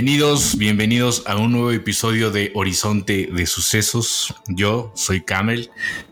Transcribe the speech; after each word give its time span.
Bienvenidos, 0.00 0.56
bienvenidos 0.56 1.24
a 1.26 1.36
un 1.38 1.50
nuevo 1.50 1.72
episodio 1.72 2.30
de 2.30 2.52
Horizonte 2.54 3.28
de 3.32 3.46
Sucesos. 3.46 4.32
Yo 4.46 4.92
soy 4.94 5.22
Camel 5.22 5.70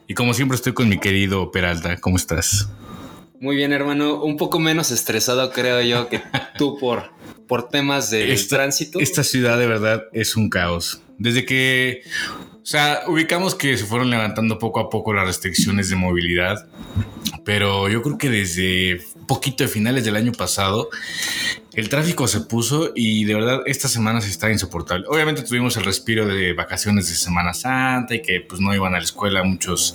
y 0.09 0.15
como 0.15 0.35
siempre 0.35 0.57
estoy 0.57 0.73
con 0.73 0.89
mi 0.89 0.99
querido 0.99 1.53
Peralta. 1.53 1.97
¿Cómo 1.99 2.17
estás? 2.17 2.69
Muy 3.39 3.55
bien, 3.55 3.73
hermano. 3.73 4.25
Un 4.25 4.37
poco 4.37 4.59
menos 4.59 4.91
estresado, 4.91 5.53
creo 5.53 5.81
yo, 5.83 6.09
que 6.09 6.21
tú 6.59 6.77
por, 6.81 7.13
por 7.47 7.69
temas 7.69 8.11
de 8.11 8.33
Esta- 8.33 8.57
tránsito. 8.57 8.99
Esta 8.99 9.23
ciudad 9.23 9.57
de 9.57 9.69
verdad 9.69 10.03
es 10.13 10.35
un 10.35 10.51
caos. 10.51 11.01
Desde 11.19 11.45
que, 11.45 12.03
o 12.55 12.67
sea, 12.67 13.03
ubicamos 13.07 13.55
que 13.55 13.77
se 13.79 13.85
fueron 13.85 14.11
levantando 14.11 14.59
poco 14.59 14.81
a 14.81 14.91
poco 14.91 15.15
las 15.15 15.29
restricciones 15.29 15.91
de 15.91 15.95
movilidad, 15.95 16.67
pero 17.45 17.89
yo 17.89 18.03
creo 18.03 18.19
que 18.19 18.31
desde 18.31 19.01
poquito 19.27 19.65
de 19.65 19.69
finales 19.69 20.05
del 20.05 20.17
año 20.17 20.33
pasado 20.33 20.89
el 21.77 21.91
tráfico 21.91 22.27
se 22.27 22.41
puso 22.41 22.93
y 22.95 23.25
de 23.27 23.35
verdad 23.35 23.61
esta 23.67 23.87
semana 23.87 24.23
se 24.23 24.31
está 24.31 24.51
insoportable. 24.51 25.05
Obviamente 25.09 25.43
tuvimos 25.43 25.77
el 25.77 25.85
respiro 25.85 26.27
de 26.27 26.55
vacaciones 26.55 27.11
de 27.11 27.15
Semana 27.15 27.53
Santa 27.53 28.15
y 28.15 28.23
que 28.23 28.41
pues 28.41 28.63
no 28.63 28.75
iban 28.75 28.95
a 28.95 28.99
la 28.99 29.05
escuela 29.05 29.45
muchos 29.45 29.95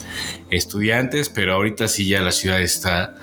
estudiantes, 0.52 1.30
pero 1.30 1.56
ahorita 1.56 1.88
sí 1.88 2.08
ya 2.08 2.22
la 2.22 2.31
ciudad 2.31 2.61
está 2.61 3.16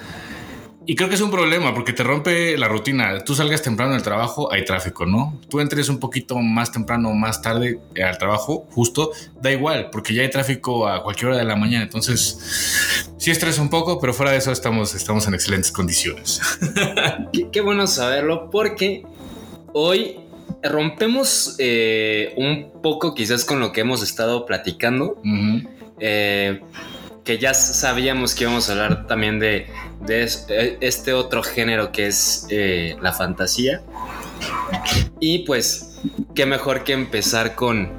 y 0.90 0.96
creo 0.96 1.10
que 1.10 1.16
es 1.16 1.20
un 1.20 1.30
problema 1.30 1.74
porque 1.74 1.92
te 1.92 2.02
rompe 2.02 2.56
la 2.56 2.66
rutina. 2.66 3.22
Tú 3.22 3.34
salgas 3.34 3.60
temprano 3.60 3.92
del 3.92 4.02
trabajo, 4.02 4.50
hay 4.50 4.64
tráfico, 4.64 5.04
¿no? 5.04 5.38
Tú 5.50 5.60
entres 5.60 5.90
un 5.90 6.00
poquito 6.00 6.38
más 6.38 6.72
temprano 6.72 7.10
o 7.10 7.14
más 7.14 7.42
tarde 7.42 7.78
eh, 7.94 8.02
al 8.02 8.16
trabajo, 8.16 8.66
justo, 8.70 9.12
da 9.38 9.52
igual, 9.52 9.90
porque 9.92 10.14
ya 10.14 10.22
hay 10.22 10.30
tráfico 10.30 10.88
a 10.88 11.02
cualquier 11.02 11.26
hora 11.26 11.36
de 11.36 11.44
la 11.44 11.56
mañana. 11.56 11.84
Entonces, 11.84 13.04
sí 13.18 13.30
estresa 13.30 13.60
un 13.60 13.68
poco, 13.68 14.00
pero 14.00 14.14
fuera 14.14 14.32
de 14.32 14.38
eso 14.38 14.50
estamos, 14.50 14.94
estamos 14.94 15.28
en 15.28 15.34
excelentes 15.34 15.70
condiciones. 15.72 16.40
Qué, 17.34 17.50
qué 17.52 17.60
bueno 17.60 17.86
saberlo, 17.86 18.48
porque 18.50 19.02
hoy 19.74 20.16
rompemos 20.62 21.56
eh, 21.58 22.32
un 22.38 22.80
poco 22.80 23.14
quizás 23.14 23.44
con 23.44 23.60
lo 23.60 23.72
que 23.72 23.82
hemos 23.82 24.02
estado 24.02 24.46
platicando. 24.46 25.20
Eh, 26.00 26.62
que 27.28 27.36
ya 27.36 27.52
sabíamos 27.52 28.34
que 28.34 28.44
íbamos 28.44 28.70
a 28.70 28.72
hablar 28.72 29.06
también 29.06 29.38
de, 29.38 29.66
de 30.00 30.26
eh, 30.48 30.78
este 30.80 31.12
otro 31.12 31.42
género 31.42 31.92
que 31.92 32.06
es 32.06 32.46
eh, 32.48 32.96
la 33.02 33.12
fantasía. 33.12 33.82
Y 35.20 35.40
pues, 35.40 35.98
qué 36.34 36.46
mejor 36.46 36.84
que 36.84 36.94
empezar 36.94 37.54
con, 37.54 37.90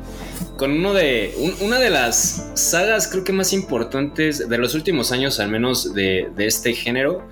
con 0.57 0.71
uno 0.71 0.95
de, 0.95 1.35
un- 1.37 1.53
una 1.67 1.77
de 1.77 1.91
las 1.91 2.49
sagas 2.55 3.07
creo 3.07 3.23
que 3.23 3.31
más 3.31 3.53
importantes 3.53 4.49
de 4.49 4.57
los 4.57 4.73
últimos 4.73 5.11
años, 5.11 5.39
al 5.39 5.49
menos 5.49 5.93
de, 5.93 6.31
de 6.35 6.47
este 6.47 6.73
género, 6.73 7.29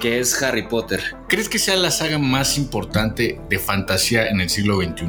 que 0.00 0.18
es 0.18 0.42
Harry 0.42 0.66
Potter. 0.66 1.00
¿Crees 1.28 1.48
que 1.48 1.60
sea 1.60 1.76
la 1.76 1.92
saga 1.92 2.18
más 2.18 2.58
importante 2.58 3.40
de 3.48 3.58
fantasía 3.60 4.26
en 4.26 4.40
el 4.40 4.50
siglo 4.50 4.78
XXI? 4.82 5.06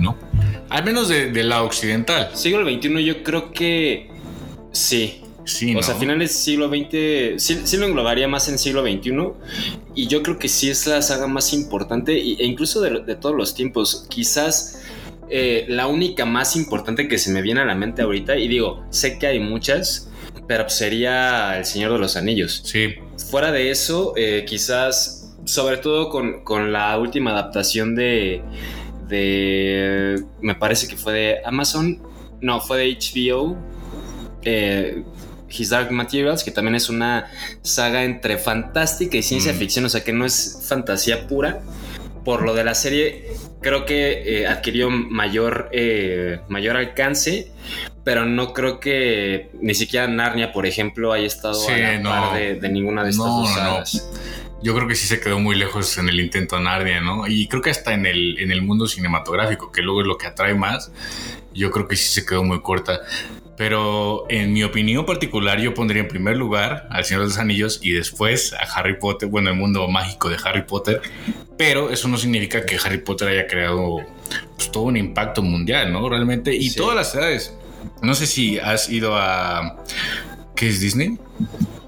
Al 0.69 0.83
menos 0.85 1.09
de, 1.09 1.31
de 1.31 1.43
la 1.43 1.63
occidental. 1.63 2.29
Siglo 2.35 2.63
XXI 2.63 3.03
yo 3.03 3.23
creo 3.23 3.51
que 3.51 4.11
sí. 4.71 5.23
Sí, 5.47 5.73
O 5.75 5.81
sea, 5.81 5.95
finales 5.95 6.33
siglo 6.33 6.67
XX, 6.67 7.41
sí, 7.41 7.61
sí 7.63 7.77
lo 7.77 7.85
englobaría 7.85 8.27
más 8.27 8.49
en 8.49 8.59
siglo 8.59 8.81
XXI. 8.83 9.11
Y 9.95 10.07
yo 10.07 10.21
creo 10.21 10.37
que 10.37 10.49
sí 10.49 10.69
es 10.69 10.85
la 10.87 11.01
saga 11.01 11.25
más 11.27 11.53
importante, 11.53 12.13
e 12.17 12.45
incluso 12.45 12.81
de, 12.81 13.01
de 13.01 13.15
todos 13.15 13.35
los 13.35 13.55
tiempos. 13.55 14.05
Quizás 14.09 14.83
eh, 15.29 15.65
la 15.69 15.87
única 15.87 16.25
más 16.25 16.55
importante 16.57 17.07
que 17.07 17.17
se 17.17 17.31
me 17.31 17.41
viene 17.41 17.61
a 17.61 17.65
la 17.65 17.75
mente 17.75 18.01
ahorita, 18.01 18.37
y 18.37 18.47
digo, 18.49 18.83
sé 18.89 19.17
que 19.17 19.27
hay 19.27 19.39
muchas, 19.39 20.09
pero 20.47 20.69
sería 20.69 21.57
El 21.57 21.65
Señor 21.65 21.93
de 21.93 21.99
los 21.99 22.17
Anillos. 22.17 22.61
Sí, 22.65 22.95
Fuera 23.31 23.51
de 23.51 23.71
eso, 23.71 24.13
eh, 24.17 24.45
quizás, 24.47 25.33
sobre 25.45 25.77
todo 25.77 26.09
con, 26.09 26.43
con 26.43 26.71
la 26.73 26.97
última 26.99 27.31
adaptación 27.31 27.95
de, 27.95 28.41
de. 29.07 30.23
Me 30.41 30.55
parece 30.55 30.87
que 30.87 30.97
fue 30.97 31.13
de 31.13 31.37
Amazon. 31.45 32.01
No, 32.41 32.59
fue 32.61 32.77
de 32.79 32.97
HBO. 32.97 33.57
eh, 34.43 35.03
His 35.49 35.69
Dark 35.69 35.91
Materials, 35.91 36.43
que 36.43 36.51
también 36.51 36.75
es 36.75 36.89
una 36.89 37.27
saga 37.61 38.03
entre 38.03 38.37
fantástica 38.37 39.17
y 39.17 39.23
ciencia 39.23 39.53
Mm. 39.53 39.57
ficción, 39.57 39.85
o 39.85 39.89
sea 39.89 40.03
que 40.03 40.13
no 40.13 40.25
es 40.25 40.63
fantasía 40.67 41.27
pura. 41.27 41.61
Por 42.25 42.41
lo 42.43 42.53
de 42.53 42.65
la 42.65 42.75
serie, 42.75 43.25
creo 43.61 43.85
que 43.85 44.41
eh, 44.41 44.47
adquirió 44.47 44.89
mayor, 44.89 45.69
eh, 45.71 46.39
mayor 46.49 46.75
alcance, 46.75 47.51
pero 48.03 48.25
no 48.25 48.51
creo 48.53 48.81
que 48.81 49.49
ni 49.61 49.73
siquiera 49.73 50.07
Narnia, 50.09 50.51
por 50.51 50.65
ejemplo, 50.65 51.13
haya 51.13 51.25
estado 51.25 51.53
Sí, 51.53 51.71
a 51.71 51.77
la 51.93 51.99
no. 51.99 52.09
par 52.09 52.33
de, 52.37 52.55
de 52.55 52.69
ninguna 52.69 53.03
de 53.05 53.11
estas 53.11 53.25
No, 53.25 53.39
dos 53.41 53.49
no. 53.49 53.55
sagas. 53.55 54.09
Yo 54.61 54.75
creo 54.75 54.87
que 54.89 54.95
sí 54.95 55.07
se 55.07 55.21
quedó 55.21 55.39
muy 55.39 55.55
lejos 55.55 55.97
en 55.99 56.09
el 56.09 56.19
intento 56.19 56.59
Narnia, 56.59 56.99
¿no? 56.99 57.27
Y 57.27 57.47
creo 57.47 57.61
que 57.61 57.69
hasta 57.69 57.93
en 57.93 58.05
el, 58.05 58.39
en 58.39 58.51
el 58.51 58.61
mundo 58.61 58.87
cinematográfico, 58.87 59.71
que 59.71 59.81
luego 59.81 60.01
es 60.01 60.07
lo 60.07 60.17
que 60.17 60.27
atrae 60.27 60.55
más, 60.55 60.91
yo 61.53 61.71
creo 61.71 61.87
que 61.87 61.95
sí 61.95 62.09
se 62.11 62.25
quedó 62.25 62.43
muy 62.43 62.59
corta. 62.61 62.99
Pero 63.57 64.25
en 64.29 64.53
mi 64.53 64.63
opinión 64.63 65.03
particular, 65.05 65.59
yo 65.59 65.73
pondría 65.73 66.03
en 66.03 66.07
primer 66.07 66.37
lugar 66.37 66.87
al 66.91 67.03
Señor 67.03 67.23
de 67.23 67.29
los 67.29 67.37
Anillos 67.39 67.79
y 67.81 67.91
después 67.91 68.53
a 68.53 68.59
Harry 68.77 68.99
Potter, 68.99 69.27
bueno, 69.29 69.49
el 69.49 69.55
mundo 69.55 69.87
mágico 69.87 70.29
de 70.29 70.37
Harry 70.45 70.61
Potter. 70.61 71.01
Pero 71.57 71.89
eso 71.89 72.07
no 72.07 72.17
significa 72.17 72.65
que 72.67 72.77
Harry 72.77 72.99
Potter 72.99 73.29
haya 73.29 73.47
creado 73.47 73.97
pues, 74.55 74.71
todo 74.71 74.83
un 74.83 74.95
impacto 74.95 75.41
mundial, 75.41 75.91
¿no? 75.91 76.07
Realmente. 76.07 76.55
Y 76.55 76.69
Sí. 76.69 76.77
todas 76.77 76.95
las 76.95 77.15
edades. 77.15 77.53
No 78.03 78.13
sé 78.13 78.27
si 78.27 78.59
has 78.59 78.89
ido 78.89 79.15
a. 79.17 79.77
¿Qué 80.55 80.67
es 80.69 80.79
Disney? 80.79 81.17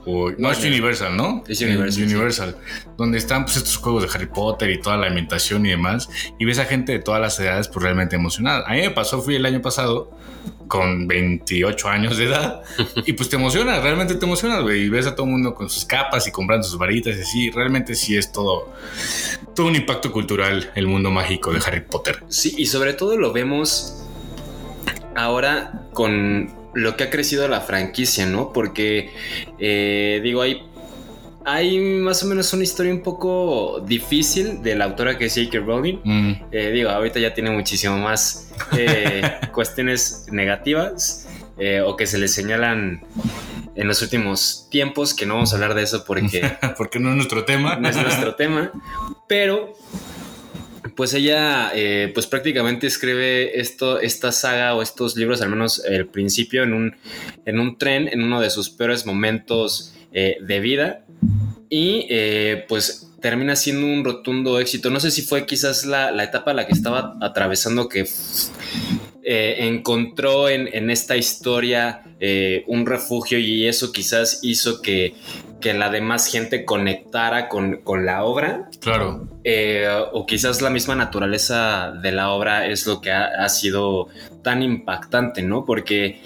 O, 0.06 0.32
no, 0.40 0.52
es. 0.52 0.64
Universal, 0.64 1.16
¿no? 1.16 1.44
Es 1.48 1.62
Universal, 1.62 1.92
sí. 1.92 2.04
Universal, 2.04 2.56
donde 2.98 3.20
están 3.20 3.46
pues 3.46 3.58
estos 3.58 3.78
juegos 3.78 4.04
de 4.04 4.10
Harry 4.12 4.26
Potter 4.26 4.72
y 4.72 4.80
toda 4.82 4.98
la 4.98 5.06
ambientación 5.06 5.68
y 5.68 5.70
demás, 5.70 6.10
y 6.40 6.46
ves 6.46 6.58
a 6.58 6.66
gente 6.66 6.94
de 6.94 7.00
todas 7.00 7.22
las 7.22 7.40
edades 7.40 7.68
pues 7.68 7.84
realmente 7.84 8.16
emocionada. 8.16 8.64
A 8.68 8.74
mí 8.74 8.82
me 8.82 8.90
pasó, 8.90 9.22
fui 9.22 9.36
el 9.36 9.46
año 9.46 9.62
pasado 9.62 10.18
con 10.70 11.06
28 11.08 11.90
años 11.90 12.16
de 12.18 12.28
edad 12.28 12.62
y 13.06 13.12
pues 13.12 13.28
te 13.28 13.36
emocionas, 13.36 13.84
realmente 13.84 14.16
te 14.16 14.26
emocionas, 14.26 14.62
güey, 14.62 14.84
y 14.84 14.90
ves 14.90 15.06
a 15.06 15.16
todo 15.16 15.26
el 15.26 15.34
mundo 15.34 15.54
con 15.54 15.70
sus 15.70 15.84
capas 15.84 16.26
y 16.28 16.32
comprando 16.32 16.66
sus 16.66 16.78
varitas 16.78 17.18
y 17.18 17.22
así, 17.22 17.52
realmente 17.52 17.96
sí 17.96 18.16
es 18.16 18.32
todo, 18.32 18.74
todo 19.54 19.66
un 19.66 19.76
impacto 19.76 20.14
cultural 20.14 20.72
el 20.76 20.88
mundo 20.88 21.12
mágico 21.12 21.52
de 21.52 21.60
Harry 21.66 21.82
Potter. 21.82 22.24
Sí, 22.30 22.56
y 22.58 22.68
sobre 22.68 22.94
todo 22.94 23.18
lo 23.18 23.34
vemos 23.34 24.06
ahora 25.16 25.88
con 25.94 26.58
lo 26.74 26.96
que 26.96 27.06
ha 27.06 27.10
crecido 27.10 27.48
la 27.48 27.62
franquicia, 27.62 28.26
¿no? 28.26 28.54
Porque, 28.54 29.10
eh, 29.58 30.22
digo, 30.24 30.42
hay, 30.42 30.69
hay 31.52 31.80
más 31.80 32.24
o 32.24 32.28
menos 32.28 32.54
una 32.54 32.64
historia 32.64 32.94
un 32.94 33.02
poco 33.02 33.84
difícil 33.86 34.62
de 34.62 34.76
la 34.76 34.86
autora 34.86 35.18
que 35.18 35.26
es 35.26 35.36
J.K. 35.36 35.60
Rowling. 35.60 35.98
Mm, 36.04 36.32
Eh, 36.52 36.72
digo, 36.72 36.90
ahorita 36.90 37.20
ya 37.20 37.34
tiene 37.34 37.50
muchísimo 37.52 37.98
más 37.98 38.52
eh, 38.78 39.22
cuestiones 39.54 40.28
negativas 40.32 41.28
eh, 41.58 41.82
o 41.82 41.96
que 41.96 42.06
se 42.06 42.18
le 42.18 42.28
señalan 42.28 43.02
en 43.76 43.88
los 43.88 44.02
últimos 44.02 44.68
tiempos, 44.70 45.14
que 45.14 45.26
no 45.26 45.36
vamos 45.36 45.52
a 45.54 45.56
hablar 45.56 45.74
de 45.74 45.84
eso 45.84 46.04
porque 46.06 46.52
porque 46.78 47.00
no 47.00 47.10
es 47.10 47.16
nuestro 47.16 47.46
tema. 47.46 47.78
no 47.78 47.90
es 47.90 47.96
nuestro 47.96 48.36
tema, 48.36 48.72
pero 49.28 49.74
pues 50.96 51.14
ella 51.14 51.72
pues 52.14 52.28
prácticamente 52.28 52.86
escribe 52.86 53.60
esto, 53.60 54.00
esta 54.00 54.32
saga 54.34 54.76
o 54.76 54.82
estos 54.82 55.16
libros, 55.16 55.42
al 55.42 55.50
menos 55.50 55.84
el 55.86 56.08
principio, 56.08 56.64
en 56.64 56.74
un, 56.74 56.96
en 57.46 57.60
un 57.60 57.78
tren, 57.78 58.10
en 58.10 58.22
uno 58.22 58.42
de 58.42 58.50
sus 58.50 58.70
peores 58.70 59.06
momentos 59.06 59.94
eh, 60.12 60.38
de 60.42 60.60
vida 60.60 61.06
y 61.70 62.08
eh, 62.10 62.66
pues 62.68 63.08
termina 63.22 63.56
siendo 63.56 63.86
un 63.86 64.04
rotundo 64.04 64.60
éxito. 64.60 64.90
No 64.90 65.00
sé 65.00 65.12
si 65.12 65.22
fue 65.22 65.46
quizás 65.46 65.86
la, 65.86 66.12
la 66.12 66.24
etapa 66.24 66.52
a 66.52 66.54
la 66.54 66.68
que 66.68 66.74
estaba 66.74 67.18
atravesando 67.22 67.88
que 67.88 68.08
eh, 69.24 69.68
encontró 69.68 70.50
en, 70.50 70.70
en 70.74 70.90
esta 70.90 71.18
historia 71.18 72.04
eh, 72.20 72.64
un 72.68 72.86
refugio 72.86 73.38
y 73.38 73.68
eso 73.68 73.92
quizás 73.92 74.40
hizo 74.44 74.82
que, 74.82 75.14
que 75.60 75.74
la 75.74 75.90
demás 75.90 76.28
gente 76.28 76.66
conectara 76.66 77.50
con, 77.50 77.78
con 77.78 78.06
la 78.06 78.24
obra. 78.24 78.70
Claro. 78.80 79.28
Eh, 79.44 79.88
o 80.14 80.26
quizás 80.26 80.62
la 80.62 80.70
misma 80.70 80.96
naturaleza 80.96 81.92
de 81.92 82.12
la 82.12 82.32
obra 82.32 82.68
es 82.68 82.88
lo 82.88 83.02
que 83.02 83.12
ha, 83.12 83.26
ha 83.44 83.50
sido 83.50 84.08
tan 84.44 84.64
impactante, 84.64 85.42
¿no? 85.42 85.66
Porque 85.66 86.22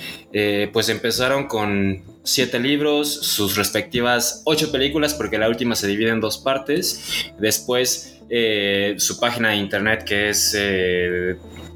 pues 0.72 0.90
empezaron 0.90 1.48
con 1.48 2.04
siete 2.24 2.60
libros, 2.60 3.12
sus 3.12 3.56
respectivas 3.56 4.42
ocho 4.46 4.72
películas, 4.72 5.14
porque 5.14 5.38
la 5.38 5.48
última 5.48 5.76
se 5.76 5.88
divide 5.88 6.10
en 6.10 6.22
dos 6.22 6.38
partes. 6.38 7.32
Después 7.40 8.20
su 8.98 9.20
página 9.20 9.50
de 9.50 9.56
internet 9.58 10.04
que 10.06 10.30
es 10.30 10.56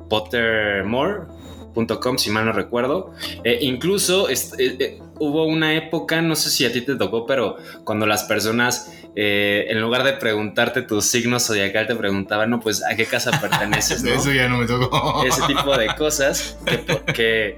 pottermore.com, 0.10 2.18
si 2.18 2.30
mal 2.32 2.46
no 2.46 2.52
recuerdo. 2.54 3.12
Eh, 3.44 3.60
incluso 3.62 4.30
eh, 4.30 4.36
eh, 4.58 5.00
hubo 5.20 5.46
una 5.46 5.76
época, 5.76 6.22
no 6.22 6.36
sé 6.36 6.50
si 6.50 6.66
a 6.66 6.72
ti 6.72 6.82
te 6.82 6.96
tocó, 6.96 7.26
pero 7.26 7.58
cuando 7.84 8.06
las 8.06 8.24
personas, 8.24 8.92
en 9.16 9.82
lugar 9.82 10.04
de 10.04 10.14
preguntarte 10.14 10.84
tu 10.84 11.02
signo 11.02 11.40
zodiacal, 11.40 11.88
te 11.88 11.96
preguntaban, 11.96 12.50
no, 12.52 12.60
pues 12.60 12.84
a 12.84 12.96
qué 12.96 13.06
casa 13.06 13.32
perteneces, 13.42 14.04
¿no? 14.04 14.12
Eso 14.14 14.32
ya 14.32 14.48
no 14.48 14.58
me 14.60 14.66
tocó. 14.68 15.24
ese 15.26 15.42
tipo 15.48 15.76
de 15.78 15.88
cosas 15.96 16.58
que, 16.66 16.78
por- 16.78 17.06
que 17.06 17.58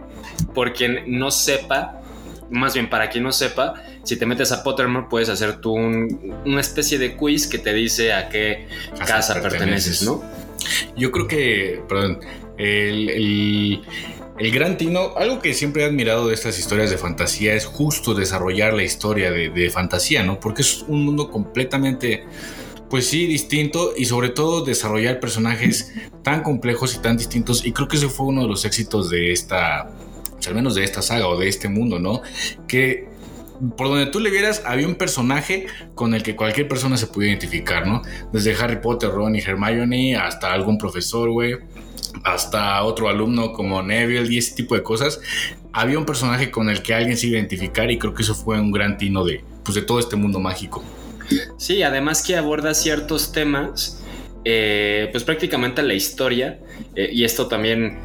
por 0.53 0.73
quien 0.73 1.19
no 1.19 1.31
sepa, 1.31 1.99
más 2.49 2.73
bien 2.73 2.89
para 2.89 3.09
quien 3.09 3.23
no 3.25 3.31
sepa, 3.31 3.75
si 4.03 4.17
te 4.17 4.25
metes 4.25 4.51
a 4.53 4.63
Pottermore 4.63 5.07
puedes 5.09 5.29
hacer 5.29 5.59
tú 5.61 5.73
un- 5.73 6.33
una 6.45 6.61
especie 6.61 6.97
de 6.97 7.15
quiz 7.17 7.45
que 7.47 7.59
te 7.59 7.73
dice 7.73 8.13
a 8.13 8.29
qué 8.29 8.67
Casa 8.97 9.05
casa, 9.05 9.33
perteneces. 9.41 9.99
perteneces, 9.99 10.03
¿no? 10.03 10.23
Yo 10.95 11.11
creo 11.11 11.27
que, 11.27 11.81
perdón, 11.87 12.19
el, 12.57 13.09
el- 13.09 13.81
gran 14.51 14.77
Tino, 14.77 15.15
algo 15.17 15.39
que 15.41 15.53
siempre 15.53 15.83
he 15.83 15.85
admirado 15.85 16.27
de 16.27 16.33
estas 16.33 16.57
historias 16.59 16.89
de 16.89 16.97
fantasía 16.97 17.53
es 17.55 17.65
justo 17.65 18.13
desarrollar 18.13 18.73
la 18.73 18.83
historia 18.83 19.31
de, 19.31 19.49
de 19.49 19.69
fantasía, 19.69 20.23
¿no? 20.23 20.39
Porque 20.39 20.61
es 20.61 20.83
un 20.87 21.03
mundo 21.03 21.29
completamente, 21.29 22.23
pues 22.89 23.05
sí, 23.07 23.27
distinto 23.27 23.93
y 23.97 24.05
sobre 24.05 24.29
todo 24.29 24.63
desarrollar 24.63 25.19
personajes 25.19 25.93
tan 26.23 26.41
complejos 26.43 26.95
y 26.95 26.99
tan 26.99 27.17
distintos. 27.17 27.65
Y 27.65 27.71
creo 27.73 27.87
que 27.87 27.97
ese 27.97 28.07
fue 28.09 28.27
uno 28.27 28.43
de 28.43 28.47
los 28.47 28.63
éxitos 28.65 29.09
de 29.09 29.31
esta, 29.33 29.91
pues, 30.33 30.47
al 30.47 30.55
menos 30.55 30.75
de 30.75 30.83
esta 30.85 31.01
saga 31.01 31.27
o 31.27 31.37
de 31.37 31.47
este 31.49 31.67
mundo, 31.67 31.99
¿no? 31.99 32.21
Que 32.67 33.07
por 33.77 33.89
donde 33.89 34.07
tú 34.07 34.19
le 34.19 34.29
vieras, 34.29 34.63
había 34.65 34.87
un 34.87 34.95
personaje 34.95 35.67
con 35.95 36.13
el 36.13 36.23
que 36.23 36.35
cualquier 36.35 36.67
persona 36.67 36.97
se 36.97 37.07
puede 37.07 37.29
identificar, 37.29 37.85
¿no? 37.85 38.01
Desde 38.31 38.53
Harry 38.53 38.81
Potter, 38.81 39.09
Ron 39.09 39.35
y 39.35 39.39
Hermione, 39.39 40.15
hasta 40.15 40.53
algún 40.53 40.77
profesor, 40.77 41.29
güey, 41.29 41.57
hasta 42.23 42.83
otro 42.83 43.09
alumno 43.09 43.53
como 43.53 43.81
Neville 43.81 44.33
y 44.33 44.37
ese 44.37 44.55
tipo 44.55 44.75
de 44.75 44.83
cosas. 44.83 45.19
Había 45.73 45.99
un 45.99 46.05
personaje 46.05 46.51
con 46.51 46.69
el 46.69 46.81
que 46.81 46.93
alguien 46.93 47.17
se 47.17 47.27
identificar 47.27 47.91
y 47.91 47.97
creo 47.97 48.13
que 48.13 48.23
eso 48.23 48.35
fue 48.35 48.59
un 48.59 48.71
gran 48.71 48.97
tino 48.97 49.23
de, 49.23 49.43
pues, 49.63 49.75
de 49.75 49.81
todo 49.81 49.99
este 49.99 50.15
mundo 50.15 50.39
mágico. 50.39 50.83
Sí, 51.57 51.83
además 51.83 52.23
que 52.23 52.35
aborda 52.35 52.73
ciertos 52.73 53.31
temas, 53.31 54.01
eh, 54.45 55.09
pues 55.11 55.23
prácticamente 55.23 55.83
la 55.83 55.93
historia, 55.93 56.59
eh, 56.95 57.09
y 57.11 57.23
esto 57.23 57.47
también 57.47 57.99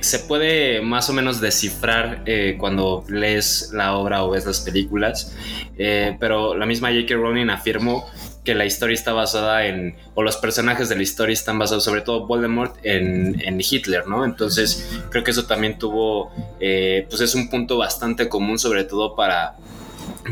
se 0.00 0.18
puede 0.20 0.80
más 0.80 1.08
o 1.08 1.12
menos 1.12 1.40
descifrar 1.40 2.22
eh, 2.26 2.56
cuando 2.58 3.04
lees 3.08 3.70
la 3.72 3.96
obra 3.96 4.24
o 4.24 4.30
ves 4.30 4.44
las 4.46 4.60
películas, 4.60 5.34
eh, 5.76 6.16
pero 6.18 6.56
la 6.56 6.66
misma 6.66 6.88
J.K. 6.88 7.14
Rowling 7.14 7.48
afirmó 7.48 8.06
que 8.44 8.54
la 8.54 8.64
historia 8.64 8.94
está 8.94 9.12
basada 9.12 9.66
en, 9.66 9.96
o 10.14 10.22
los 10.22 10.36
personajes 10.36 10.88
de 10.88 10.96
la 10.96 11.02
historia 11.02 11.32
están 11.32 11.58
basados, 11.58 11.84
sobre 11.84 12.00
todo 12.00 12.26
Voldemort, 12.26 12.76
en, 12.82 13.60
Hitler, 13.60 14.06
¿no? 14.06 14.24
Entonces 14.24 15.00
creo 15.10 15.22
que 15.22 15.32
eso 15.32 15.46
también 15.46 15.78
tuvo, 15.78 16.32
eh, 16.58 17.06
pues 17.10 17.20
es 17.20 17.34
un 17.34 17.50
punto 17.50 17.76
bastante 17.76 18.28
común, 18.28 18.58
sobre 18.58 18.84
todo 18.84 19.14
para, 19.14 19.56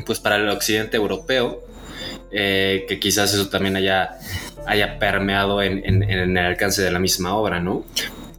pues 0.07 0.19
para 0.19 0.37
el 0.37 0.49
occidente 0.49 0.97
europeo, 0.97 1.63
que 2.31 2.99
quizás 3.01 3.33
eso 3.33 3.49
también 3.49 3.77
haya, 3.77 4.19
haya 4.67 4.99
permeado 4.99 5.63
en 5.63 6.03
el 6.03 6.37
alcance 6.37 6.83
de 6.83 6.91
la 6.91 6.99
misma 6.99 7.35
obra, 7.35 7.61
¿no? 7.61 7.85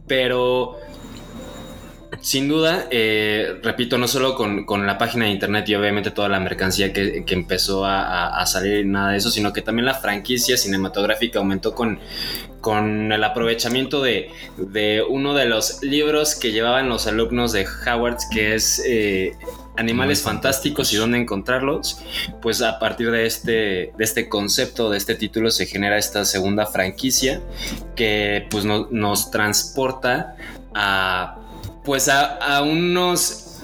Pero 0.06 0.78
sin 2.20 2.48
duda, 2.48 2.86
eh, 2.90 3.58
repito, 3.62 3.96
no 3.98 4.08
solo 4.08 4.34
con, 4.34 4.64
con 4.64 4.86
la 4.86 4.98
página 4.98 5.26
de 5.26 5.30
internet 5.30 5.68
y 5.68 5.74
obviamente 5.76 6.10
toda 6.10 6.28
la 6.28 6.40
mercancía 6.40 6.92
que, 6.92 7.24
que 7.24 7.34
empezó 7.34 7.84
a, 7.84 8.40
a- 8.40 8.46
salir 8.46 8.84
nada 8.86 9.12
de 9.12 9.18
eso, 9.18 9.30
sino 9.30 9.52
que 9.52 9.62
también 9.62 9.86
la 9.86 9.94
franquicia 9.94 10.56
cinematográfica 10.56 11.38
aumentó 11.38 11.74
con, 11.74 12.00
con 12.60 13.12
el 13.12 13.22
aprovechamiento 13.22 14.02
de, 14.02 14.30
de 14.56 15.02
uno 15.08 15.32
de 15.34 15.44
los 15.46 15.82
libros 15.82 16.34
que 16.34 16.50
llevaban 16.52 16.88
los 16.88 17.06
alumnos 17.06 17.52
de 17.52 17.66
Howard, 17.86 18.18
que 18.32 18.54
es 18.56 18.82
eh, 18.84 19.32
Animales 19.76 20.22
Fantásticos 20.22 20.92
y 20.92 20.96
dónde 20.96 21.18
encontrarlos. 21.18 22.00
Pues 22.42 22.62
a 22.62 22.80
partir 22.80 23.12
de 23.12 23.26
este, 23.26 23.52
de 23.52 23.92
este 24.00 24.28
concepto, 24.28 24.90
de 24.90 24.98
este 24.98 25.14
título, 25.14 25.52
se 25.52 25.66
genera 25.66 25.96
esta 25.98 26.24
segunda 26.24 26.66
franquicia 26.66 27.40
que 27.94 28.46
pues 28.50 28.64
no- 28.64 28.88
nos 28.90 29.30
transporta 29.30 30.34
a 30.74 31.36
pues 31.88 32.06
a, 32.10 32.60
unos 32.60 33.62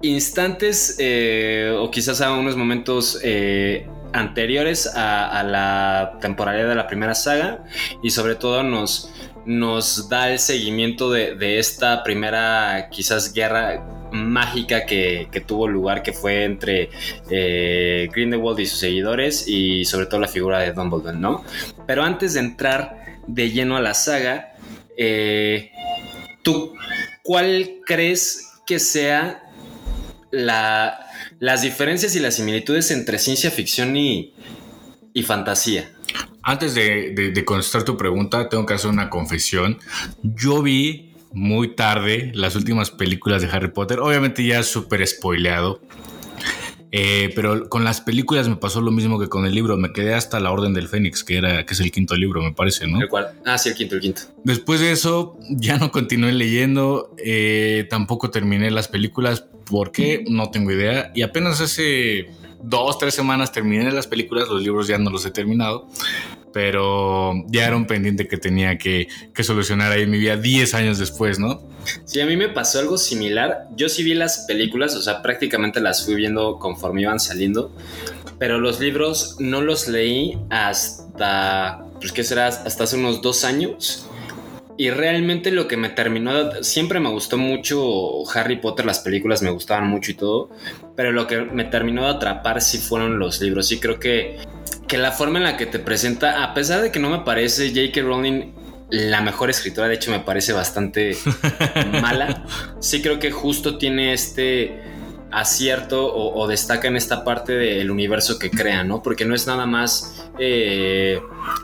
instantes 0.00 0.96
eh, 0.98 1.72
o 1.78 1.92
quizás 1.92 2.20
a 2.20 2.32
unos 2.32 2.56
momentos 2.56 3.20
eh, 3.22 3.86
anteriores 4.12 4.88
a, 4.96 5.38
a 5.38 5.44
la 5.44 6.18
temporalidad 6.20 6.68
de 6.68 6.74
la 6.74 6.88
primera 6.88 7.14
saga 7.14 7.62
y 8.02 8.10
sobre 8.10 8.34
todo 8.34 8.64
nos, 8.64 9.12
nos 9.46 10.08
da 10.08 10.32
el 10.32 10.40
seguimiento 10.40 11.12
de, 11.12 11.36
de 11.36 11.60
esta 11.60 12.02
primera 12.02 12.88
quizás 12.90 13.32
guerra 13.32 13.86
mágica 14.10 14.84
que, 14.84 15.28
que 15.30 15.40
tuvo 15.40 15.68
lugar 15.68 16.02
que 16.02 16.12
fue 16.12 16.42
entre 16.42 16.90
eh, 17.30 18.08
Grindelwald 18.12 18.58
y 18.58 18.66
sus 18.66 18.80
seguidores 18.80 19.46
y 19.46 19.84
sobre 19.84 20.06
todo 20.06 20.18
la 20.18 20.26
figura 20.26 20.58
de 20.58 20.72
Dumbledore, 20.72 21.16
¿no? 21.16 21.44
Pero 21.86 22.02
antes 22.02 22.34
de 22.34 22.40
entrar 22.40 23.20
de 23.28 23.52
lleno 23.52 23.76
a 23.76 23.80
la 23.80 23.94
saga, 23.94 24.54
eh, 24.96 25.70
¿tú 26.42 26.74
cuál 27.22 27.78
crees 27.86 28.48
que 28.66 28.78
sea 28.78 29.42
la, 30.30 31.06
las 31.38 31.62
diferencias 31.62 32.14
y 32.16 32.20
las 32.20 32.36
similitudes 32.36 32.90
entre 32.90 33.18
ciencia 33.18 33.50
ficción 33.50 33.96
y, 33.96 34.32
fantasía? 35.22 35.90
Antes 36.42 36.74
de, 36.74 37.12
de- 37.14 37.30
de 37.30 37.44
contestar 37.44 37.84
tu 37.84 37.96
pregunta, 37.96 38.48
tengo 38.48 38.66
que 38.66 38.74
hacer 38.74 38.90
una 38.90 39.08
confesión. 39.10 39.78
Yo 40.22 40.62
vi 40.62 41.14
muy 41.32 41.74
tarde 41.76 42.32
las 42.34 42.56
últimas 42.56 42.90
películas 42.90 43.40
de 43.42 43.48
Harry 43.48 43.68
Potter. 43.70 44.00
Obviamente 44.00 44.44
ya 44.44 44.62
súper 44.62 45.06
spoileado. 45.06 45.80
Eh, 46.94 47.32
pero 47.34 47.70
con 47.70 47.84
las 47.84 48.02
películas 48.02 48.50
me 48.50 48.56
pasó 48.56 48.82
lo 48.82 48.90
mismo 48.90 49.18
que 49.18 49.28
con 49.28 49.46
el 49.46 49.54
libro. 49.54 49.78
Me 49.78 49.92
quedé 49.92 50.12
hasta 50.12 50.38
la 50.40 50.52
Orden 50.52 50.74
del 50.74 50.88
Fénix, 50.88 51.24
que, 51.24 51.38
era, 51.38 51.64
que 51.64 51.72
es 51.72 51.80
el 51.80 51.90
quinto 51.90 52.14
libro, 52.14 52.42
me 52.42 52.52
parece, 52.52 52.86
¿no? 52.86 53.00
¿El 53.00 53.08
cual? 53.08 53.32
Ah, 53.46 53.56
sí, 53.56 53.70
el 53.70 53.74
quinto, 53.74 53.94
el 53.94 54.02
quinto. 54.02 54.22
Después 54.44 54.80
de 54.80 54.92
eso, 54.92 55.38
ya 55.48 55.78
no 55.78 55.90
continué 55.90 56.32
leyendo, 56.32 57.14
eh, 57.16 57.86
tampoco 57.88 58.30
terminé 58.30 58.70
las 58.70 58.88
películas, 58.88 59.46
¿por 59.64 59.90
qué? 59.90 60.22
No 60.28 60.50
tengo 60.50 60.70
idea. 60.70 61.10
Y 61.14 61.22
apenas 61.22 61.62
hace 61.62 62.28
dos, 62.62 62.98
tres 62.98 63.14
semanas 63.14 63.52
terminé 63.52 63.90
las 63.90 64.06
películas, 64.06 64.48
los 64.48 64.62
libros 64.62 64.86
ya 64.86 64.98
no 64.98 65.10
los 65.10 65.26
he 65.26 65.30
terminado, 65.30 65.88
pero 66.52 67.32
ya 67.48 67.66
era 67.66 67.76
un 67.76 67.86
pendiente 67.86 68.28
que 68.28 68.36
tenía 68.36 68.78
que, 68.78 69.08
que 69.34 69.44
solucionar 69.44 69.92
ahí 69.92 70.02
en 70.02 70.10
mi 70.10 70.18
vida 70.18 70.36
10 70.36 70.74
años 70.74 70.98
después, 70.98 71.38
¿no? 71.38 71.62
Sí, 72.04 72.20
a 72.20 72.26
mí 72.26 72.36
me 72.36 72.48
pasó 72.48 72.78
algo 72.78 72.98
similar. 72.98 73.66
Yo 73.76 73.88
sí 73.88 74.02
vi 74.02 74.14
las 74.14 74.44
películas, 74.46 74.94
o 74.94 75.02
sea, 75.02 75.22
prácticamente 75.22 75.80
las 75.80 76.04
fui 76.04 76.14
viendo 76.14 76.58
conforme 76.58 77.02
iban 77.02 77.20
saliendo, 77.20 77.72
pero 78.38 78.58
los 78.58 78.80
libros 78.80 79.36
no 79.38 79.60
los 79.60 79.88
leí 79.88 80.38
hasta, 80.50 81.84
pues, 82.00 82.12
¿qué 82.12 82.24
será? 82.24 82.48
Hasta 82.48 82.84
hace 82.84 82.96
unos 82.96 83.22
dos 83.22 83.44
años. 83.44 84.06
Y 84.78 84.90
realmente 84.90 85.50
lo 85.50 85.68
que 85.68 85.76
me 85.76 85.90
terminó, 85.90 86.62
siempre 86.62 86.98
me 86.98 87.10
gustó 87.10 87.36
mucho 87.36 88.28
Harry 88.34 88.56
Potter, 88.56 88.86
las 88.86 89.00
películas 89.00 89.42
me 89.42 89.50
gustaban 89.50 89.86
mucho 89.86 90.10
y 90.10 90.14
todo, 90.14 90.50
pero 90.96 91.12
lo 91.12 91.26
que 91.26 91.40
me 91.40 91.64
terminó 91.64 92.02
de 92.04 92.10
atrapar 92.10 92.60
sí 92.60 92.78
fueron 92.78 93.18
los 93.18 93.40
libros. 93.40 93.68
Sí 93.68 93.80
creo 93.80 93.98
que, 93.98 94.38
que 94.88 94.98
la 94.98 95.12
forma 95.12 95.38
en 95.38 95.44
la 95.44 95.56
que 95.56 95.66
te 95.66 95.78
presenta, 95.78 96.44
a 96.44 96.54
pesar 96.54 96.82
de 96.82 96.90
que 96.90 97.00
no 97.00 97.10
me 97.10 97.20
parece 97.20 97.68
J.K. 97.68 98.02
Rowling 98.02 98.52
la 98.90 99.22
mejor 99.22 99.48
escritora, 99.48 99.88
de 99.88 99.94
hecho 99.94 100.10
me 100.10 100.20
parece 100.20 100.52
bastante 100.52 101.16
mala, 102.02 102.44
sí 102.78 103.00
creo 103.00 103.18
que 103.18 103.30
justo 103.30 103.78
tiene 103.78 104.12
este 104.12 104.91
acierto 105.32 106.06
o, 106.06 106.40
o 106.40 106.46
destaca 106.46 106.88
en 106.88 106.96
esta 106.96 107.24
parte 107.24 107.52
del 107.52 107.90
universo 107.90 108.38
que 108.38 108.50
crea, 108.50 108.84
¿no? 108.84 109.02
Porque 109.02 109.24
no 109.24 109.34
es 109.34 109.46
nada 109.46 109.66
más 109.66 110.22
eh, 110.38 111.20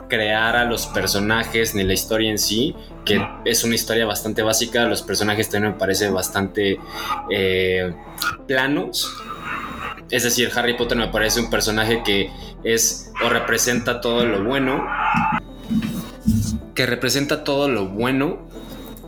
crear 0.07 0.55
a 0.55 0.65
los 0.65 0.87
personajes 0.87 1.75
ni 1.75 1.83
la 1.83 1.93
historia 1.93 2.29
en 2.29 2.37
sí, 2.37 2.75
que 3.05 3.21
es 3.45 3.63
una 3.63 3.75
historia 3.75 4.05
bastante 4.05 4.41
básica, 4.43 4.85
los 4.85 5.01
personajes 5.01 5.49
también 5.49 5.73
me 5.73 5.79
parece 5.79 6.09
bastante 6.09 6.79
eh, 7.31 7.93
planos. 8.47 9.11
Es 10.09 10.23
decir, 10.23 10.51
Harry 10.55 10.75
Potter 10.75 10.97
me 10.97 11.07
parece 11.07 11.39
un 11.39 11.49
personaje 11.49 12.01
que 12.03 12.31
es 12.63 13.11
o 13.23 13.29
representa 13.29 14.01
todo 14.01 14.25
lo 14.25 14.43
bueno, 14.43 14.87
que 16.73 16.85
representa 16.85 17.43
todo 17.43 17.67
lo 17.67 17.87
bueno 17.87 18.49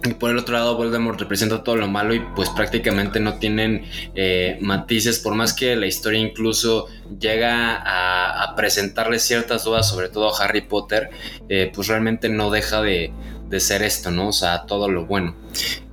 Y 0.03 0.13
por 0.15 0.31
el 0.31 0.37
otro 0.37 0.55
lado, 0.55 0.75
Voldemort 0.77 1.19
representa 1.19 1.63
todo 1.63 1.75
lo 1.75 1.87
malo 1.87 2.13
y 2.13 2.19
pues 2.35 2.49
prácticamente 2.49 3.19
no 3.19 3.35
tienen 3.35 3.85
eh, 4.15 4.57
matices, 4.61 5.19
por 5.19 5.35
más 5.35 5.53
que 5.53 5.75
la 5.75 5.85
historia 5.85 6.19
incluso 6.19 6.87
llega 7.19 7.81
a, 7.83 8.55
presentarle 8.55 9.19
ciertas 9.19 9.63
dudas, 9.63 9.87
sobre 9.87 10.09
todo 10.09 10.33
a 10.33 10.43
Harry 10.43 10.61
Potter, 10.61 11.09
eh, 11.49 11.71
pues 11.73 11.87
realmente 11.87 12.29
no 12.29 12.49
deja 12.49 12.81
de, 12.81 13.13
de 13.47 13.59
ser 13.59 13.81
esto, 13.83 14.11
¿no? 14.11 14.29
O 14.29 14.33
sea, 14.33 14.65
todo 14.65 14.89
lo 14.89 15.05
bueno. 15.05 15.35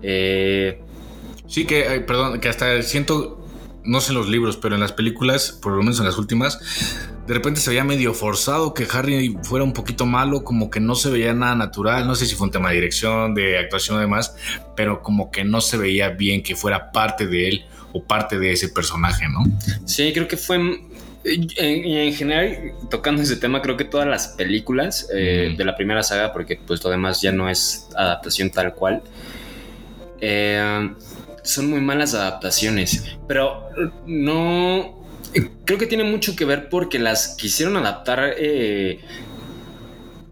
Eh, 0.03 0.81
Sí, 1.49 1.65
que, 1.65 2.05
perdón, 2.07 2.41
que 2.41 2.51
hasta 2.51 2.83
siento, 2.83 3.43
no 3.83 4.03
sé 4.03 4.13
en 4.13 4.19
los 4.19 4.29
libros, 4.29 4.59
pero 4.59 4.75
en 4.75 4.83
las 4.83 4.93
películas, 4.93 5.51
por 5.51 5.73
lo 5.73 5.79
menos 5.79 5.99
en 5.99 6.05
las 6.05 6.19
últimas, 6.19 6.61
de 7.29 7.35
repente 7.35 7.61
se 7.61 7.69
veía 7.69 7.85
medio 7.85 8.15
forzado 8.15 8.73
que 8.73 8.87
Harry 8.91 9.37
fuera 9.43 9.63
un 9.63 9.75
poquito 9.75 10.07
malo, 10.07 10.43
como 10.45 10.71
que 10.71 10.81
no 10.81 10.95
se 10.95 11.11
veía 11.11 11.35
nada 11.35 11.55
natural, 11.55 12.07
no 12.07 12.15
sé 12.15 12.25
si 12.25 12.35
fue 12.35 12.47
un 12.47 12.51
tema 12.51 12.71
de 12.71 12.77
dirección, 12.77 13.35
de 13.35 13.59
actuación 13.59 13.99
y 13.99 14.01
demás, 14.01 14.35
pero 14.75 15.03
como 15.03 15.31
que 15.31 15.45
no 15.45 15.61
se 15.61 15.77
veía 15.77 16.09
bien 16.09 16.43
que 16.43 16.57
fuera 16.57 16.91
parte 16.91 17.27
de 17.27 17.49
él 17.49 17.65
o 17.93 18.03
parte 18.03 18.39
de 18.39 18.53
ese 18.53 18.71
personaje, 18.71 19.27
¿no? 19.29 19.45
Sí, 19.85 20.11
creo 20.15 20.27
que 20.27 20.37
fue. 20.39 20.57
En, 20.57 21.47
en 21.59 22.15
general, 22.15 22.73
tocando 22.91 23.21
ese 23.21 23.37
tema, 23.37 23.61
creo 23.61 23.77
que 23.77 23.85
todas 23.85 24.07
las 24.07 24.29
películas 24.29 25.09
eh, 25.15 25.51
Mm. 25.53 25.57
de 25.59 25.65
la 25.65 25.77
primera 25.77 26.03
saga, 26.03 26.33
porque 26.33 26.59
pues 26.67 26.83
lo 26.83 26.89
demás 26.91 27.21
ya 27.21 27.33
no 27.33 27.51
es 27.51 27.89
adaptación 27.95 28.51
tal 28.51 28.73
cual, 28.73 29.03
eh, 30.21 30.91
son 31.43 31.71
muy 31.71 31.81
malas 31.81 32.15
adaptaciones. 32.15 33.05
Pero 33.27 33.69
no. 34.07 34.98
Creo 35.65 35.79
que 35.79 35.87
tiene 35.87 36.05
mucho 36.05 36.35
que 36.37 36.45
ver 36.45 36.69
porque 36.69 36.99
las 36.99 37.29
quisieron 37.37 37.77
adaptar. 37.77 38.35
eh, 38.39 39.01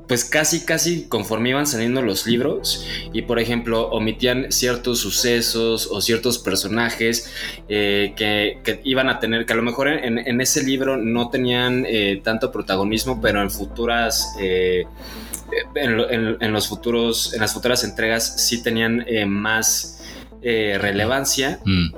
pues 0.08 0.24
casi, 0.24 0.64
casi 0.64 1.08
conforme 1.08 1.48
iban 1.50 1.66
saliendo 1.66 2.00
los 2.00 2.28
libros 2.28 2.86
y 3.12 3.22
por 3.22 3.40
ejemplo 3.40 3.88
omitían 3.88 4.52
ciertos 4.52 5.00
sucesos 5.00 5.88
o 5.90 6.00
ciertos 6.00 6.38
personajes 6.38 7.28
eh, 7.68 8.12
que, 8.16 8.80
iban 8.84 9.08
a 9.08 9.18
tener, 9.18 9.46
que 9.46 9.52
a 9.52 9.56
lo 9.56 9.62
mejor 9.64 9.88
en, 9.88 10.40
ese 10.40 10.62
libro 10.62 10.96
no 10.96 11.28
tenían 11.28 11.84
eh, 11.88 12.20
tanto 12.22 12.52
protagonismo, 12.52 13.20
pero 13.20 13.42
en 13.42 13.50
futuras... 13.50 14.32
eh, 14.40 14.84
en, 15.74 15.98
en- 15.98 16.36
en 16.40 16.52
los 16.52 16.68
futuros, 16.68 17.34
en 17.34 17.40
las 17.40 17.52
futuras 17.52 17.82
entregas 17.82 18.46
sí 18.46 18.62
tenían 18.62 19.04
más 19.26 20.04
relevancia 20.42 21.58
Mm. 21.64 21.88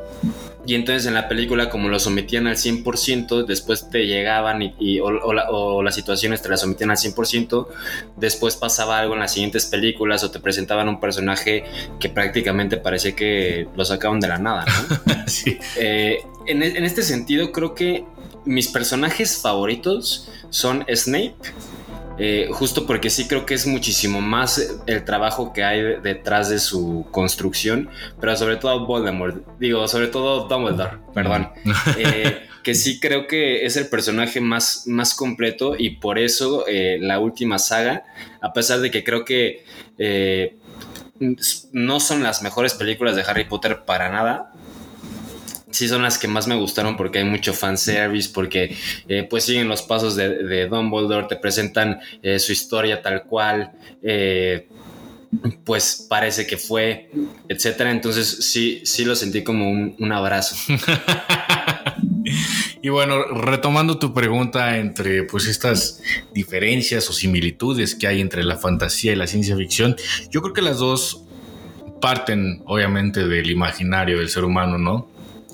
Y 0.68 0.74
entonces 0.74 1.06
en 1.06 1.14
la 1.14 1.28
película, 1.28 1.70
como 1.70 1.88
los 1.88 2.02
sometían 2.02 2.46
al 2.46 2.56
100%, 2.56 3.46
después 3.46 3.88
te 3.90 4.06
llegaban 4.06 4.60
y, 4.62 4.74
y- 4.78 5.00
o, 5.00 5.06
o 5.06 5.32
la- 5.32 5.50
o 5.50 5.82
las 5.82 5.94
situaciones 5.94 6.42
te 6.42 6.48
las 6.50 6.60
sometían 6.60 6.90
al 6.90 6.98
100%, 6.98 7.66
después 8.16 8.54
pasaba 8.56 8.98
algo 8.98 9.14
en 9.14 9.20
las 9.20 9.32
siguientes 9.32 9.64
películas 9.66 10.22
o 10.24 10.30
te 10.30 10.38
presentaban 10.40 10.88
un 10.88 11.00
personaje 11.00 11.64
que 11.98 12.10
prácticamente 12.10 12.76
parecía 12.76 13.16
que 13.16 13.66
lo 13.74 13.84
sacaban 13.84 14.20
de 14.20 14.28
la 14.28 14.38
nada. 14.38 14.64
¿no? 14.66 15.14
Sí. 15.26 15.58
Eh, 15.76 16.18
en, 16.46 16.62
en 16.62 16.84
este 16.84 17.02
sentido, 17.02 17.50
creo 17.52 17.74
que 17.74 18.04
mis 18.44 18.68
personajes 18.68 19.38
favoritos 19.42 20.28
son 20.50 20.84
Snape. 20.94 21.34
Eh, 22.18 22.48
justo 22.52 22.86
porque 22.86 23.10
sí 23.10 23.26
creo 23.28 23.46
que 23.46 23.54
es 23.54 23.66
muchísimo 23.66 24.20
más 24.20 24.76
el 24.86 25.04
trabajo 25.04 25.52
que 25.52 25.64
hay 25.64 25.80
de- 25.82 26.00
detrás 26.00 26.48
de 26.48 26.58
su 26.58 27.06
construcción, 27.10 27.88
pero 28.20 28.36
sobre 28.36 28.56
todo 28.56 28.86
Voldemort, 28.86 29.36
digo, 29.58 29.86
sobre 29.88 30.08
todo 30.08 30.48
Dumbledore, 30.48 30.98
perdón, 31.14 31.50
eh, 31.98 32.42
que 32.62 32.74
sí 32.74 32.98
creo 33.00 33.26
que 33.26 33.64
es 33.64 33.76
el 33.76 33.88
personaje 33.88 34.40
más, 34.40 34.82
más 34.86 35.14
completo 35.14 35.74
y 35.78 35.90
por 35.96 36.18
eso 36.18 36.64
eh, 36.66 36.98
la 37.00 37.18
última 37.20 37.58
saga, 37.58 38.04
a 38.40 38.52
pesar 38.52 38.80
de 38.80 38.90
que 38.90 39.04
creo 39.04 39.24
que 39.24 39.64
eh, 39.98 40.56
no 41.72 42.00
son 42.00 42.22
las 42.22 42.42
mejores 42.42 42.74
películas 42.74 43.16
de 43.16 43.22
Harry 43.22 43.44
Potter 43.44 43.84
para 43.84 44.08
nada. 44.10 44.52
Sí 45.70 45.88
son 45.88 46.02
las 46.02 46.18
que 46.18 46.28
más 46.28 46.46
me 46.46 46.54
gustaron 46.54 46.96
porque 46.96 47.18
hay 47.18 47.24
mucho 47.24 47.52
fanservice, 47.52 48.30
porque 48.32 48.76
eh, 49.08 49.26
pues 49.28 49.44
siguen 49.44 49.68
los 49.68 49.82
pasos 49.82 50.16
de, 50.16 50.66
Dumbledore, 50.68 51.26
te 51.28 51.36
presentan 51.36 52.00
eh, 52.22 52.38
su 52.38 52.52
historia 52.52 53.02
tal 53.02 53.24
cual, 53.24 53.72
eh, 54.02 54.66
pues 55.64 56.06
parece 56.08 56.46
que 56.46 56.56
fue, 56.56 57.10
etcétera. 57.48 57.90
Entonces 57.90 58.50
sí, 58.50 58.80
sí 58.84 59.04
lo 59.04 59.14
sentí 59.14 59.44
como 59.44 59.70
un, 59.70 59.94
un 59.98 60.12
abrazo. 60.12 60.56
Y 62.80 62.90
bueno, 62.90 63.22
retomando 63.24 63.98
tu 63.98 64.14
pregunta 64.14 64.78
entre 64.78 65.24
pues 65.24 65.46
estas 65.46 66.00
diferencias 66.32 67.08
o 67.10 67.12
similitudes 67.12 67.94
que 67.94 68.06
hay 68.06 68.20
entre 68.20 68.44
la 68.44 68.56
fantasía 68.56 69.12
y 69.12 69.16
la 69.16 69.26
ciencia 69.26 69.56
ficción, 69.56 69.96
yo 70.30 70.40
creo 70.42 70.54
que 70.54 70.62
las 70.62 70.78
dos 70.78 71.24
parten 72.00 72.62
obviamente 72.66 73.26
del 73.26 73.50
imaginario 73.50 74.18
del 74.18 74.28
ser 74.28 74.44
humano, 74.44 74.78
¿no? 74.78 75.08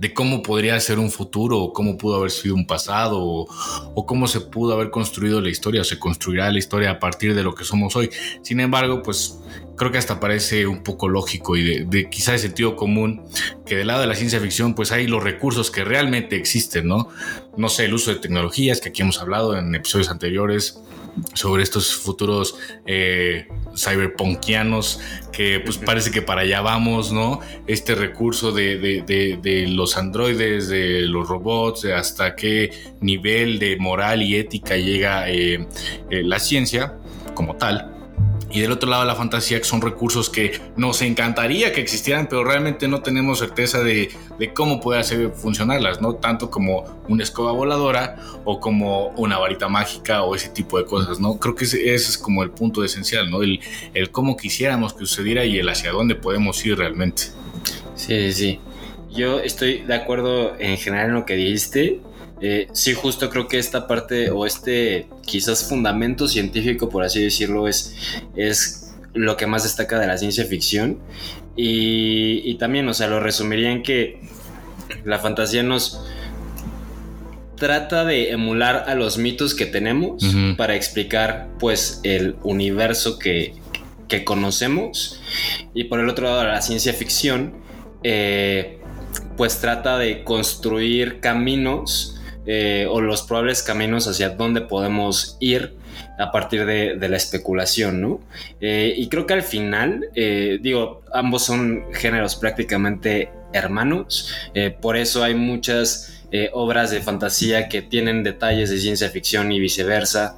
De 0.00 0.12
cómo 0.14 0.42
podría 0.42 0.80
ser 0.80 0.98
un 0.98 1.10
futuro, 1.10 1.58
o 1.58 1.72
cómo 1.72 1.96
pudo 1.98 2.16
haber 2.16 2.30
sido 2.30 2.54
un 2.54 2.66
pasado, 2.66 3.18
o, 3.22 3.46
o 3.94 4.06
cómo 4.06 4.26
se 4.26 4.40
pudo 4.40 4.72
haber 4.74 4.90
construido 4.90 5.40
la 5.40 5.50
historia, 5.50 5.82
o 5.82 5.84
se 5.84 5.98
construirá 5.98 6.50
la 6.50 6.58
historia 6.58 6.90
a 6.92 6.98
partir 6.98 7.34
de 7.34 7.42
lo 7.42 7.54
que 7.54 7.64
somos 7.64 7.94
hoy. 7.96 8.10
Sin 8.42 8.60
embargo, 8.60 9.02
pues 9.02 9.38
creo 9.76 9.92
que 9.92 9.98
hasta 9.98 10.18
parece 10.20 10.66
un 10.66 10.82
poco 10.82 11.08
lógico 11.08 11.56
y 11.56 11.64
de, 11.64 11.84
de 11.84 12.10
quizá 12.10 12.32
de 12.32 12.38
sentido 12.38 12.76
común 12.76 13.22
que 13.64 13.76
del 13.76 13.86
lado 13.88 14.00
de 14.02 14.06
la 14.06 14.14
ciencia 14.14 14.38
ficción 14.40 14.74
pues 14.74 14.92
hay 14.92 15.06
los 15.06 15.22
recursos 15.22 15.70
que 15.70 15.84
realmente 15.84 16.36
existen, 16.36 16.86
¿no? 16.86 17.08
No 17.56 17.68
sé, 17.70 17.86
el 17.86 17.94
uso 17.94 18.10
de 18.12 18.18
tecnologías 18.20 18.80
que 18.80 18.90
aquí 18.90 19.00
hemos 19.02 19.20
hablado 19.20 19.56
en 19.56 19.74
episodios 19.74 20.10
anteriores 20.10 20.80
sobre 21.34 21.62
estos 21.62 21.94
futuros 21.96 22.56
eh, 22.86 23.48
cyberpunkianos 23.74 25.00
que 25.32 25.60
pues 25.60 25.78
parece 25.78 26.10
que 26.10 26.22
para 26.22 26.42
allá 26.42 26.60
vamos, 26.60 27.12
¿no? 27.12 27.40
Este 27.66 27.94
recurso 27.94 28.52
de, 28.52 28.78
de- 28.78 29.02
de- 29.02 29.38
de 29.42 29.66
los 29.68 29.89
androides, 29.96 30.68
de 30.68 31.02
los 31.02 31.28
robots, 31.28 31.84
hasta 31.84 32.34
qué 32.34 32.70
nivel 33.00 33.58
de 33.58 33.76
moral 33.76 34.22
y 34.22 34.36
ética 34.36 34.76
llega 34.76 35.30
eh, 35.30 35.66
eh, 36.10 36.22
la 36.22 36.38
ciencia 36.38 36.94
como 37.34 37.56
tal. 37.56 37.96
Y 38.52 38.60
del 38.60 38.72
otro 38.72 38.90
lado 38.90 39.04
la 39.04 39.14
fantasía, 39.14 39.58
que 39.58 39.64
son 39.64 39.80
recursos 39.80 40.28
que 40.28 40.60
nos 40.76 41.02
encantaría 41.02 41.72
que 41.72 41.80
existieran, 41.80 42.26
pero 42.28 42.42
realmente 42.42 42.88
no 42.88 43.00
tenemos 43.00 43.38
certeza 43.38 43.80
de, 43.84 44.10
cómo 44.54 44.80
puede 44.80 44.98
hacer 44.98 45.30
funcionarlas, 45.30 46.00
¿no? 46.00 46.16
Tanto 46.16 46.50
como 46.50 46.84
una 47.08 47.22
escoba 47.22 47.52
voladora 47.52 48.16
o 48.44 48.58
como 48.58 49.08
una 49.10 49.38
varita 49.38 49.68
mágica 49.68 50.22
o 50.22 50.34
ese 50.34 50.48
tipo 50.48 50.78
de 50.78 50.84
cosas, 50.84 51.20
¿no? 51.20 51.38
Creo 51.38 51.54
que 51.54 51.64
ese, 51.64 51.94
es 51.94 52.18
como 52.18 52.42
el 52.42 52.50
punto 52.50 52.82
esencial, 52.82 53.30
¿no? 53.30 53.42
El, 53.42 53.60
el 53.94 54.10
cómo 54.10 54.36
quisiéramos 54.36 54.94
que 54.94 55.00
sucediera 55.00 55.44
y 55.44 55.58
el 55.58 55.68
hacia 55.68 55.92
dónde 55.92 56.16
podemos 56.16 56.64
ir 56.66 56.76
realmente. 56.76 57.24
Sí, 57.94 58.32
sí. 58.32 58.58
Yo 59.12 59.40
estoy 59.40 59.82
de 59.82 59.94
acuerdo 59.94 60.58
en 60.58 60.76
general 60.76 61.08
en 61.08 61.14
lo 61.14 61.26
que 61.26 61.34
dijiste. 61.34 62.00
Eh, 62.40 62.68
sí, 62.72 62.94
justo 62.94 63.28
creo 63.28 63.48
que 63.48 63.58
esta 63.58 63.86
parte 63.86 64.30
o 64.30 64.46
este 64.46 65.08
quizás 65.26 65.68
fundamento 65.68 66.26
científico, 66.26 66.88
por 66.88 67.04
así 67.04 67.22
decirlo, 67.22 67.68
es, 67.68 67.94
es 68.36 68.94
lo 69.12 69.36
que 69.36 69.46
más 69.46 69.64
destaca 69.64 69.98
de 69.98 70.06
la 70.06 70.16
ciencia 70.16 70.44
ficción. 70.44 71.00
Y, 71.56 72.40
y 72.44 72.54
también, 72.54 72.88
o 72.88 72.94
sea, 72.94 73.08
lo 73.08 73.20
resumiría 73.20 73.70
en 73.70 73.82
que 73.82 74.20
la 75.04 75.18
fantasía 75.18 75.62
nos 75.62 76.00
trata 77.56 78.04
de 78.04 78.30
emular 78.30 78.84
a 78.88 78.94
los 78.94 79.18
mitos 79.18 79.54
que 79.54 79.66
tenemos 79.66 80.24
para 80.56 80.74
explicar 80.74 81.48
pues 81.58 82.00
el 82.04 82.36
universo 82.42 83.18
que, 83.18 83.54
que 84.08 84.24
conocemos. 84.24 85.20
Y 85.74 85.84
por 85.84 86.00
el 86.00 86.08
otro 86.08 86.26
lado, 86.26 86.44
la 86.44 86.62
ciencia 86.62 86.94
ficción 86.94 87.52
eh, 88.02 88.79
pues 89.40 89.58
trata 89.58 89.96
de 89.96 90.22
construir 90.22 91.18
caminos 91.20 92.20
eh, 92.44 92.86
o 92.90 93.00
los 93.00 93.22
probables 93.22 93.62
caminos 93.62 94.06
hacia 94.06 94.28
dónde 94.28 94.60
podemos 94.60 95.38
ir 95.40 95.76
a 96.18 96.30
partir 96.30 96.66
de, 96.66 97.08
la 97.08 97.16
especulación, 97.16 98.02
¿no? 98.02 98.20
Eh, 98.60 98.92
y 98.94 99.08
creo 99.08 99.24
que 99.24 99.32
al 99.32 99.42
final, 99.42 100.10
eh, 100.14 100.58
digo, 100.60 101.00
ambos 101.14 101.42
son 101.42 101.84
géneros 101.94 102.36
prácticamente 102.36 103.30
hermanos, 103.54 104.30
por 104.82 104.98
eso 104.98 105.24
hay 105.24 105.34
muchas 105.34 106.22
obras 106.52 106.90
de 106.90 107.00
fantasía 107.00 107.70
que 107.70 107.80
tienen 107.80 108.22
detalles 108.22 108.68
de 108.68 108.78
ciencia 108.78 109.08
ficción 109.08 109.52
y 109.52 109.58
viceversa. 109.58 110.36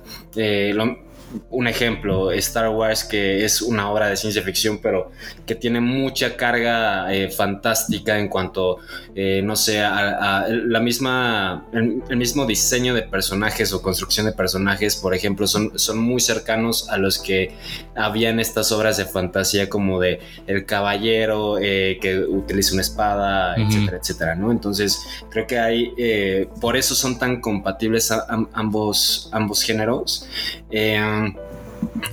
Un 1.50 1.66
ejemplo, 1.68 2.30
Star 2.32 2.68
Wars, 2.70 3.04
que 3.04 3.44
es 3.44 3.62
una 3.62 3.90
obra 3.90 4.08
de 4.08 4.16
ciencia 4.16 4.42
ficción, 4.42 4.78
pero 4.82 5.10
que 5.46 5.54
tiene 5.54 5.80
mucha 5.80 6.36
carga 6.36 7.12
eh, 7.14 7.30
fantástica 7.30 8.18
en 8.18 8.28
cuanto, 8.28 8.78
eh, 9.14 9.40
no 9.42 9.56
sé, 9.56 9.80
a, 9.80 10.40
a 10.42 10.48
la 10.48 10.80
misma, 10.80 11.66
el, 11.72 12.02
el 12.08 12.16
mismo 12.16 12.46
diseño 12.46 12.94
de 12.94 13.02
personajes 13.02 13.72
o 13.72 13.82
construcción 13.82 14.26
de 14.26 14.32
personajes, 14.32 14.96
por 14.96 15.14
ejemplo, 15.14 15.46
son, 15.46 15.78
son 15.78 15.98
muy 15.98 16.20
cercanos 16.20 16.88
a 16.88 16.96
los 16.98 17.18
que 17.18 17.54
había 17.94 18.30
en 18.30 18.40
estas 18.40 18.72
obras 18.72 18.96
de 18.96 19.04
fantasía 19.04 19.68
como 19.68 20.00
de 20.00 20.20
el 20.46 20.64
caballero 20.66 21.58
eh, 21.60 21.98
que 22.00 22.18
utiliza 22.20 22.72
una 22.74 22.82
espada, 22.82 23.54
etcétera, 23.56 23.98
etcétera, 24.00 24.34
¿no? 24.34 24.50
Entonces, 24.50 24.98
creo 25.30 25.46
que 25.46 25.58
hay, 25.58 25.92
eh, 25.98 26.48
por 26.60 26.76
eso 26.76 26.94
son 26.94 27.18
tan 27.18 27.40
compatibles 27.40 28.10
a- 28.10 28.26
ambos, 28.52 29.28
ambos 29.32 29.62
géneros. 29.62 30.26
Eh, 30.70 31.21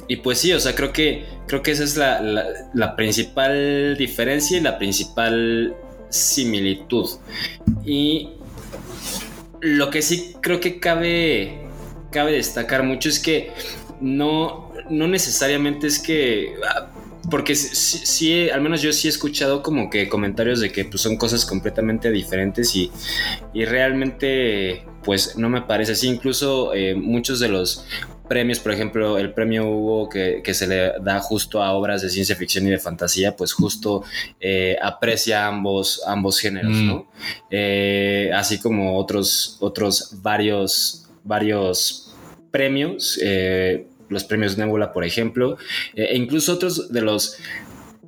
Y 0.07 0.17
pues 0.17 0.39
sí, 0.39 0.51
o 0.53 0.59
sea, 0.59 0.75
creo 0.75 0.91
que, 0.91 1.25
creo 1.47 1.61
que 1.61 1.71
esa 1.71 1.83
es 1.83 1.95
la, 1.97 2.21
la- 2.73 2.95
principal 2.95 3.95
diferencia 3.97 4.57
y 4.57 4.61
la 4.61 4.77
principal 4.77 5.73
similitud. 6.09 7.07
Y 7.85 8.29
lo 9.61 9.89
que 9.89 10.01
sí 10.01 10.35
creo 10.41 10.59
que 10.59 10.79
cabe, 10.79 11.59
cabe 12.11 12.33
destacar 12.33 12.83
mucho 12.83 13.09
es 13.09 13.19
que 13.19 13.51
no, 14.01 14.71
no 14.89 15.07
necesariamente 15.07 15.87
es 15.87 15.99
que... 15.99 16.55
ah, 16.67 16.87
Porque 17.29 17.53
sí, 17.55 18.49
al 18.49 18.61
menos 18.61 18.81
yo 18.81 18.91
sí 18.93 19.07
he 19.07 19.11
escuchado 19.11 19.61
como 19.61 19.89
que 19.89 20.07
comentarios 20.09 20.61
de 20.61 20.71
que 20.71 20.85
pues, 20.85 21.01
son 21.01 21.17
cosas 21.17 21.45
completamente 21.45 22.11
diferentes 22.11 22.75
y, 22.75 22.91
y 23.53 23.65
realmente 23.65 24.83
pues 25.03 25.37
no 25.37 25.49
me 25.49 25.61
parece 25.61 25.91
así. 25.91 26.07
Incluso 26.07 26.73
eh, 26.73 26.95
muchos 26.95 27.39
de 27.39 27.49
los 27.49 27.85
premios, 28.29 28.59
por 28.59 28.71
ejemplo, 28.71 29.17
el 29.17 29.33
premio 29.33 29.67
Hugo 29.67 30.07
que, 30.07 30.41
que 30.41 30.53
se 30.53 30.67
le 30.67 30.93
da 31.01 31.19
justo 31.19 31.61
a 31.61 31.73
obras 31.73 32.01
de 32.01 32.09
ciencia 32.09 32.35
ficción 32.37 32.65
y 32.67 32.69
de 32.69 32.79
fantasía, 32.79 33.35
pues 33.35 33.51
justo 33.51 34.03
eh, 34.39 34.77
aprecia 34.81 35.47
ambos, 35.47 36.01
ambos 36.07 36.39
géneros, 36.39 36.69
Mm. 36.69 36.87
¿no? 36.87 37.07
Eh, 37.49 38.31
así 38.33 38.59
como 38.59 38.97
otros, 38.97 39.57
otros 39.59 40.19
varios, 40.21 41.09
varios 41.23 42.13
premios, 42.51 43.19
eh, 43.21 43.87
los 44.07 44.23
premios 44.23 44.57
Nebula, 44.57 44.93
por 44.93 45.03
ejemplo, 45.03 45.57
e 45.93 46.15
incluso 46.15 46.53
otros 46.53 46.91
de 46.93 47.01
los 47.01 47.37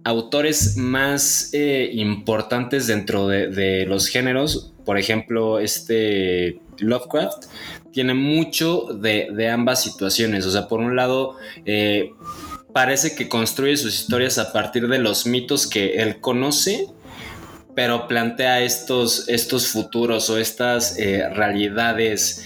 autores 0.04 0.78
más 0.78 1.50
eh, 1.54 1.90
importantes 1.94 2.88
dentro 2.88 3.28
de, 3.28 3.48
de 3.48 3.86
los 3.86 4.08
géneros, 4.08 4.74
por 4.86 4.98
ejemplo, 4.98 5.60
este 5.60 6.60
Lovecraft, 6.80 7.46
tiene 7.92 8.14
mucho 8.14 8.88
de, 8.94 9.30
de 9.32 9.50
ambas 9.50 9.84
situaciones. 9.84 10.46
O 10.46 10.52
sea, 10.52 10.68
por 10.68 10.80
un 10.80 10.96
lado, 10.96 11.36
eh, 11.66 12.14
parece 12.74 13.16
que 13.16 13.30
construye 13.30 13.78
sus 13.78 13.94
historias 13.94 14.38
a 14.38 14.52
partir 14.52 14.88
de 14.88 14.98
los 14.98 15.26
mitos 15.26 15.68
que 15.68 15.96
él 15.96 16.20
conoce, 16.20 16.88
pero 17.76 18.08
plantea 18.08 18.62
estos, 18.62 19.30
estos 19.30 19.68
futuros 19.68 20.30
o 20.30 20.38
estas 20.38 20.98
eh, 20.98 21.30
realidades 21.30 22.44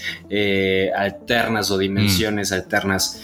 alternas 0.94 1.70
o 1.70 1.78
dimensiones 1.78 2.52
alternas. 2.52 3.20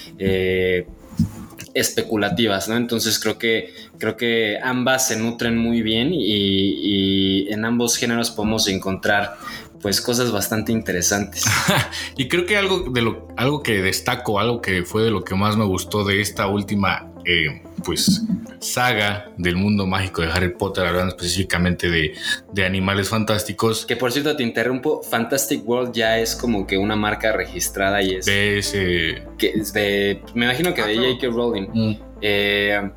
Especulativas, 1.75 2.69
¿no? 2.69 2.77
Entonces 2.77 3.19
creo 3.19 3.39
que 3.39 3.75
creo 3.99 4.17
que 4.17 4.59
ambas 4.63 5.09
se 5.09 5.17
nutren 5.17 5.57
muy 5.57 5.83
bien 5.83 6.13
y, 6.13 6.19
y 6.19 7.53
en 7.53 7.65
ambos 7.65 7.97
géneros 7.97 8.31
podemos 8.31 8.69
encontrar 8.69 9.37
pues 9.83 10.01
cosas 10.01 10.31
bastante 10.31 10.73
interesantes. 10.73 11.45
Y 12.17 12.29
creo 12.29 12.47
que 12.47 12.57
algo 12.57 12.91
de 12.91 13.03
lo, 13.03 13.29
algo 13.37 13.63
que 13.63 13.83
destaco, 13.83 14.39
algo 14.39 14.61
que 14.63 14.85
fue 14.85 15.03
de 15.03 15.11
lo 15.11 15.25
que 15.25 15.35
más 15.35 15.57
me 15.57 15.65
gustó 15.65 16.05
de 16.05 16.21
esta 16.21 16.47
última, 16.47 17.12
eh, 17.25 17.63
pues, 17.85 18.23
saga 18.61 19.31
del 19.37 19.57
mundo 19.57 19.87
mágico 19.87 20.23
de 20.23 20.29
Harry 20.29 20.51
Potter, 20.51 20.87
hablando 20.87 21.15
específicamente 21.15 21.91
de, 21.91 22.15
de 22.53 22.65
animales 22.65 23.09
fantásticos, 23.09 23.87
Que 23.87 23.97
por 23.97 24.13
cierto 24.13 24.37
te 24.37 24.43
interrumpo, 24.43 25.03
Fantastic 25.03 25.67
World 25.67 25.93
ya 25.93 26.19
es 26.19 26.35
como 26.37 26.67
que 26.67 26.79
una 26.79 26.97
marca 26.97 27.33
registrada 27.33 28.03
y 28.03 28.15
es, 28.17 28.27
de 28.27 28.59
ese, 28.59 29.23
que 29.39 29.51
es 29.51 29.73
de, 29.73 30.23
me 30.35 30.45
imagino 30.47 30.75
que 30.75 30.83
de 30.83 30.97
J.K. 30.97 31.27
Rowling. 31.29 31.69
mm, 31.73 31.97
eh, 32.21 32.91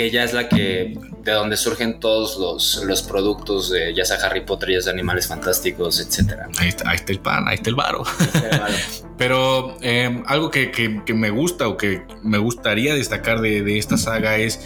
que 0.00 0.10
ya 0.10 0.24
es 0.24 0.32
la 0.32 0.48
que 0.48 0.96
de 1.22 1.32
donde 1.32 1.58
surgen 1.58 2.00
todos 2.00 2.38
los, 2.38 2.82
los 2.86 3.02
productos 3.02 3.70
de 3.70 3.92
ya 3.94 4.06
sea 4.06 4.16
Harry 4.24 4.40
Potter, 4.46 4.70
ya 4.70 4.80
sea 4.80 4.92
animales 4.94 5.26
fantásticos, 5.26 6.00
etcétera. 6.00 6.48
ahí, 6.56 6.68
está, 6.68 6.88
ahí 6.88 6.96
está 6.96 7.12
el 7.12 7.18
pan, 7.20 7.46
ahí 7.48 7.56
está 7.56 7.68
el 7.68 7.76
varo. 7.76 8.02
Pero 9.18 9.76
eh, 9.82 10.22
algo 10.26 10.50
que, 10.50 10.70
que- 10.70 11.02
que 11.04 11.12
me 11.14 11.28
gusta 11.30 11.68
o 11.68 11.76
que 11.76 12.02
me 12.22 12.38
gustaría 12.38 12.94
destacar 12.94 13.40
de, 13.40 13.62
de 13.62 13.78
esta 13.78 13.98
saga 13.98 14.38
es 14.38 14.60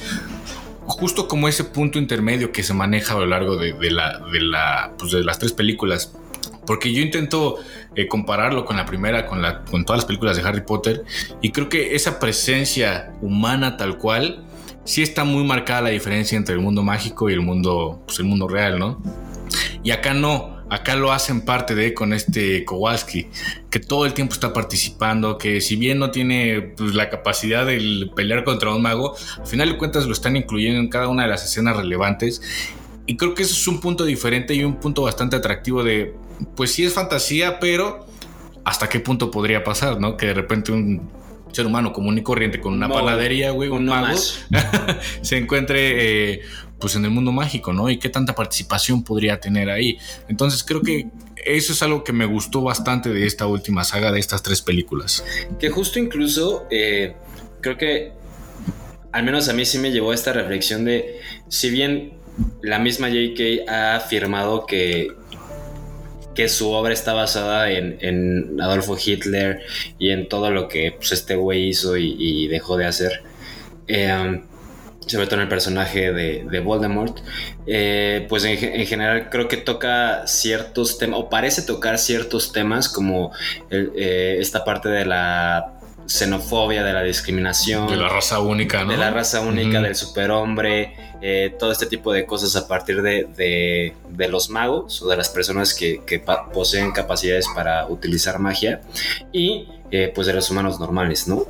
justo 0.86 1.26
como 1.26 1.48
ese 1.48 1.64
punto 1.64 1.98
intermedio 1.98 2.52
que 2.52 2.62
se 2.62 2.74
maneja 2.74 3.14
a 3.14 3.18
lo 3.18 3.26
largo 3.26 3.56
de, 3.56 3.72
de 3.72 3.90
la, 3.90 4.20
de, 4.32 4.40
la, 4.40 4.92
pues 4.98 5.10
de 5.12 5.24
las 5.24 5.38
tres 5.40 5.52
películas. 5.52 6.12
Porque 6.66 6.92
yo 6.92 7.02
intento 7.02 7.56
eh, 7.96 8.06
compararlo 8.06 8.64
con 8.64 8.76
la 8.76 8.86
primera, 8.86 9.26
con, 9.26 9.42
la, 9.42 9.64
con 9.64 9.84
todas 9.84 9.98
las 9.98 10.06
películas 10.06 10.36
de 10.36 10.42
Harry 10.44 10.60
Potter, 10.62 11.04
y 11.42 11.50
creo 11.50 11.68
que 11.68 11.94
esa 11.94 12.18
presencia 12.20 13.12
humana 13.20 13.76
tal 13.76 13.98
cual, 13.98 14.44
sí 14.84 15.02
está 15.02 15.24
muy 15.24 15.44
marcada 15.44 15.82
la 15.82 15.90
diferencia 15.90 16.36
entre 16.36 16.54
el 16.54 16.60
mundo 16.60 16.82
mágico 16.82 17.30
y 17.30 17.32
el 17.32 17.40
mundo, 17.40 18.02
pues 18.06 18.18
el 18.18 18.26
mundo 18.26 18.48
real, 18.48 18.78
¿no? 18.78 19.02
Y 19.82 19.90
acá 19.90 20.14
no, 20.14 20.64
acá 20.70 20.96
lo 20.96 21.12
hacen 21.12 21.42
parte 21.42 21.74
de 21.74 21.94
con 21.94 22.12
este 22.12 22.64
Kowalski, 22.64 23.28
que 23.70 23.80
todo 23.80 24.06
el 24.06 24.14
tiempo 24.14 24.34
está 24.34 24.52
participando, 24.52 25.38
que 25.38 25.60
si 25.60 25.76
bien 25.76 25.98
no 25.98 26.10
tiene 26.10 26.72
pues, 26.76 26.94
la 26.94 27.10
capacidad 27.10 27.66
de 27.66 28.10
pelear 28.14 28.44
contra 28.44 28.74
un 28.74 28.82
mago, 28.82 29.14
al 29.38 29.46
final 29.46 29.70
de 29.70 29.78
cuentas 29.78 30.06
lo 30.06 30.12
están 30.12 30.36
incluyendo 30.36 30.80
en 30.80 30.88
cada 30.88 31.08
una 31.08 31.24
de 31.24 31.28
las 31.28 31.44
escenas 31.44 31.76
relevantes. 31.76 32.42
Y 33.06 33.16
creo 33.16 33.34
que 33.34 33.42
eso 33.42 33.52
es 33.52 33.68
un 33.68 33.80
punto 33.80 34.04
diferente 34.04 34.54
y 34.54 34.64
un 34.64 34.76
punto 34.76 35.02
bastante 35.02 35.36
atractivo 35.36 35.84
de, 35.84 36.14
pues 36.56 36.72
sí 36.72 36.84
es 36.84 36.94
fantasía, 36.94 37.60
pero 37.60 38.06
hasta 38.64 38.88
qué 38.88 39.00
punto 39.00 39.30
podría 39.30 39.62
pasar, 39.62 40.00
¿no? 40.00 40.16
Que 40.16 40.28
de 40.28 40.34
repente 40.34 40.72
un 40.72 41.10
ser 41.54 41.66
humano 41.66 41.92
común 41.92 42.18
y 42.18 42.22
corriente 42.22 42.60
con 42.60 42.74
una 42.74 42.88
panadería, 42.88 43.50
güey, 43.50 43.68
un 43.68 43.86
mago, 43.86 44.08
más. 44.08 44.44
se 45.22 45.36
encuentre 45.36 46.32
eh, 46.32 46.42
pues 46.78 46.96
en 46.96 47.04
el 47.04 47.10
mundo 47.10 47.32
mágico, 47.32 47.72
¿no? 47.72 47.88
Y 47.88 47.98
qué 47.98 48.08
tanta 48.08 48.34
participación 48.34 49.04
podría 49.04 49.40
tener 49.40 49.70
ahí. 49.70 49.98
Entonces 50.28 50.64
creo 50.64 50.82
que 50.82 51.08
eso 51.44 51.72
es 51.72 51.82
algo 51.82 52.04
que 52.04 52.12
me 52.12 52.26
gustó 52.26 52.62
bastante 52.62 53.10
de 53.10 53.26
esta 53.26 53.46
última 53.46 53.84
saga, 53.84 54.12
de 54.12 54.20
estas 54.20 54.42
tres 54.42 54.62
películas. 54.62 55.24
Que 55.58 55.70
justo 55.70 55.98
incluso 55.98 56.66
eh, 56.70 57.14
creo 57.60 57.76
que 57.76 58.12
al 59.12 59.24
menos 59.24 59.48
a 59.48 59.52
mí 59.52 59.64
sí 59.64 59.78
me 59.78 59.92
llevó 59.92 60.10
a 60.10 60.14
esta 60.14 60.32
reflexión 60.32 60.84
de 60.84 61.20
si 61.48 61.70
bien 61.70 62.14
la 62.62 62.78
misma 62.78 63.08
JK 63.08 63.68
ha 63.68 63.96
afirmado 63.96 64.66
que 64.66 65.08
que 66.34 66.48
su 66.48 66.70
obra 66.70 66.92
está 66.92 67.12
basada 67.14 67.70
en, 67.70 67.98
en 68.00 68.60
Adolfo 68.60 68.96
Hitler 69.02 69.60
y 69.98 70.10
en 70.10 70.28
todo 70.28 70.50
lo 70.50 70.68
que 70.68 70.92
pues, 70.96 71.12
este 71.12 71.36
güey 71.36 71.68
hizo 71.68 71.96
y, 71.96 72.46
dejó 72.48 72.76
de 72.76 72.86
hacer. 72.86 73.22
Eh, 73.88 74.40
sobre 75.06 75.26
todo 75.26 75.36
en 75.36 75.42
el 75.42 75.48
personaje 75.48 76.12
de, 76.12 76.46
de 76.50 76.60
Voldemort, 76.60 77.18
eh, 77.66 78.24
pues 78.26 78.42
en, 78.44 78.56
ge- 78.56 78.74
en 78.80 78.86
general 78.86 79.28
creo 79.28 79.48
que 79.48 79.58
toca 79.58 80.26
ciertos 80.26 80.96
temas, 80.96 81.20
o 81.20 81.28
parece 81.28 81.60
tocar 81.60 81.98
ciertos 81.98 82.52
temas 82.52 82.88
como 82.88 83.30
eh, 83.70 84.38
esta 84.40 84.64
parte 84.64 84.88
de 84.88 85.04
la 85.04 85.73
xenofobia, 86.06 86.82
de 86.84 86.92
la 86.92 87.02
discriminación, 87.02 87.86
De 87.88 87.96
la 87.96 88.08
raza 88.08 88.40
única, 88.40 88.84
¿no? 88.84 88.90
de 88.92 88.96
la 88.98 89.10
raza 89.10 89.40
única, 89.40 89.80
del 89.80 89.94
superhombre, 89.96 90.94
eh, 91.22 91.54
todo 91.58 91.72
este 91.72 91.86
tipo 91.86 92.12
de 92.12 92.26
cosas 92.26 92.54
a 92.56 92.68
partir 92.68 93.00
de, 93.02 93.26
de- 93.36 93.94
de 94.10 94.28
los 94.28 94.50
magos 94.50 95.00
o 95.02 95.08
de 95.08 95.16
las 95.16 95.28
personas 95.30 95.72
que, 95.74 96.02
que 96.06 96.22
poseen 96.52 96.92
capacidades 96.92 97.46
para 97.54 97.86
utilizar 97.88 98.38
magia 98.38 98.82
y 99.32 99.68
eh, 99.90 100.12
pues 100.14 100.26
de 100.26 100.34
los 100.34 100.50
humanos 100.50 100.78
normales, 100.80 101.26
¿no? 101.28 101.46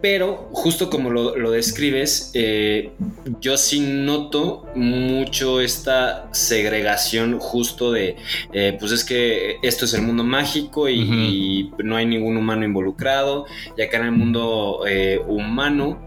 Pero 0.00 0.48
justo 0.52 0.90
como 0.90 1.10
lo, 1.10 1.36
lo 1.36 1.50
describes, 1.50 2.30
eh, 2.34 2.92
yo 3.40 3.56
sí 3.56 3.80
noto 3.80 4.66
mucho 4.76 5.60
esta 5.60 6.28
segregación 6.32 7.38
justo 7.40 7.90
de, 7.90 8.16
eh, 8.52 8.76
pues 8.78 8.92
es 8.92 9.04
que 9.04 9.56
esto 9.62 9.86
es 9.86 9.94
el 9.94 10.02
mundo 10.02 10.22
mágico 10.22 10.88
y, 10.88 11.70
no 11.82 11.96
hay 11.96 12.06
ningún 12.06 12.36
humano 12.36 12.64
involucrado, 12.64 13.46
y 13.76 13.82
acá 13.82 13.98
en 13.98 14.04
el 14.04 14.12
mundo 14.12 14.84
eh, 14.86 15.20
humano, 15.26 16.06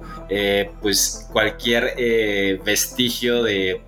pues 0.82 1.28
cualquier 1.32 2.60
vestigio 2.64 3.44
de 3.44 3.82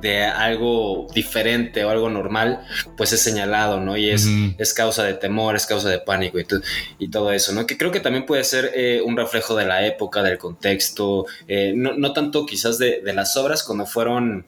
de 0.00 0.24
algo 0.24 1.06
diferente 1.14 1.84
o 1.84 1.90
algo 1.90 2.10
normal, 2.10 2.60
pues 2.96 3.12
es 3.12 3.20
señalado, 3.20 3.80
¿no? 3.80 3.96
Y 3.96 4.10
es, 4.10 4.26
es 4.58 4.74
causa 4.74 5.04
de 5.04 5.14
temor, 5.14 5.54
es 5.56 5.66
causa 5.66 5.88
de 5.88 5.98
pánico 6.00 6.38
y, 6.40 6.46
y 6.98 7.08
todo 7.08 7.32
eso, 7.32 7.52
¿no? 7.52 7.66
Que 7.66 7.78
creo 7.78 7.90
que 7.92 8.00
también 8.00 8.26
puede 8.26 8.44
ser 8.44 8.72
eh, 8.74 9.00
un 9.04 9.16
reflejo 9.16 9.54
de 9.54 9.66
la 9.66 9.86
época, 9.86 10.22
del 10.22 10.38
contexto, 10.38 11.26
eh, 11.48 11.72
no, 11.76 11.94
no 11.94 12.12
tanto 12.12 12.46
quizás 12.46 12.78
de, 12.78 13.00
de 13.02 13.12
las 13.12 13.36
obras 13.36 13.62
cuando 13.62 13.86
fueron 13.86 14.44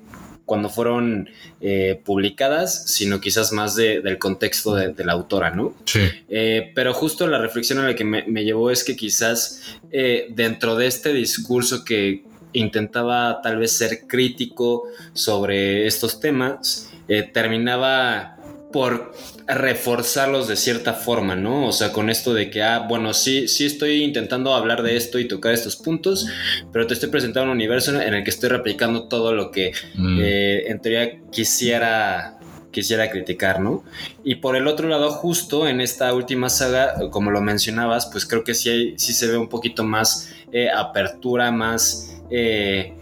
cuando 0.47 0.69
fueron 0.69 1.31
eh, 1.63 1.99
publicadas, 2.05 2.85
sino 2.91 3.19
quizás 3.19 3.51
más 3.53 3.77
de- 3.77 4.03
del 4.03 4.19
contexto 4.19 4.75
de, 4.75 4.89
de 4.93 5.03
la 5.03 5.15
autora, 5.15 5.49
¿no? 5.51 5.75
Sí. 5.87 6.01
Eh, 6.29 6.71
pero 6.75 6.93
justo 6.93 7.27
la 7.27 7.39
reflexión 7.39 7.79
a 7.79 7.85
la 7.89 7.95
que 7.95 8.05
me, 8.05 8.25
me 8.27 8.45
llevó 8.45 8.71
es 8.71 8.85
que 8.85 8.95
quizás 8.95 9.63
eh, 9.91 10.27
dentro 10.29 10.77
de 10.77 10.87
este 10.87 11.15
discurso 11.15 11.83
que 11.83 12.25
intentaba 12.55 13.41
tal 13.43 13.59
vez 13.59 13.77
ser 13.77 14.07
crítico 14.07 14.85
sobre 15.13 15.87
estos 15.87 16.21
temas, 16.21 16.91
eh, 17.09 17.23
terminaba 17.23 18.37
por 18.73 19.13
reforzarlos 19.47 20.49
de 20.49 20.57
cierta 20.57 20.95
forma, 20.95 21.37
¿no? 21.37 21.67
O 21.69 21.73
sea, 21.73 21.93
con 21.93 22.11
esto 22.11 22.35
de 22.35 22.51
que, 22.51 22.63
ah, 22.63 22.87
bueno, 22.89 23.15
sí, 23.15 23.47
sí 23.47 23.67
estoy 23.67 24.03
intentando 24.03 24.53
hablar 24.53 24.83
de 24.83 24.97
esto 24.97 25.21
y 25.21 25.29
tocar 25.29 25.55
estos 25.55 25.77
puntos, 25.77 26.27
pero 26.73 26.87
te 26.87 26.95
estoy 26.95 27.09
presentando 27.09 27.53
un 27.53 27.57
universo 27.57 28.01
en 28.01 28.15
el 28.15 28.25
que 28.25 28.31
estoy 28.31 28.49
replicando 28.49 29.07
todo 29.07 29.33
lo 29.33 29.51
que 29.53 29.73
Mm. 29.95 30.19
eh, 30.21 30.65
en 30.67 30.81
teoría 30.81 31.21
quisiera 31.31 32.39
quisiera 32.73 33.09
criticar, 33.09 33.61
¿no? 33.61 33.85
Y 34.25 34.35
por 34.35 34.57
el 34.57 34.67
otro 34.67 34.89
lado, 34.89 35.13
justo 35.13 35.69
en 35.69 35.81
esta 35.81 36.13
última 36.13 36.51
saga, 36.51 37.09
como 37.11 37.31
lo 37.31 37.41
mencionabas, 37.41 38.07
pues 38.07 38.27
creo 38.27 38.43
que 38.43 38.53
sí, 38.53 38.69
hay, 38.69 38.95
sí 38.99 39.13
se 39.13 39.29
ve 39.29 39.37
un 39.37 39.49
poquito 39.49 39.85
más 39.85 40.33
eh, 40.51 40.69
apertura, 40.69 41.53
más 41.53 42.11
eh, 42.31 42.93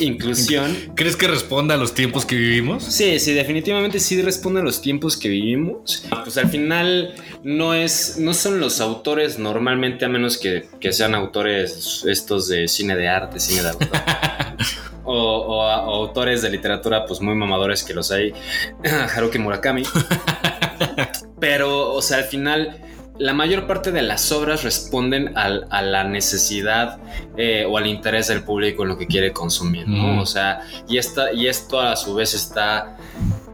inclusión. 0.00 0.76
¿Crees 0.94 1.16
que 1.16 1.26
responda 1.26 1.74
a 1.74 1.78
los 1.78 1.94
tiempos 1.94 2.24
que 2.26 2.36
vivimos? 2.36 2.84
Sí, 2.84 3.18
sí, 3.18 3.32
definitivamente 3.32 3.98
sí 4.00 4.20
responde 4.22 4.60
a 4.60 4.62
los 4.64 4.80
tiempos 4.82 5.16
que 5.16 5.28
vivimos. 5.28 6.04
Pues 6.24 6.36
al 6.38 6.48
final 6.50 7.14
no 7.42 7.74
es, 7.74 8.16
no 8.18 8.34
son 8.34 8.60
los 8.60 8.80
autores 8.80 9.38
normalmente, 9.38 10.04
a 10.04 10.08
menos 10.08 10.38
que, 10.38 10.66
que 10.80 10.92
sean 10.92 11.14
autores 11.14 12.04
estos 12.06 12.48
de 12.48 12.68
cine 12.68 12.96
de 12.96 13.08
arte, 13.08 13.40
cine 13.40 13.62
de 13.62 13.68
autor. 13.70 13.88
O, 15.02 15.12
o- 15.14 15.56
o 15.64 15.94
autores 16.06 16.42
de 16.42 16.50
literatura 16.50 17.04
pues 17.06 17.20
muy 17.22 17.34
mamadores 17.34 17.82
que 17.82 17.94
los 17.94 18.12
hay 18.12 18.32
Haruki 19.16 19.38
Murakami 19.38 19.82
pero 21.40 21.92
o 21.92 22.02
sea 22.02 22.18
al 22.18 22.24
final 22.24 22.78
la 23.20 23.34
mayor 23.34 23.66
parte 23.66 23.92
de 23.92 24.02
las 24.02 24.32
obras 24.32 24.64
responden 24.64 25.36
al- 25.36 25.66
a 25.70 25.82
la 25.82 26.04
necesidad 26.04 26.98
eh, 27.36 27.64
o 27.68 27.76
al 27.78 27.86
interés 27.86 28.28
del 28.28 28.42
público 28.42 28.82
en 28.82 28.88
lo 28.88 28.96
que 28.98 29.06
quiere 29.06 29.32
consumir, 29.32 29.86
¿no? 29.86 30.14
Mm. 30.14 30.18
O 30.20 30.26
sea, 30.26 30.62
y, 30.88 30.96
esta, 30.98 31.32
y 31.32 31.46
esto 31.46 31.80
a 31.80 31.94
su 31.96 32.14
vez 32.14 32.32
está 32.34 32.96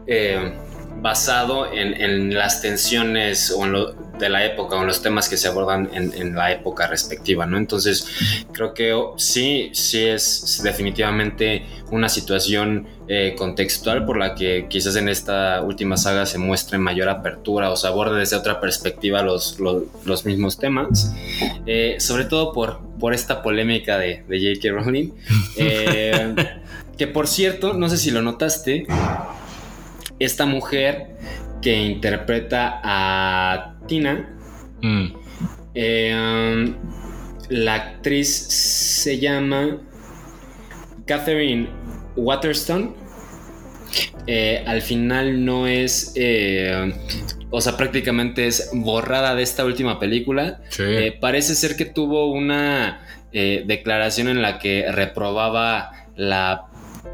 eh, 0.07 0.53
basado 1.01 1.71
en, 1.71 1.93
en 1.93 2.33
las 2.33 2.61
tensiones 2.61 3.51
o 3.51 3.65
en 3.65 3.71
lo 3.71 3.93
de 4.17 4.29
la 4.29 4.43
época 4.45 4.75
o 4.75 4.81
en 4.81 4.87
los 4.87 5.01
temas 5.03 5.29
que 5.29 5.37
se 5.37 5.47
abordan 5.47 5.89
en, 5.93 6.11
en 6.15 6.35
la 6.35 6.51
época 6.51 6.87
respectiva, 6.87 7.45
¿no? 7.45 7.57
Entonces, 7.57 8.07
creo 8.51 8.73
que 8.73 8.93
oh, 8.93 9.13
sí, 9.17 9.69
sí 9.73 10.05
es 10.05 10.59
definitivamente 10.63 11.65
una 11.91 12.09
situación 12.09 12.87
eh, 13.07 13.35
contextual 13.37 14.05
por 14.05 14.17
la 14.17 14.33
que 14.33 14.65
quizás 14.69 14.95
en 14.95 15.07
esta 15.07 15.61
última 15.61 15.97
saga 15.97 16.25
se 16.25 16.39
muestre 16.39 16.79
mayor 16.79 17.09
apertura 17.09 17.69
o 17.69 17.75
se 17.75 17.87
aborde 17.87 18.19
desde 18.19 18.35
otra 18.35 18.59
perspectiva 18.59 19.21
los, 19.21 19.59
los, 19.59 19.83
los 20.03 20.25
mismos 20.25 20.57
temas, 20.57 21.13
Eh, 21.67 21.97
sobre 21.99 22.25
todo 22.25 22.53
por, 22.53 22.79
por 22.99 23.13
esta 23.13 23.43
polémica 23.43 23.97
de, 23.97 24.23
de 24.27 24.55
J.K. 24.55 24.73
Rowling, 24.73 25.11
Eh, 25.57 26.33
que 26.97 27.07
por 27.07 27.27
cierto, 27.27 27.73
no 27.73 27.87
sé 27.89 27.97
si 27.97 28.09
lo 28.09 28.21
notaste, 28.23 28.87
esta 30.19 30.45
mujer 30.45 31.15
que 31.61 31.75
interpreta 31.75 32.79
a 32.83 33.75
Tina, 33.87 34.33
Mm. 34.81 35.07
eh, 35.73 36.13
um, 36.15 36.75
la 37.49 37.73
actriz 37.75 38.27
se 38.27 39.17
llama 39.19 39.77
Catherine 41.05 41.67
Waterston. 42.15 42.95
Eh, 44.27 44.63
al 44.67 44.81
final 44.81 45.45
no 45.45 45.65
es, 45.67 46.11
eh, 46.15 46.93
o 47.49 47.61
sea, 47.61 47.77
prácticamente 47.77 48.45
es 48.45 48.69
borrada 48.73 49.33
de 49.33 49.43
esta 49.43 49.63
última 49.65 49.99
película. 49.99 50.59
Sí. 50.69 50.83
Eh, 50.85 51.17
parece 51.19 51.55
ser 51.55 51.75
que 51.75 51.85
tuvo 51.85 52.31
una 52.31 53.01
declaración 53.31 54.29
en 54.29 54.41
la 54.41 54.57
que 54.57 54.91
reprobaba 54.91 55.91
la 56.15 56.65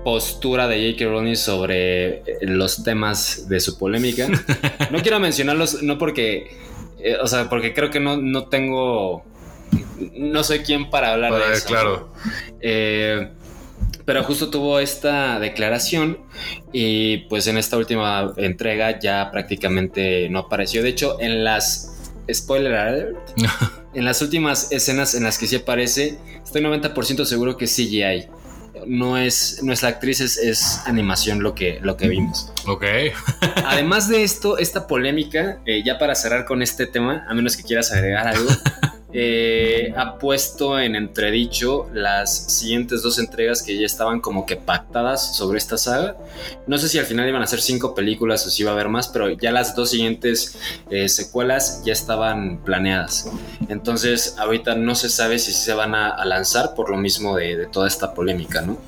postura 0.04 0.68
de 0.68 0.92
J.K. 0.92 1.10
Rowling 1.10 1.36
sobre 1.36 2.18
eh, 2.20 2.24
los 2.42 2.84
temas 2.84 3.48
de 3.50 3.60
su 3.60 3.78
polémica. 3.78 4.28
No 4.92 5.02
quiero 5.02 5.20
mencionarlos, 5.20 5.82
no 5.82 5.98
porque, 5.98 6.58
eh, 7.00 7.16
o 7.22 7.28
sea, 7.28 7.50
porque 7.50 7.74
creo 7.74 7.90
que 7.90 8.00
no, 8.00 8.18
no 8.18 8.48
tengo, 8.48 9.24
no 10.16 10.44
soy 10.44 10.60
quien 10.60 10.90
para 10.90 11.14
hablar 11.14 11.32
Para- 11.32 11.50
de 11.50 11.54
eso. 11.56 11.68
claro. 11.68 12.14
Eh, 12.62 13.30
pero 14.06 14.24
justo 14.24 14.50
tuvo 14.50 14.80
esta 14.80 15.40
declaración 15.40 16.18
y 16.74 17.20
pues 17.30 17.48
en 17.48 17.58
esta 17.58 17.78
última 17.78 18.34
entrega 18.38 19.00
ya 19.00 19.30
prácticamente 19.32 20.28
no 20.30 20.40
apareció. 20.40 20.84
De 20.84 20.90
hecho, 20.90 21.20
en 21.22 21.44
las... 21.44 21.90
Spoiler 22.32 22.74
alert. 22.74 23.18
en 23.94 24.06
las 24.06 24.22
últimas 24.22 24.72
escenas 24.72 25.14
en 25.16 25.24
las 25.24 25.38
que 25.38 25.48
sí 25.48 25.56
aparece, 25.58 26.18
estoy 26.44 26.62
90% 26.62 27.26
seguro 27.26 27.58
que 27.58 27.66
es 27.66 27.76
CGI. 27.76 28.28
No 28.88 29.18
es, 29.18 29.62
no 29.64 29.74
es 29.74 29.82
la 29.84 29.90
actriz, 29.90 30.22
es, 30.22 30.38
es 30.38 30.82
animación 30.86 31.42
lo 31.42 31.56
que, 31.56 31.80
lo 31.82 31.98
que 31.98 32.08
vimos. 32.08 32.52
Ok. 32.68 32.84
Además 33.66 34.08
de 34.08 34.24
esto, 34.24 34.58
esta 34.58 34.88
polémica, 34.88 35.60
eh, 35.66 35.84
ya 35.84 35.98
para 36.00 36.16
cerrar 36.16 36.46
con 36.46 36.62
este 36.62 36.88
tema, 36.88 37.26
a 37.28 37.34
menos 37.34 37.58
que 37.58 37.64
quieras 37.64 37.92
agregar 37.92 38.28
algo, 38.28 38.50
eh, 39.14 39.94
ha 39.96 40.18
puesto 40.18 40.80
en 40.80 40.96
entredicho 40.96 41.88
las 41.94 42.52
siguientes 42.52 43.02
dos 43.04 43.20
entregas 43.20 43.62
que 43.62 43.78
ya 43.78 43.86
estaban 43.86 44.20
como 44.20 44.46
que 44.46 44.56
pactadas 44.56 45.36
sobre 45.36 45.58
esta 45.58 45.78
saga. 45.78 46.18
No 46.68 46.78
sé 46.78 46.90
si 46.90 46.98
al 46.98 47.06
final 47.06 47.28
iban 47.30 47.44
a 47.44 47.48
ser 47.48 47.62
cinco 47.62 47.94
películas 47.94 48.46
o 48.48 48.50
si 48.50 48.64
iba 48.64 48.72
a 48.72 48.74
haber 48.74 48.90
más, 48.90 49.08
pero 49.08 49.30
ya 49.30 49.52
las 49.52 49.76
dos 49.76 49.92
siguientes 49.92 50.58
eh, 50.90 51.08
secuelas 51.10 51.84
ya 51.86 51.94
estaban 51.94 52.64
planeadas. 52.64 53.30
Entonces, 53.70 54.36
ahorita 54.38 54.76
no 54.76 54.96
se 54.96 55.10
sabe 55.10 55.40
si 55.40 55.54
se 55.54 55.74
van 55.74 55.96
a, 55.96 56.10
a 56.10 56.26
lanzar 56.26 56.74
por 56.76 56.90
lo 56.90 56.98
mismo 56.98 57.38
de, 57.38 57.56
de 57.56 57.66
toda 57.68 57.88
esta 57.88 58.14
polémica, 58.14 58.62
¿no? 58.62 58.80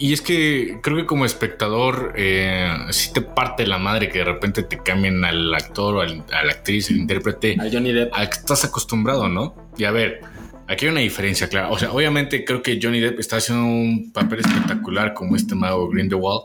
Y 0.00 0.12
es 0.12 0.20
que 0.20 0.78
creo 0.82 0.96
que 0.96 1.06
como 1.06 1.24
espectador, 1.24 2.12
eh, 2.16 2.72
sí 2.90 3.12
te 3.12 3.20
parte 3.20 3.66
la 3.66 3.78
madre 3.78 4.08
que 4.08 4.18
de 4.18 4.24
repente 4.24 4.62
te 4.62 4.78
cambien 4.82 5.24
al 5.24 5.52
actor 5.54 5.96
o 5.96 6.00
al- 6.00 6.24
a 6.32 6.44
la 6.44 6.52
actriz, 6.52 6.88
el 6.90 6.98
intérprete, 6.98 7.56
A 7.60 7.68
Johnny 7.70 7.92
Depp. 7.92 8.12
al 8.14 8.30
que 8.30 8.38
estás 8.38 8.64
acostumbrado, 8.64 9.28
¿no? 9.28 9.72
Y 9.76 9.84
a 9.84 9.90
ver, 9.90 10.20
aquí 10.68 10.86
hay 10.86 10.92
una 10.92 11.00
diferencia 11.00 11.48
clara. 11.48 11.70
O 11.70 11.78
sea, 11.78 11.90
obviamente 11.90 12.44
creo 12.44 12.62
que 12.62 12.78
Johnny 12.80 13.00
Depp 13.00 13.18
está 13.18 13.38
haciendo 13.38 13.64
un 13.64 14.12
papel 14.12 14.40
espectacular 14.40 15.14
como 15.14 15.34
este 15.34 15.54
mago 15.56 15.88
Grindelwald. 15.88 16.42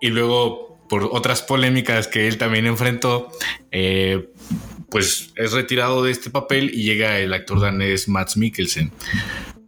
Y 0.00 0.08
luego, 0.08 0.78
por 0.88 1.08
otras 1.10 1.42
polémicas 1.42 2.06
que 2.06 2.28
él 2.28 2.38
también 2.38 2.66
enfrentó, 2.66 3.32
eh, 3.70 4.28
pues 4.90 5.32
es 5.36 5.52
retirado 5.52 6.04
de 6.04 6.12
este 6.12 6.28
papel 6.30 6.70
y 6.72 6.84
llega 6.84 7.18
el 7.18 7.32
actor 7.32 7.60
danés 7.60 8.08
Mads 8.08 8.36
Mikkelsen. 8.36 8.92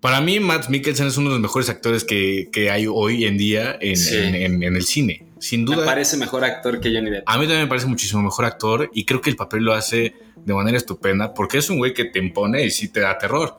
Para 0.05 0.21
mí, 0.21 0.39
Mads 0.39 0.69
Mikkelsen 0.69 1.07
es 1.07 1.17
uno 1.17 1.31
de 1.31 1.37
los 1.37 1.41
mejores 1.41 1.71
actores 1.71 2.05
que, 2.05 2.51
que 2.53 2.71
hay 2.71 2.87
hoy 2.87 3.25
en 3.25 3.39
día 3.39 3.79
en, 3.81 3.97
Sí. 3.97 4.15
en- 4.19 4.35
en- 4.35 4.63
en 4.63 4.77
el 4.77 4.83
cine. 4.85 5.25
Sin 5.39 5.65
Me 5.65 5.75
duda. 5.77 5.87
parece 5.87 6.19
mejor 6.19 6.45
actor 6.45 6.79
que 6.79 6.93
Johnny 6.95 7.09
Depp. 7.09 7.23
A 7.27 7.39
mí 7.39 7.45
también 7.47 7.63
me 7.63 7.69
parece 7.69 7.87
muchísimo 7.87 8.21
mejor 8.23 8.45
actor 8.45 8.91
y 8.93 9.07
creo 9.07 9.23
que 9.23 9.31
el 9.31 9.37
papel 9.37 9.63
lo 9.65 9.73
hace 9.73 10.15
de 10.37 10.53
manera 10.53 10.77
estupenda 10.77 11.33
porque 11.33 11.57
es 11.57 11.71
un 11.71 11.79
güey 11.79 11.95
que 11.95 12.05
te 12.05 12.19
impone 12.19 12.67
y 12.67 12.71
sí 12.71 12.89
te 12.89 13.01
da 13.01 13.17
terror. 13.17 13.57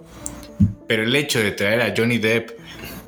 Pero 0.88 1.02
el 1.02 1.16
hecho 1.16 1.40
de 1.40 1.50
traer 1.52 1.82
a 1.82 1.96
Johnny 1.98 2.20
Depp, 2.20 2.52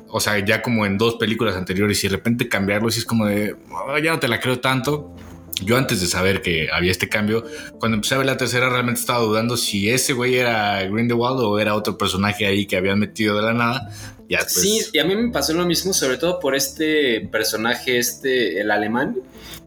o 0.08 0.18
sea, 0.18 0.44
ya 0.44 0.60
como 0.60 0.84
en 0.84 0.98
dos 0.98 1.14
películas 1.14 1.54
anteriores 1.54 2.02
y 2.02 2.08
de 2.08 2.16
repente 2.16 2.48
cambiarlo, 2.48 2.90
sí 2.90 2.98
es 2.98 3.04
como 3.04 3.26
de, 3.26 3.54
"Oh, 3.70 3.96
ya 3.98 4.10
no 4.10 4.18
te 4.18 4.26
la 4.26 4.40
creo 4.40 4.58
tanto. 4.58 5.14
Yo 5.64 5.76
antes 5.76 6.00
de 6.00 6.06
saber 6.06 6.40
que 6.40 6.68
había 6.72 6.92
este 6.92 7.08
cambio, 7.08 7.44
cuando 7.80 7.96
empecé 7.96 8.14
a 8.14 8.18
ver 8.18 8.26
la 8.26 8.36
tercera 8.36 8.68
realmente 8.68 9.00
estaba 9.00 9.20
dudando 9.24 9.56
si 9.56 9.90
ese 9.90 10.12
güey 10.12 10.36
era 10.36 10.82
Grindelwald 10.84 11.40
o 11.40 11.58
era 11.58 11.74
otro 11.74 11.98
personaje 11.98 12.46
ahí 12.46 12.64
que 12.66 12.76
habían 12.76 12.98
metido 13.00 13.34
de 13.36 13.42
la 13.42 13.52
nada. 13.54 13.90
Ya 14.28 14.38
pues, 14.38 14.52
Sí, 14.60 14.80
y 14.92 14.98
a 14.98 15.04
mí 15.04 15.16
me 15.16 15.32
pasó 15.32 15.54
lo 15.54 15.66
mismo, 15.66 15.92
sobre 15.92 16.16
todo 16.18 16.38
por 16.38 16.54
este 16.54 17.28
personaje, 17.32 17.98
este, 17.98 18.60
el 18.60 18.70
alemán, 18.70 19.16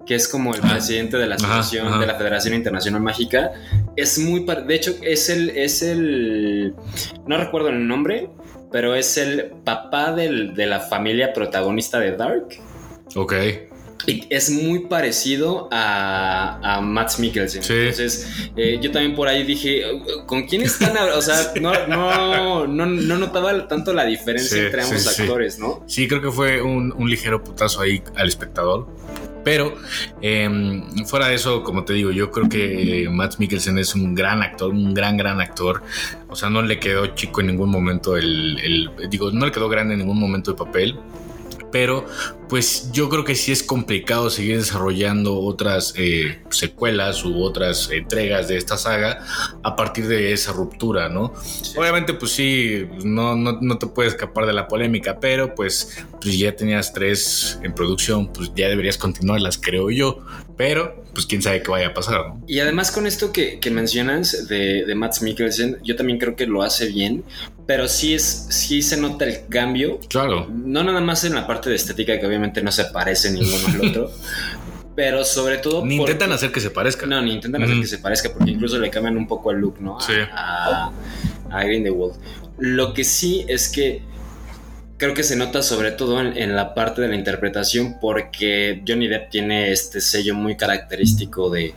que 0.05 0.15
es 0.15 0.27
como 0.29 0.53
el 0.55 0.61
presidente 0.61 1.17
de 1.17 1.27
la 1.27 1.35
Ajá, 1.35 1.59
asociación 1.59 1.87
ajá. 1.87 1.99
de 1.99 2.07
la 2.07 2.15
Federación 2.15 2.53
Internacional 2.53 3.01
Mágica. 3.01 3.51
Es 3.97 4.17
muy, 4.17 4.45
de 4.45 4.75
hecho, 4.75 4.95
es 5.01 5.29
el, 5.29 5.49
es 5.51 5.81
el, 5.81 6.73
no 7.27 7.37
recuerdo 7.37 7.67
el 7.69 7.85
nombre, 7.87 8.29
pero 8.71 8.95
es 8.95 9.17
el 9.17 9.51
papá 9.65 10.13
del- 10.13 10.53
de 10.53 10.67
la 10.67 10.79
familia 10.79 11.33
protagonista 11.33 11.99
de 11.99 12.15
Dark. 12.15 12.47
Ok. 13.15 13.33
Es 14.29 14.49
muy 14.49 14.79
parecido 14.79 15.67
a, 15.71 16.77
a 16.77 16.81
Max 16.81 17.19
Mikkelsen. 17.19 17.63
Sí. 17.63 17.73
Entonces, 17.73 18.27
eh, 18.55 18.79
yo 18.81 18.91
también 18.91 19.15
por 19.15 19.27
ahí 19.27 19.43
dije, 19.43 19.83
¿con 20.25 20.47
quién 20.47 20.61
están? 20.63 20.95
hab-?" 20.95 21.15
O 21.15 21.21
sea, 21.21 21.53
no, 21.61 21.71
no, 21.87 22.67
no, 22.67 22.85
no 22.85 23.17
notaba 23.17 23.67
tanto 23.67 23.93
la 23.93 24.05
diferencia 24.05 24.57
Sí, 24.57 24.63
entre 24.65 24.81
ambos 24.83 25.01
sí, 25.03 25.21
actores, 25.21 25.59
¿no? 25.59 25.83
Sí, 25.87 26.07
creo 26.07 26.21
que 26.21 26.31
fue 26.31 26.61
un, 26.61 26.93
un 26.97 27.09
ligero 27.09 27.43
putazo 27.43 27.81
ahí 27.81 28.01
al 28.15 28.27
espectador. 28.27 28.87
Pero 29.43 29.73
em, 30.21 30.83
fuera 31.07 31.27
de 31.27 31.33
eso, 31.35 31.63
como 31.63 31.83
te 31.83 31.93
digo, 31.93 32.11
yo 32.11 32.29
creo 32.29 32.47
que 32.47 33.07
Matt 33.09 33.37
Mikkelsen 33.39 33.77
es 33.79 33.95
un 33.95 34.13
gran 34.13 34.43
actor, 34.43 34.69
un 34.69 34.93
gran, 34.93 35.17
gran 35.17 35.41
actor. 35.41 35.81
O 36.29 36.35
sea, 36.35 36.49
no 36.51 36.61
le 36.61 36.79
quedó 36.79 37.07
chico 37.15 37.41
en 37.41 37.47
ningún 37.47 37.71
momento 37.71 38.15
el, 38.17 38.59
el- 38.59 39.09
digo, 39.09 39.31
no 39.31 39.45
le 39.47 39.51
quedó 39.51 39.67
grande 39.67 39.93
en 39.95 39.99
ningún 40.01 40.19
momento 40.19 40.51
el 40.51 40.57
papel. 40.57 40.95
Pero 41.71 42.05
pues 42.51 42.91
yo 42.91 43.07
creo 43.07 43.23
que 43.23 43.33
sí 43.33 43.53
es 43.53 43.63
complicado 43.63 44.29
seguir 44.29 44.57
desarrollando 44.57 45.39
otras 45.39 45.93
eh, 45.95 46.41
secuelas 46.49 47.23
u 47.23 47.41
otras 47.41 47.89
entregas 47.91 48.49
de 48.49 48.57
esta 48.57 48.75
saga 48.77 49.25
a 49.63 49.77
partir 49.77 50.05
de 50.09 50.33
esa 50.33 50.51
ruptura, 50.51 51.07
¿no? 51.07 51.33
Obviamente, 51.77 52.13
pues 52.13 52.33
sí, 52.33 52.89
no, 53.05 53.37
no, 53.37 53.59
no 53.61 53.77
te 53.77 53.87
puedes 53.87 54.15
escapar 54.15 54.47
de 54.47 54.51
la 54.51 54.67
polémica, 54.67 55.17
pero 55.17 55.55
pues, 55.55 56.03
pues 56.19 56.37
ya 56.37 56.53
tenías 56.53 56.91
tres 56.91 57.57
en 57.63 57.73
producción, 57.73 58.27
pues 58.33 58.51
ya 58.53 58.67
deberías 58.67 58.97
continuarlas, 58.97 59.57
creo 59.57 59.89
yo. 59.89 60.19
Pero, 60.57 61.05
pues 61.13 61.25
quién 61.25 61.41
sabe 61.41 61.63
qué 61.63 61.71
vaya 61.71 61.87
a 61.87 61.93
pasar, 61.93 62.27
¿no? 62.27 62.43
Y 62.47 62.59
además 62.59 62.91
con 62.91 63.07
esto 63.07 63.31
que, 63.31 63.61
que 63.61 63.71
mencionas 63.71 64.49
de, 64.49 64.83
de 64.85 64.95
Max 64.95 65.21
Mikkelsen, 65.21 65.77
yo 65.83 65.95
también 65.95 66.19
creo 66.19 66.35
que 66.35 66.47
lo 66.47 66.63
hace 66.63 66.89
bien, 66.89 67.23
pero 67.71 67.87
sí 67.87 68.13
es, 68.13 68.47
sí 68.49 68.81
se 68.81 68.97
nota 68.97 69.23
el 69.23 69.47
cambio. 69.47 69.97
Claro. 70.09 70.45
No 70.53 70.83
nada 70.83 70.99
más 70.99 71.23
en 71.23 71.33
la 71.35 71.47
parte 71.47 71.69
de 71.69 71.77
estética, 71.77 72.19
que 72.19 72.25
obviamente 72.27 72.61
no 72.61 72.69
se 72.69 72.83
parece 72.83 73.31
ninguno 73.31 73.65
al 73.65 73.89
otro. 73.89 74.11
Pero 74.93 75.23
sobre 75.23 75.57
todo. 75.59 75.85
Ni 75.85 75.97
porque- 75.97 76.11
intentan 76.11 76.33
hacer 76.33 76.51
que 76.51 76.59
se 76.59 76.69
parezca. 76.69 77.05
No, 77.05 77.21
ni 77.21 77.31
intentan 77.31 77.63
hacer 77.63 77.79
que 77.79 77.87
se 77.87 77.99
parezca, 77.99 78.29
porque 78.33 78.51
incluso 78.51 78.77
le 78.77 78.89
cambian 78.89 79.15
un 79.15 79.25
poco 79.25 79.51
el 79.51 79.59
look, 79.59 79.79
¿no? 79.79 80.01
Sí. 80.01 80.11
A, 80.33 80.91
a 81.49 81.63
Grindelwald. 81.63 82.15
Lo 82.59 82.93
que 82.93 83.05
sí 83.05 83.45
es 83.47 83.69
que 83.69 84.01
creo 84.97 85.13
que 85.13 85.23
se 85.23 85.37
nota 85.37 85.63
sobre 85.63 85.91
todo 85.91 86.19
en, 86.19 86.37
en 86.37 86.57
la 86.57 86.73
parte 86.75 87.01
de 87.01 87.07
la 87.07 87.15
interpretación, 87.15 87.99
porque 88.01 88.83
Johnny 88.85 89.07
Depp 89.07 89.29
tiene 89.29 89.71
este 89.71 90.01
sello 90.01 90.35
muy 90.35 90.57
característico 90.57 91.49
de, 91.49 91.73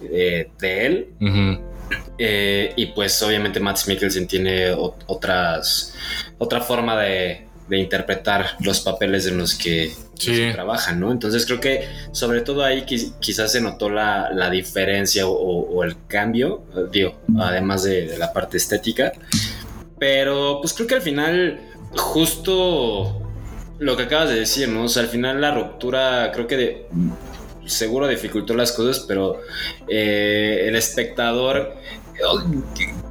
de, 0.00 0.48
de 0.60 0.86
él. 0.86 1.08
Ujú. 1.20 1.71
Eh, 2.18 2.72
y 2.76 2.86
pues 2.86 3.22
obviamente 3.22 3.60
Matt 3.60 3.86
Mikkelsen 3.86 4.26
tiene 4.26 4.72
ot- 4.74 5.02
otras, 5.06 5.94
otra 6.38 6.60
forma 6.60 7.00
de, 7.00 7.46
de 7.68 7.78
interpretar 7.78 8.56
los 8.60 8.80
papeles 8.80 9.26
en 9.26 9.38
los 9.38 9.54
que 9.54 9.92
Sí. 10.18 10.50
trabajan, 10.52 11.00
¿no? 11.00 11.10
Entonces 11.10 11.44
creo 11.46 11.58
que 11.58 11.88
sobre 12.12 12.42
todo 12.42 12.64
ahí 12.64 12.82
quiz- 12.82 13.12
quizás 13.18 13.50
se 13.50 13.60
notó 13.60 13.90
la, 13.90 14.30
la 14.32 14.50
diferencia 14.50 15.26
o, 15.26 15.32
o 15.32 15.82
el 15.82 15.96
cambio, 16.06 16.62
digo, 16.92 17.18
además 17.40 17.82
de, 17.82 18.06
de 18.06 18.18
la 18.18 18.32
parte 18.32 18.56
estética. 18.56 19.12
Pero 19.98 20.58
pues 20.60 20.74
creo 20.74 20.86
que 20.86 20.94
al 20.94 21.02
final 21.02 21.60
justo 21.96 23.20
lo 23.80 23.96
que 23.96 24.04
acabas 24.04 24.28
de 24.28 24.36
decir, 24.36 24.68
¿no? 24.68 24.84
O 24.84 24.88
sea, 24.88 25.02
al 25.02 25.08
final 25.08 25.40
la 25.40 25.50
ruptura 25.52 26.30
creo 26.32 26.46
que 26.46 26.56
de- 26.56 26.86
seguro 27.72 28.06
dificultó 28.08 28.54
las 28.54 28.72
cosas, 28.72 29.04
pero 29.08 29.40
eh, 29.88 30.64
el 30.68 30.76
espectador... 30.76 31.74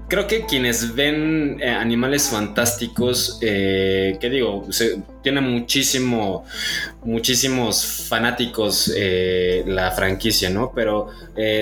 Creo 0.07 0.27
que 0.27 0.45
quienes 0.45 0.93
ven 0.93 1.57
eh, 1.61 1.69
animales 1.69 2.29
fantásticos, 2.29 3.39
eh, 3.41 4.17
¿qué 4.19 4.29
digo? 4.29 4.67
Se, 4.69 5.01
tiene 5.23 5.39
muchísimo, 5.39 6.43
muchísimos 7.03 7.85
fanáticos 8.09 8.91
eh, 8.95 9.63
la 9.65 9.91
franquicia, 9.91 10.49
¿no? 10.49 10.71
Pero 10.75 11.07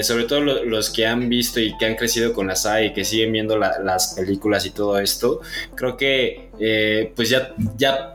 sobre 0.02 0.24
todo 0.26 0.42
lo- 0.42 0.64
los 0.66 0.90
que 0.90 1.06
han 1.06 1.30
visto 1.30 1.60
y 1.60 1.78
que 1.78 1.86
han 1.86 1.96
crecido 1.96 2.34
con 2.34 2.48
la 2.48 2.56
saga 2.56 2.82
y 2.84 2.94
que 2.94 3.06
siguen 3.06 3.32
viendo 3.32 3.56
la- 3.58 3.80
las 3.80 4.16
películas 4.16 4.66
y 4.66 4.72
todo 4.72 4.98
esto, 5.00 5.42
creo 5.76 5.96
que 5.96 7.12
pues 7.16 7.30
ya, 7.30 7.54
ya 7.78 8.14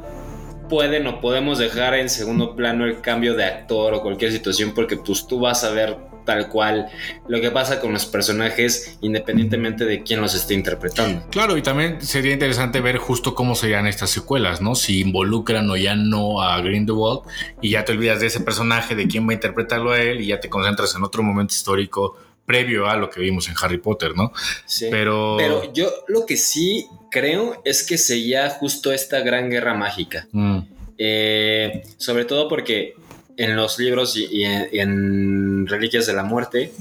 pueden 0.68 1.06
o 1.06 1.20
podemos 1.20 1.58
dejar 1.58 1.94
en 1.94 2.08
segundo 2.08 2.56
plano 2.56 2.84
el 2.84 3.00
cambio 3.00 3.34
de 3.34 3.44
actor 3.44 3.94
o 3.94 4.02
cualquier 4.02 4.32
situación 4.32 4.72
porque 4.74 4.96
pues 4.96 5.26
tú 5.26 5.40
vas 5.40 5.64
a 5.64 5.70
ver 5.70 5.96
tal 6.24 6.48
cual 6.48 6.86
lo 7.28 7.40
que 7.40 7.50
pasa 7.50 7.80
con 7.80 7.92
los 7.92 8.06
personajes 8.06 8.98
independientemente 9.00 9.84
de 9.84 10.02
quién 10.02 10.20
los 10.20 10.34
esté 10.34 10.54
interpretando. 10.54 11.22
Claro, 11.30 11.56
y 11.56 11.62
también 11.62 12.00
sería 12.00 12.32
interesante 12.32 12.80
ver 12.80 12.96
justo 12.96 13.34
cómo 13.34 13.54
serían 13.54 13.86
estas 13.86 14.10
secuelas, 14.10 14.60
¿no? 14.60 14.74
Si 14.74 15.00
involucran 15.00 15.68
o 15.70 15.76
ya 15.76 15.94
no 15.94 16.42
a 16.42 16.60
Grindelwald 16.60 17.20
y 17.60 17.70
ya 17.70 17.84
te 17.84 17.92
olvidas 17.92 18.20
de 18.20 18.26
ese 18.26 18.40
personaje, 18.40 18.94
de 18.94 19.06
quién 19.06 19.26
va 19.26 19.32
a 19.32 19.34
interpretarlo 19.34 19.92
a 19.92 20.00
él 20.00 20.20
y 20.20 20.26
ya 20.26 20.40
te 20.40 20.48
concentras 20.48 20.94
en 20.94 21.04
otro 21.04 21.22
momento 21.22 21.54
histórico 21.54 22.16
previo 22.46 22.86
a 22.88 22.96
lo 22.96 23.10
que 23.10 23.20
vimos 23.20 23.48
en 23.48 23.54
Harry 23.60 23.78
Potter, 23.78 24.12
¿no? 24.14 24.32
Sí. 24.66 24.88
Pero... 24.90 25.36
Pero 25.38 25.72
yo 25.72 25.90
lo 26.08 26.26
que 26.26 26.36
sí 26.36 26.86
creo 27.10 27.62
es 27.64 27.84
que 27.84 27.98
seguía 27.98 28.50
justo 28.50 28.92
esta 28.92 29.20
gran 29.20 29.50
guerra 29.50 29.74
mágica. 29.74 30.26
Mm, 30.32 30.58
Eh, 30.98 31.82
sobre 31.96 32.24
todo 32.24 32.48
porque 32.48 32.94
en 33.36 33.56
los 33.56 33.78
libros 33.78 34.16
y, 34.16 34.26
y 34.26 34.44
en, 34.44 34.68
y 34.72 34.78
en 34.78 35.66
Reliquias 35.66 36.06
de 36.06 36.12
la 36.12 36.22
Muerte, 36.22 36.72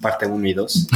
parte 0.00 0.26
1 0.26 0.46
y 0.46 0.52
2, 0.52 0.86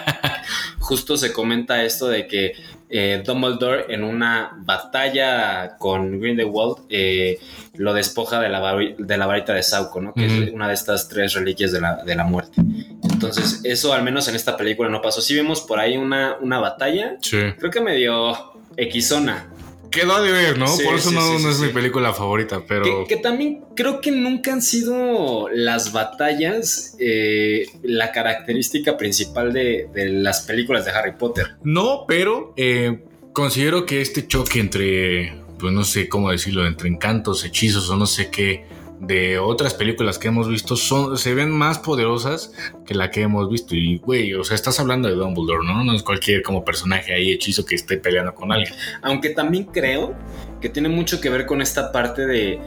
justo 0.78 1.16
se 1.16 1.32
comenta 1.32 1.84
esto 1.84 2.08
de 2.08 2.26
que 2.26 2.54
eh, 2.88 3.22
Dumbledore 3.24 3.86
en 3.88 4.04
una 4.04 4.52
batalla 4.58 5.76
con 5.78 6.20
Grindelwald 6.20 6.84
eh, 6.88 7.38
lo 7.74 7.92
despoja 7.92 8.40
de 8.40 8.48
la, 8.48 8.76
de 8.98 9.16
la 9.16 9.26
varita 9.26 9.52
de 9.52 9.62
Sauco, 9.62 10.00
¿no? 10.00 10.14
que 10.14 10.26
es 10.26 10.52
una 10.52 10.68
de 10.68 10.74
estas 10.74 11.08
tres 11.08 11.34
reliquias 11.34 11.72
de 11.72 11.80
la, 11.80 12.02
de 12.04 12.14
la 12.14 12.24
muerte. 12.24 12.62
Entonces, 13.02 13.60
eso 13.64 13.92
al 13.92 14.02
menos 14.02 14.28
en 14.28 14.36
esta 14.36 14.56
película 14.56 14.88
no 14.88 15.02
pasó. 15.02 15.20
Sí 15.20 15.34
vemos 15.34 15.62
por 15.62 15.78
ahí 15.78 15.96
una, 15.96 16.36
una 16.40 16.58
batalla, 16.58 17.16
sí. 17.20 17.38
creo 17.58 17.70
que 17.70 17.80
medio 17.80 18.54
equizona. 18.76 19.50
Quedó 19.96 20.22
de 20.22 20.30
ver, 20.30 20.58
¿no? 20.58 20.68
Sí, 20.68 20.84
Por 20.84 20.94
eso 20.94 21.10
sí, 21.10 21.14
no, 21.14 21.20
sí, 21.22 21.32
no 21.32 21.38
sí, 21.38 21.48
es 21.48 21.60
mi 21.60 21.68
película 21.68 22.12
favorita, 22.12 22.62
pero... 22.66 22.84
Que, 22.84 23.14
que 23.14 23.16
también 23.16 23.64
creo 23.74 24.00
que 24.00 24.10
nunca 24.10 24.52
han 24.52 24.62
sido 24.62 25.48
las 25.48 25.92
batallas 25.92 26.96
eh, 27.00 27.66
la 27.82 28.12
característica 28.12 28.96
principal 28.96 29.52
de, 29.52 29.88
de 29.92 30.08
las 30.10 30.42
películas 30.42 30.84
de 30.84 30.90
Harry 30.92 31.12
Potter. 31.18 31.56
No, 31.64 32.04
pero 32.06 32.52
eh, 32.56 33.04
considero 33.32 33.86
que 33.86 34.00
este 34.00 34.26
choque 34.26 34.60
entre, 34.60 35.34
pues 35.58 35.72
no 35.72 35.84
sé 35.84 36.08
cómo 36.08 36.30
decirlo, 36.30 36.66
entre 36.66 36.88
encantos, 36.88 37.44
hechizos 37.44 37.88
o 37.90 37.96
no 37.96 38.06
sé 38.06 38.30
qué, 38.30 38.64
de 39.00 39.38
otras 39.38 39.74
películas 39.74 40.18
que 40.18 40.28
hemos 40.28 40.48
visto, 40.48 40.76
son, 40.76 41.18
se 41.18 41.34
ven 41.34 41.50
más 41.50 41.78
poderosas 41.78 42.52
que 42.86 42.94
la 42.94 43.10
que 43.10 43.22
hemos 43.22 43.50
visto. 43.50 43.74
Y, 43.74 43.98
güey, 43.98 44.34
o 44.34 44.44
sea, 44.44 44.54
estás 44.54 44.80
hablando 44.80 45.08
de 45.08 45.14
Dumbledore, 45.14 45.66
¿no? 45.66 45.84
No 45.84 45.94
es 45.94 46.02
cualquier 46.02 46.42
como 46.42 46.64
personaje 46.64 47.12
ahí 47.12 47.32
hechizo 47.32 47.64
que 47.64 47.74
esté 47.74 47.98
peleando 47.98 48.34
con 48.34 48.52
alguien. 48.52 48.72
Aunque 49.02 49.30
también 49.30 49.64
creo 49.64 50.14
que 50.60 50.68
tiene 50.68 50.88
mucho 50.88 51.20
que 51.20 51.28
ver 51.28 51.46
con 51.46 51.60
esta 51.60 51.92
parte 51.92 52.26
de, 52.26 52.58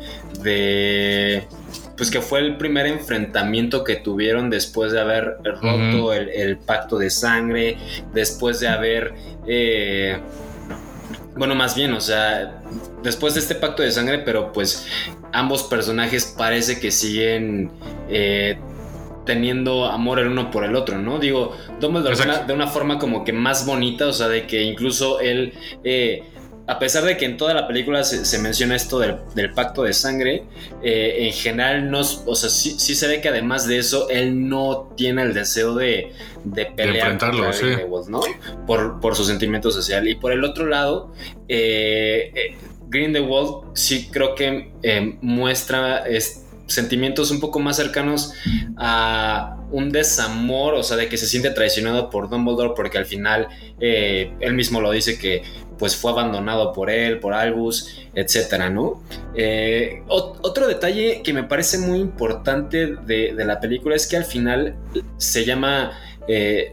de 0.44 1.48
pues 1.98 2.12
que 2.12 2.22
fue 2.22 2.40
el 2.40 2.58
primer 2.58 2.86
enfrentamiento 2.86 3.84
que 3.84 3.96
tuvieron 3.96 4.50
después 4.50 4.92
de 4.92 5.02
haber 5.02 5.38
roto 5.44 6.14
el, 6.14 6.30
el 6.30 6.58
pacto 6.58 6.98
de 6.98 7.10
sangre, 7.10 7.78
después 8.14 8.60
de 8.60 8.68
haber... 8.68 9.14
eh, 9.48 10.20
bueno, 11.36 11.56
más 11.56 11.74
bien, 11.74 11.94
o 11.94 12.02
sea, 12.02 12.62
después 13.02 13.34
de 13.34 13.40
este 13.40 13.56
pacto 13.56 13.82
de 13.82 13.92
sangre, 13.92 14.20
pero 14.20 14.52
pues 14.52 14.86
ambos 15.34 15.64
personajes 15.64 16.34
parece 16.38 16.80
que 16.80 16.92
siguen 16.92 17.72
eh, 18.10 18.58
teniendo 19.26 19.86
amor 19.86 20.20
el 20.20 20.28
uno 20.28 20.50
por 20.50 20.64
el 20.64 20.76
otro, 20.76 20.98
¿no? 20.98 21.20
Digo, 21.20 21.56
Dumbledore 21.80 22.16
de 22.16 22.24
una, 22.24 22.40
de 22.40 22.54
una 22.54 22.68
forma 22.68 22.98
como 22.98 23.24
que 23.24 23.34
más 23.34 23.66
bonita, 23.66 24.08
o 24.08 24.14
sea, 24.14 24.28
de 24.28 24.48
que 24.48 24.64
incluso 24.64 25.20
él, 25.20 25.54
eh, 25.84 26.24
a 26.66 26.80
pesar 26.80 27.04
de 27.04 27.18
que 27.18 27.26
en 27.26 27.38
toda 27.38 27.54
la 27.54 27.68
película 27.68 28.04
se, 28.04 28.26
se 28.26 28.40
menciona 28.40 28.76
esto 28.76 29.00
del, 29.00 29.18
del 29.36 29.54
pacto 29.54 29.84
de 29.84 29.94
sangre, 29.94 30.46
eh, 30.84 31.18
en 31.20 31.34
general 31.34 31.92
no, 31.92 32.00
o 32.00 32.36
sea, 32.36 32.50
sí, 32.50 32.76
sí 32.80 32.96
se 32.96 33.08
ve 33.08 33.22
que 33.22 33.30
además 33.30 33.68
de 33.68 33.78
eso, 33.78 34.10
él 34.10 34.50
no 34.50 34.94
tiene 34.96 35.22
el 35.22 35.34
deseo 35.34 35.76
de, 35.76 36.12
de 36.44 36.66
pelear 36.66 36.96
enfrentarlo, 36.98 37.44
contra 37.44 37.54
sí. 37.54 37.66
Grindelwald, 37.66 38.10
¿no? 38.10 38.22
Por, 38.66 39.00
por 39.00 39.16
su 39.16 39.26
sentimiento 39.26 39.72
social. 39.72 40.08
Y 40.08 40.16
por 40.16 40.32
el 40.32 40.44
otro 40.44 40.66
lado, 40.66 41.14
eh, 41.48 42.32
eh, 42.36 42.56
Grindelwald 42.90 43.66
sí 43.76 44.10
creo 44.12 44.36
que 44.36 44.72
eh, 44.84 45.18
muestra 45.22 46.08
es- 46.08 46.46
sentimientos 46.68 47.32
un 47.32 47.40
poco 47.40 47.60
más 47.60 47.78
cercanos 47.78 48.32
a 48.78 49.58
un 49.72 49.92
desamor, 49.92 50.76
o 50.76 50.84
sea, 50.84 50.98
de 50.98 51.08
que 51.10 51.18
se 51.18 51.26
siente 51.26 51.50
traicionado 51.50 52.10
por 52.12 52.30
Dumbledore 52.30 52.74
porque 52.76 52.98
al 53.00 53.06
final 53.06 53.48
eh, 53.80 54.32
él 54.40 54.54
mismo 54.54 54.80
lo 54.82 54.92
dice 54.92 55.18
que 55.18 55.42
pues 55.80 55.96
fue 55.96 56.12
abandonado 56.12 56.74
por 56.74 56.90
él, 56.92 57.20
por 57.20 57.34
Albus, 57.34 58.02
etcétera, 58.14 58.70
¿no? 58.70 59.02
Eh, 59.34 60.04
ot- 60.10 60.38
otro 60.42 60.68
detalle 60.68 61.22
que 61.24 61.34
me 61.34 61.44
parece 61.44 61.78
muy 61.78 62.00
importante 62.00 62.96
de, 62.98 63.34
de 63.34 63.46
la 63.46 63.60
película 63.60 63.96
es 63.96 64.06
que 64.06 64.18
al 64.18 64.26
final 64.26 64.76
se 65.18 65.46
llama 65.46 65.92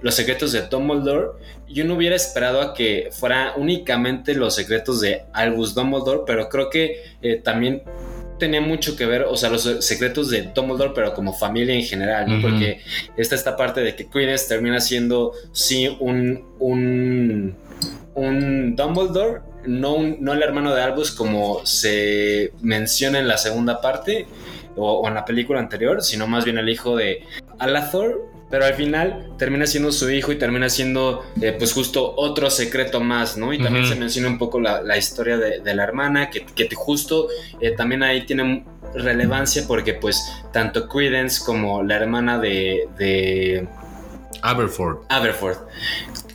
Los 0.03 0.15
secretos 0.15 0.53
de 0.53 0.63
Dumbledore 0.69 1.29
y 1.69 1.81
uno 1.81 1.95
hubiera 1.95 2.15
esperado 2.17 2.61
a 2.61 2.75
que 2.75 3.09
fuera 3.13 3.55
únicamente 3.57 4.35
los 4.35 4.55
secretos 4.55 5.01
de 5.01 5.23
Albus 5.33 5.75
Dumbledore, 5.75 6.21
pero 6.27 6.49
creo 6.49 6.71
que 6.71 7.03
eh, 7.23 7.37
también 7.43 7.83
tenía 8.39 8.61
mucho 8.61 8.97
que 8.97 9.07
ver, 9.07 9.23
o 9.23 9.37
sea, 9.37 9.49
los 9.51 9.63
secretos 9.85 10.29
de 10.31 10.43
Dumbledore, 10.55 10.93
pero 10.95 11.15
como 11.15 11.33
familia 11.33 11.75
en 11.75 11.83
general, 11.83 12.29
¿no? 12.29 12.41
Porque 12.43 12.81
está 13.17 13.35
esta 13.35 13.57
parte 13.57 13.81
de 13.81 13.97
que 13.97 14.07
Quidditch 14.09 14.47
termina 14.47 14.79
siendo, 14.81 15.33
sí, 15.53 15.97
un, 16.01 16.45
un, 16.59 17.57
un 18.15 18.77
Dumbledore, 18.77 19.41
no, 19.67 19.95
un- 19.95 20.19
no 20.21 20.33
el 20.35 20.43
hermano 20.43 20.75
de 20.75 20.83
Albus 20.83 21.11
como 21.11 21.65
se 21.67 22.53
menciona 22.61 23.19
en 23.19 23.27
la 23.27 23.39
segunda 23.39 23.81
parte 23.81 24.27
o, 24.77 25.01
o 25.01 25.09
en 25.09 25.15
la 25.15 25.25
película 25.25 25.59
anterior, 25.59 26.03
sino 26.03 26.27
más 26.27 26.45
bien 26.45 26.59
el 26.59 26.69
hijo 26.69 26.95
de 26.97 27.23
Alathor, 27.59 28.23
pero 28.51 28.65
al 28.65 28.75
final 28.75 29.33
termina 29.39 29.67
siendo 29.67 29.91
su 29.93 30.11
hijo 30.11 30.33
y 30.33 30.39
termina 30.39 30.69
siendo 30.69 31.25
eh, 31.41 31.55
pues 31.59 31.73
justo 31.73 32.15
otro 32.17 32.51
secreto 32.51 33.01
más, 33.01 33.37
¿no? 33.37 33.53
Y 33.53 33.63
también 33.63 33.87
se 33.87 33.97
menciona 33.97 34.29
un 34.29 34.39
poco 34.39 34.61
la, 34.61 34.83
la 34.83 34.97
historia 34.97 35.37
de, 35.37 35.61
de 35.61 35.75
la 35.75 35.83
hermana, 35.85 36.31
que, 36.31 36.45
que 36.45 36.69
justo 36.75 37.29
eh, 37.61 37.73
también 37.73 38.03
ahí 38.03 38.25
tiene 38.25 38.65
relevancia 38.95 39.65
porque 39.67 39.95
pues 39.95 40.23
tanto 40.53 40.89
Credence 40.89 41.45
como 41.45 41.83
la 41.83 41.97
hermana 41.97 42.39
de, 42.39 42.89
de 42.97 43.69
Aberford. 44.43 44.99
Aberforth 45.09 45.59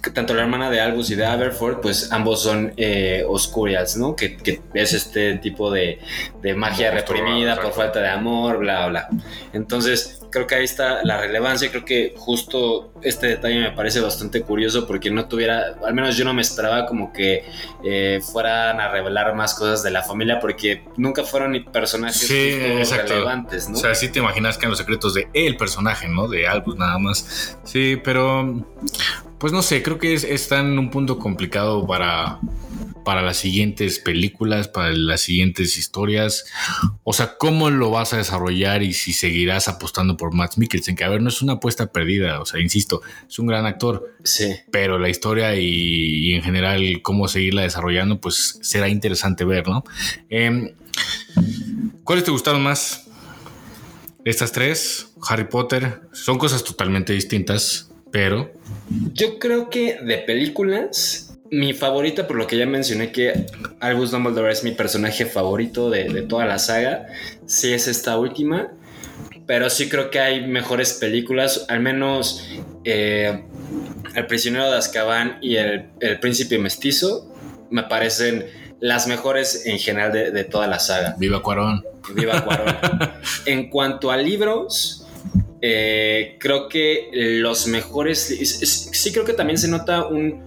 tanto 0.09 0.33
la 0.33 0.41
hermana 0.41 0.69
de 0.71 0.81
Albus 0.81 1.11
y 1.11 1.15
de 1.15 1.25
Aberford, 1.25 1.79
pues 1.81 2.11
ambos 2.11 2.41
son 2.41 2.73
eh, 2.77 3.23
Oscurials, 3.27 3.97
¿no? 3.97 4.15
Que, 4.15 4.35
que 4.37 4.61
es 4.73 4.93
este 4.93 5.35
tipo 5.37 5.69
de, 5.69 5.99
de 6.41 6.55
magia 6.55 6.89
reprimida 6.91 7.61
por 7.61 7.73
falta 7.73 7.99
de 7.99 8.09
amor, 8.09 8.57
bla, 8.57 8.87
bla. 8.87 9.09
Entonces, 9.53 10.19
creo 10.31 10.47
que 10.47 10.55
ahí 10.55 10.63
está 10.63 11.03
la 11.03 11.19
relevancia. 11.19 11.69
Creo 11.69 11.85
que 11.85 12.15
justo 12.17 12.93
este 13.03 13.27
detalle 13.27 13.59
me 13.59 13.71
parece 13.71 13.99
bastante 13.99 14.41
curioso 14.41 14.87
porque 14.87 15.11
no 15.11 15.27
tuviera, 15.27 15.75
al 15.85 15.93
menos 15.93 16.17
yo 16.17 16.25
no 16.25 16.33
me 16.33 16.41
esperaba 16.41 16.87
como 16.87 17.13
que 17.13 17.43
eh, 17.83 18.19
fueran 18.23 18.79
a 18.79 18.89
revelar 18.89 19.35
más 19.35 19.53
cosas 19.53 19.83
de 19.83 19.91
la 19.91 20.01
familia 20.01 20.39
porque 20.39 20.83
nunca 20.97 21.23
fueron 21.23 21.51
ni 21.51 21.59
personajes 21.59 22.27
Sí, 22.27 22.57
relevantes, 22.59 23.69
¿no? 23.69 23.77
O 23.77 23.79
sea, 23.79 23.93
sí 23.93 24.09
te 24.09 24.19
imaginas 24.19 24.57
que 24.57 24.65
en 24.65 24.71
los 24.71 24.79
secretos 24.79 25.13
de 25.13 25.27
el 25.33 25.57
personaje, 25.57 26.07
¿no? 26.07 26.27
De 26.27 26.47
Albus 26.47 26.77
nada 26.77 26.97
más. 26.97 27.57
Sí, 27.63 27.99
pero 28.03 28.65
pues 29.41 29.51
no 29.51 29.63
sé, 29.63 29.81
creo 29.81 29.97
que 29.97 30.13
es, 30.13 30.23
está 30.23 30.59
en 30.59 30.77
un 30.77 30.91
punto 30.91 31.17
complicado 31.17 31.87
para, 31.87 32.39
para 33.03 33.23
las 33.23 33.37
siguientes 33.37 33.97
películas, 33.97 34.67
para 34.67 34.91
las 34.91 35.21
siguientes 35.21 35.79
historias. 35.79 36.45
O 37.03 37.11
sea, 37.11 37.37
¿cómo 37.39 37.71
lo 37.71 37.89
vas 37.89 38.13
a 38.13 38.17
desarrollar 38.17 38.83
y 38.83 38.93
si 38.93 39.13
seguirás 39.13 39.67
apostando 39.67 40.15
por 40.15 40.31
Matt 40.35 40.57
Mikkelsen? 40.57 40.95
Que 40.95 41.05
a 41.05 41.09
ver, 41.09 41.23
no 41.23 41.29
es 41.29 41.41
una 41.41 41.53
apuesta 41.53 41.91
perdida, 41.91 42.39
o 42.39 42.45
sea, 42.45 42.59
insisto, 42.59 43.01
es 43.27 43.39
un 43.39 43.47
gran 43.47 43.65
actor, 43.65 44.15
sí. 44.23 44.53
pero 44.69 44.99
la 44.99 45.09
historia 45.09 45.55
y, 45.55 45.65
y 45.65 46.33
en 46.35 46.43
general 46.43 47.01
cómo 47.01 47.27
seguirla 47.27 47.63
desarrollando, 47.63 48.21
pues 48.21 48.59
será 48.61 48.89
interesante 48.89 49.43
ver, 49.43 49.67
¿no? 49.67 49.83
Em, 50.29 50.75
¿Cuáles 52.03 52.25
te 52.25 52.31
gustaron 52.31 52.61
más? 52.61 53.07
Estas 54.23 54.51
tres, 54.51 55.13
Harry 55.27 55.45
Potter, 55.45 56.01
son 56.11 56.37
cosas 56.37 56.63
totalmente 56.63 57.13
distintas, 57.13 57.90
pero 58.11 58.51
Yo 59.13 59.39
creo 59.39 59.69
que 59.69 59.97
de 60.01 60.17
películas, 60.19 61.37
mi 61.49 61.73
favorita, 61.73 62.27
por 62.27 62.37
lo 62.37 62.47
que 62.47 62.57
ya 62.57 62.65
mencioné 62.65 63.11
que 63.11 63.45
Albus 63.79 64.11
Dumbledore 64.11 64.51
es 64.51 64.63
mi 64.63 64.71
personaje 64.71 65.25
favorito 65.25 65.89
de, 65.89 66.09
de 66.09 66.21
toda 66.21 66.45
la 66.45 66.59
saga, 66.59 67.07
sí 67.45 67.73
es 67.73 67.87
esta 67.87 68.17
última. 68.17 68.71
Pero 69.47 69.69
sí 69.69 69.89
creo 69.89 70.11
que 70.11 70.19
hay 70.19 70.47
mejores 70.47 70.93
películas, 70.93 71.65
al 71.67 71.81
menos 71.81 72.47
eh, 72.85 73.43
El 74.15 74.27
prisionero 74.27 74.69
de 74.71 74.77
Azkaban 74.77 75.39
y 75.41 75.55
El, 75.55 75.89
El 75.99 76.19
príncipe 76.19 76.57
mestizo 76.57 77.27
me 77.69 77.83
parecen 77.83 78.45
las 78.79 79.07
mejores 79.07 79.65
en 79.65 79.77
general 79.77 80.11
de, 80.11 80.31
de 80.31 80.43
toda 80.43 80.67
la 80.67 80.79
saga. 80.79 81.15
viva 81.17 81.41
Cuarón. 81.41 81.83
Viva 82.15 82.43
Cuarón. 82.45 82.75
en 83.45 83.69
cuanto 83.69 84.09
a 84.11 84.17
libros, 84.17 85.00
eh, 85.61 86.35
creo 86.39 86.67
que 86.67 87.09
los 87.13 87.67
mejores. 87.67 88.31
es- 88.31 88.61
es- 88.61 88.89
sí, 88.91 89.11
creo 89.11 89.25
que 89.25 89.33
también 89.33 89.57
se 89.57 89.67
nota 89.67 90.07
un, 90.07 90.43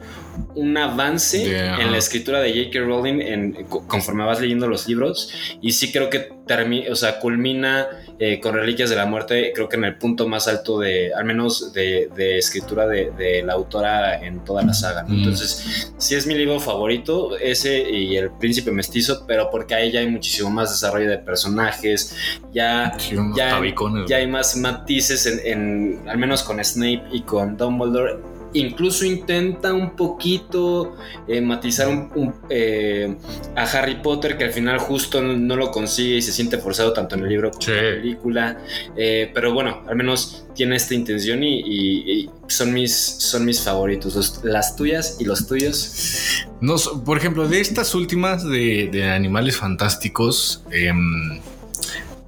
un 0.56 0.76
avance 0.76 1.44
Yeah, 1.44 1.80
en 1.80 1.90
la 1.92 1.98
escritura 1.98 2.40
de 2.40 2.50
J.K. 2.50 2.80
Rowling 2.86 3.20
en, 3.20 3.64
co- 3.64 3.86
conforme 3.88 4.24
vas 4.24 4.40
leyendo 4.40 4.68
los 4.68 4.86
libros. 4.88 5.32
Y 5.60 5.72
sí 5.72 5.90
creo 5.92 6.08
que 6.10 6.30
termi- 6.46 6.88
o 6.90 6.94
sea, 6.96 7.18
culmina 7.20 7.86
eh, 8.18 8.38
con 8.40 8.54
Reliquias 8.54 8.90
de 8.90 8.96
la 8.96 9.06
Muerte, 9.06 9.52
creo 9.54 9.68
que 9.68 9.76
en 9.76 9.84
el 9.84 9.96
punto 9.96 10.28
más 10.28 10.46
alto 10.46 10.78
de, 10.78 11.12
al 11.12 11.24
menos 11.24 11.72
de, 11.72 12.08
de 12.14 12.38
escritura 12.38 12.86
de, 12.86 13.10
de 13.16 13.42
la 13.42 13.54
autora 13.54 14.24
en 14.24 14.44
toda 14.44 14.62
la 14.62 14.74
saga. 14.74 15.02
¿no? 15.02 15.08
Mm. 15.14 15.18
Entonces, 15.18 15.92
sí 15.98 16.14
es 16.14 16.26
mi 16.26 16.34
libro 16.34 16.60
favorito, 16.60 17.36
ese 17.38 17.78
y 17.90 18.16
El 18.16 18.30
Príncipe 18.32 18.70
Mestizo, 18.70 19.24
pero 19.26 19.50
porque 19.50 19.74
ahí 19.74 19.90
ya 19.90 20.00
hay 20.00 20.06
muchísimo 20.08 20.50
más 20.50 20.70
desarrollo 20.70 21.10
de 21.10 21.18
personajes, 21.18 22.14
ya, 22.52 22.92
Sí, 22.98 23.16
ya, 23.36 23.60
ya 24.06 24.16
hay 24.18 24.26
más 24.26 24.56
matices, 24.56 25.26
en, 25.26 25.40
en- 25.44 26.08
al 26.08 26.18
menos 26.18 26.42
con 26.42 26.62
Snape 26.64 27.02
y 27.12 27.22
con 27.22 27.56
Dumbledore. 27.56 28.18
Incluso 28.54 29.04
intenta 29.04 29.72
un 29.74 29.96
poquito 29.96 30.96
eh, 31.28 31.40
matizar 31.40 31.88
un- 31.88 32.10
un, 32.14 32.34
eh, 32.48 33.14
a 33.56 33.62
Harry 33.64 33.96
Potter, 33.96 34.38
que 34.38 34.44
al 34.44 34.52
final 34.52 34.78
justo 34.78 35.20
no, 35.20 35.36
no 35.36 35.56
lo 35.56 35.70
consigue 35.70 36.16
y 36.16 36.22
se 36.22 36.32
siente 36.32 36.58
forzado 36.58 36.92
tanto 36.92 37.16
en 37.16 37.22
el 37.24 37.28
libro 37.28 37.50
como 37.50 37.62
Sí. 37.62 37.70
en 37.72 37.76
la 37.84 38.00
película. 38.00 38.58
Eh, 38.96 39.30
pero 39.34 39.52
bueno, 39.52 39.82
al 39.88 39.96
menos 39.96 40.44
tiene 40.54 40.76
esta 40.76 40.94
intención 40.94 41.42
y, 41.42 41.60
y- 41.60 42.10
y 42.20 42.30
son, 42.48 42.72
mis, 42.72 42.94
son 42.94 43.44
mis 43.44 43.60
favoritos, 43.60 44.14
los- 44.14 44.44
las 44.44 44.76
tuyas 44.76 45.16
y 45.20 45.24
los 45.24 45.46
tuyos. 45.46 46.44
No, 46.60 46.76
por 47.04 47.18
ejemplo, 47.18 47.48
de 47.48 47.60
estas 47.60 47.94
últimas 47.94 48.44
de, 48.48 48.88
de 48.92 49.10
animales 49.10 49.56
fantásticos, 49.56 50.62
em, 50.70 51.40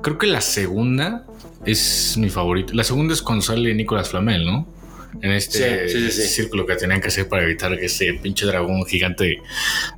creo 0.02 0.18
que 0.18 0.26
la 0.26 0.40
segunda 0.40 1.24
es 1.64 2.16
mi 2.18 2.28
favorito. 2.30 2.72
La 2.74 2.84
segunda 2.84 3.14
es 3.14 3.22
cuando 3.22 3.42
sale 3.42 3.74
Nicolas 3.74 4.08
Flamel, 4.08 4.44
¿no? 4.44 4.66
En 5.22 5.32
este 5.32 5.88
Sí, 5.88 5.92
sí, 5.92 6.10
sí, 6.10 6.22
sí. 6.22 6.28
círculo 6.28 6.66
que 6.66 6.76
tenían 6.76 7.00
que 7.00 7.08
hacer 7.08 7.28
para 7.28 7.44
evitar 7.44 7.78
que 7.78 7.86
ese 7.86 8.14
pinche 8.14 8.46
dragón 8.46 8.84
gigante 8.84 9.40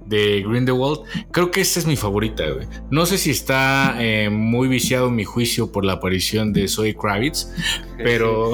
de 0.07 0.43
Grindelwald. 0.47 1.01
Creo 1.33 1.51
que 1.51 1.61
esta 1.61 1.81
es 1.81 1.87
mi 1.87 1.97
favorita, 1.97 2.49
güey. 2.49 2.67
No 2.91 3.07
sé 3.07 3.19
si 3.19 3.31
está 3.31 3.97
eh, 3.99 4.31
muy 4.31 4.69
viciado 4.69 5.11
mi 5.11 5.25
juicio 5.25 5.73
por 5.73 5.85
la 5.85 5.95
aparición 5.95 6.53
de 6.53 6.69
Zoe 6.69 6.95
Kravitz, 6.95 7.49
pero. 7.99 8.53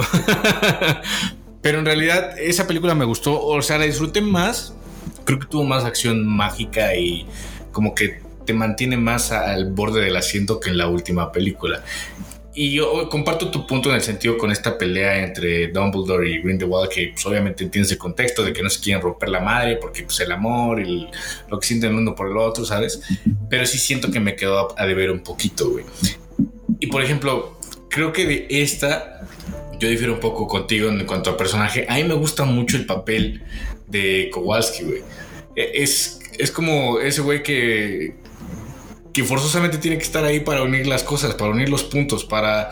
pero 1.62 1.79
en 1.79 1.85
realidad, 1.85 2.38
esa 2.38 2.66
película 2.66 2.94
me 2.94 3.05
gustó. 3.05 3.40
O 3.40 3.61
sea, 3.62 3.79
la 3.79 3.85
disfruté 3.85 4.20
más. 4.20 4.74
Creo 5.24 5.38
que 5.38 5.46
tuvo 5.46 5.64
más 5.64 5.85
acción 5.85 6.27
mágica 6.27 6.94
y 6.96 7.27
como 7.72 7.94
que 7.94 8.20
te 8.44 8.53
mantiene 8.53 8.96
más 8.96 9.33
al 9.33 9.72
borde 9.72 10.03
del 10.03 10.16
asiento 10.16 10.61
que 10.61 10.70
en 10.70 10.79
la 10.79 10.88
última 10.88 11.33
película. 11.33 11.83
Y 12.57 12.71
yo 12.73 13.09
comparto 13.09 13.51
tu 13.51 13.67
punto 13.67 13.88
en 13.90 13.97
el 13.97 14.01
sentido 14.03 14.38
con 14.38 14.53
esta 14.53 14.79
pelea 14.79 15.25
entre 15.25 15.69
Dumbledore 15.69 16.31
y 16.31 16.38
Grindelwald, 16.40 16.88
que 16.88 17.09
pues, 17.12 17.27
obviamente 17.27 17.64
entiendes 17.64 17.90
el 17.90 17.99
contexto 17.99 18.45
de 18.45 18.53
que 18.53 18.62
no 18.62 18.71
se 18.71 18.81
quieren 18.81 19.03
romper 19.03 19.29
la 19.31 19.40
madre 19.40 19.77
porque 19.77 20.05
pues, 20.05 20.21
el 20.21 20.31
amor 20.31 20.81
el- 20.81 21.09
lo 21.49 21.59
que 21.59 21.67
sienten 21.67 21.90
el 21.90 21.97
uno 21.97 22.14
por 22.14 22.31
el 22.31 22.37
otro, 22.37 22.64
¿sabes? 22.64 23.01
Pero 23.51 23.67
sí 23.67 23.79
siento 23.79 24.11
que 24.12 24.21
me 24.21 24.37
quedó 24.37 24.77
a, 24.79 24.83
a 24.83 24.87
deber 24.87 25.11
un 25.11 25.21
poquito, 25.21 25.69
güey. 25.71 25.85
Y 26.79 26.87
por 26.87 27.03
ejemplo, 27.03 27.59
creo 27.90 28.12
que 28.12 28.25
de 28.27 28.47
esta 28.62 29.27
yo 29.81 29.88
difiero 29.88 30.14
un 30.14 30.21
poco 30.21 30.47
contigo 30.47 30.88
en 30.88 31.05
cuanto 31.07 31.31
a 31.31 31.37
personaje. 31.37 31.87
A 31.88 31.97
mí 31.97 32.05
me 32.05 32.14
gusta 32.14 32.45
mucho 32.45 32.77
el 32.77 32.87
papel 32.87 33.43
de 33.88 34.31
Kowalski, 34.33 34.85
güey. 34.85 35.01
E- 35.57 35.83
Es, 35.83 36.21
es 36.38 36.53
como 36.53 37.01
ese 37.01 37.21
güey 37.21 37.43
que, 37.43 38.14
que 39.14 39.24
forzosamente 39.24 39.79
tiene 39.79 39.96
que 39.96 40.03
estar 40.05 40.24
ahí 40.24 40.40
para 40.40 40.62
unir 40.62 40.87
las 40.87 41.03
cosas, 41.03 41.35
para 41.35 41.50
unir 41.53 41.70
los 41.70 41.85
puntos, 41.85 42.24
para, 42.24 42.70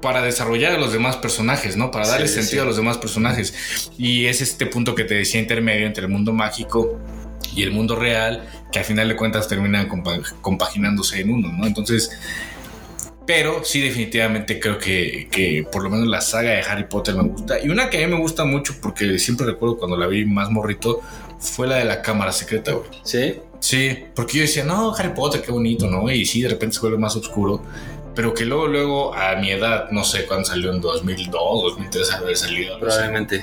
para 0.00 0.22
desarrollar 0.22 0.72
a 0.72 0.78
los 0.78 0.92
demás 0.92 1.16
personajes, 1.16 1.76
¿no? 1.76 1.90
Para 1.90 2.06
darle 2.06 2.28
Sí, 2.28 2.34
sentido 2.34 2.62
sí. 2.62 2.64
a 2.64 2.64
los 2.66 2.76
demás 2.76 2.98
personajes. 2.98 3.90
Y 3.98 4.26
es 4.26 4.40
este 4.40 4.66
punto 4.66 4.94
que 4.94 5.02
te 5.04 5.14
decía 5.14 5.40
intermedio 5.40 5.86
entre 5.86 6.04
el 6.04 6.10
mundo 6.12 6.32
mágico 6.32 7.00
y 7.54 7.62
el 7.62 7.72
mundo 7.72 7.96
real, 7.96 8.46
que 8.70 8.78
al 8.80 8.84
final 8.84 9.08
de 9.08 9.16
cuentas 9.16 9.48
terminan 9.48 9.88
compa- 9.88 10.22
compaginándose 10.42 11.20
en 11.20 11.30
uno, 11.30 11.50
¿no? 11.50 11.66
Entonces, 11.66 12.10
pero 13.26 13.64
sí 13.64 13.80
definitivamente 13.80 14.60
creo 14.60 14.78
que, 14.78 15.26
que 15.32 15.66
por 15.72 15.82
lo 15.82 15.90
menos 15.90 16.06
la 16.06 16.20
saga 16.20 16.50
de 16.50 16.60
Harry 16.60 16.84
Potter 16.84 17.14
me 17.14 17.22
gusta. 17.24 17.58
Y 17.64 17.70
una 17.70 17.90
que 17.90 18.04
a 18.04 18.06
mí 18.06 18.12
me 18.14 18.20
gusta 18.20 18.44
mucho, 18.44 18.74
porque 18.80 19.18
siempre 19.18 19.46
recuerdo 19.46 19.78
cuando 19.78 19.96
la 19.96 20.06
vi 20.06 20.24
más 20.26 20.50
morrito, 20.50 21.00
fue 21.38 21.66
la 21.66 21.76
de 21.76 21.84
la 21.84 22.02
cámara 22.02 22.32
secreta, 22.32 22.72
güey. 22.72 22.88
¿Sí? 23.04 23.40
Sí, 23.60 24.04
porque 24.14 24.38
yo 24.38 24.42
decía, 24.42 24.64
no, 24.64 24.94
Harry 24.94 25.14
Potter, 25.14 25.42
qué 25.42 25.50
bonito, 25.50 25.86
¿no? 25.88 26.10
Y 26.10 26.24
sí, 26.26 26.42
de 26.42 26.48
repente 26.48 26.74
se 26.74 26.80
vuelve 26.80 26.98
más 26.98 27.16
oscuro. 27.16 27.62
Pero 28.14 28.32
que 28.32 28.44
luego, 28.44 28.66
luego, 28.66 29.14
a 29.14 29.36
mi 29.36 29.50
edad, 29.50 29.90
no 29.90 30.04
sé 30.04 30.24
cuándo 30.26 30.46
salió, 30.46 30.72
en 30.72 30.80
2002, 30.80 31.62
2003, 31.62 32.12
haber 32.12 32.36
salido. 32.36 32.78
no 32.78 32.90
sé, 32.90 32.96
Probablemente. 32.96 33.42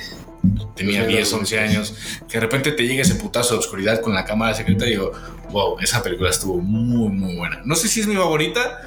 tenía 0.74 1.06
10, 1.06 1.32
11 1.32 1.58
años. 1.60 1.94
Que 2.28 2.38
de 2.38 2.40
repente 2.40 2.72
te 2.72 2.84
llega 2.86 3.02
ese 3.02 3.14
putazo 3.14 3.54
de 3.54 3.60
oscuridad 3.60 4.00
con 4.00 4.14
la 4.14 4.24
cámara 4.24 4.54
secreta 4.54 4.86
y 4.86 4.90
digo, 4.90 5.12
wow, 5.50 5.78
esa 5.80 6.02
película 6.02 6.30
estuvo 6.30 6.58
muy, 6.58 7.08
muy 7.10 7.36
buena. 7.36 7.60
No 7.64 7.76
sé 7.76 7.86
si 7.86 8.00
es 8.00 8.06
mi 8.08 8.16
favorita, 8.16 8.80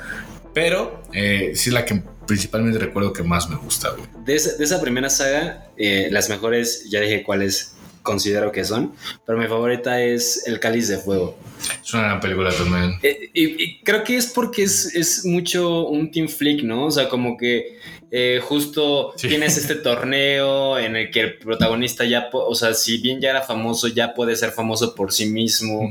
pero 0.54 1.04
eh, 1.14 1.54
sí 1.56 1.70
es 1.70 1.74
la 1.74 1.86
que 1.86 2.02
principalmente 2.26 2.80
recuerdo 2.80 3.14
que 3.14 3.24
más 3.24 3.50
me 3.50 3.56
gusta, 3.56 3.92
güey. 3.92 4.04
De 4.26 4.36
esa, 4.36 4.58
de 4.58 4.64
esa 4.66 4.82
primera 4.82 5.10
saga, 5.10 5.70
eh, 5.78 6.10
las 6.12 6.28
mejores, 6.30 6.90
ya 6.90 7.00
dije 7.00 7.24
cuáles 7.24 7.77
considero 8.08 8.52
que 8.54 8.64
son, 8.64 8.94
pero 9.26 9.38
mi 9.38 9.48
favorita 9.48 10.02
es 10.02 10.48
El 10.48 10.60
Cáliz 10.62 10.88
de 10.88 10.98
Fuego. 10.98 11.38
Es 11.84 11.94
una 11.94 12.04
gran 12.04 12.20
película 12.22 12.52
también. 12.52 12.94
Eh, 13.04 13.30
y, 13.34 13.62
y 13.64 13.80
creo 13.82 14.04
que 14.06 14.16
es 14.16 14.28
porque 14.28 14.64
es, 14.64 14.96
es 14.96 15.26
mucho 15.26 15.88
un 15.88 16.10
team 16.10 16.30
flick, 16.30 16.64
¿no? 16.64 16.86
O 16.86 16.92
sea, 16.92 17.10
como 17.10 17.36
que 17.38 17.78
eh, 18.10 18.40
justo 18.42 19.12
Sí. 19.18 19.28
tienes 19.28 19.58
este 19.58 19.76
torneo 19.90 20.80
en 20.80 20.96
el 20.96 21.12
que 21.12 21.20
el 21.20 21.38
protagonista 21.40 22.06
ya, 22.06 22.30
o 22.32 22.56
sea, 22.56 22.74
si 22.74 23.00
bien 23.00 23.20
ya 23.20 23.32
era 23.32 23.42
famoso, 23.42 23.90
ya 23.90 24.14
puede 24.14 24.38
ser 24.38 24.52
famoso 24.52 24.96
por 24.96 25.12
sí 25.12 25.26
mismo, 25.26 25.90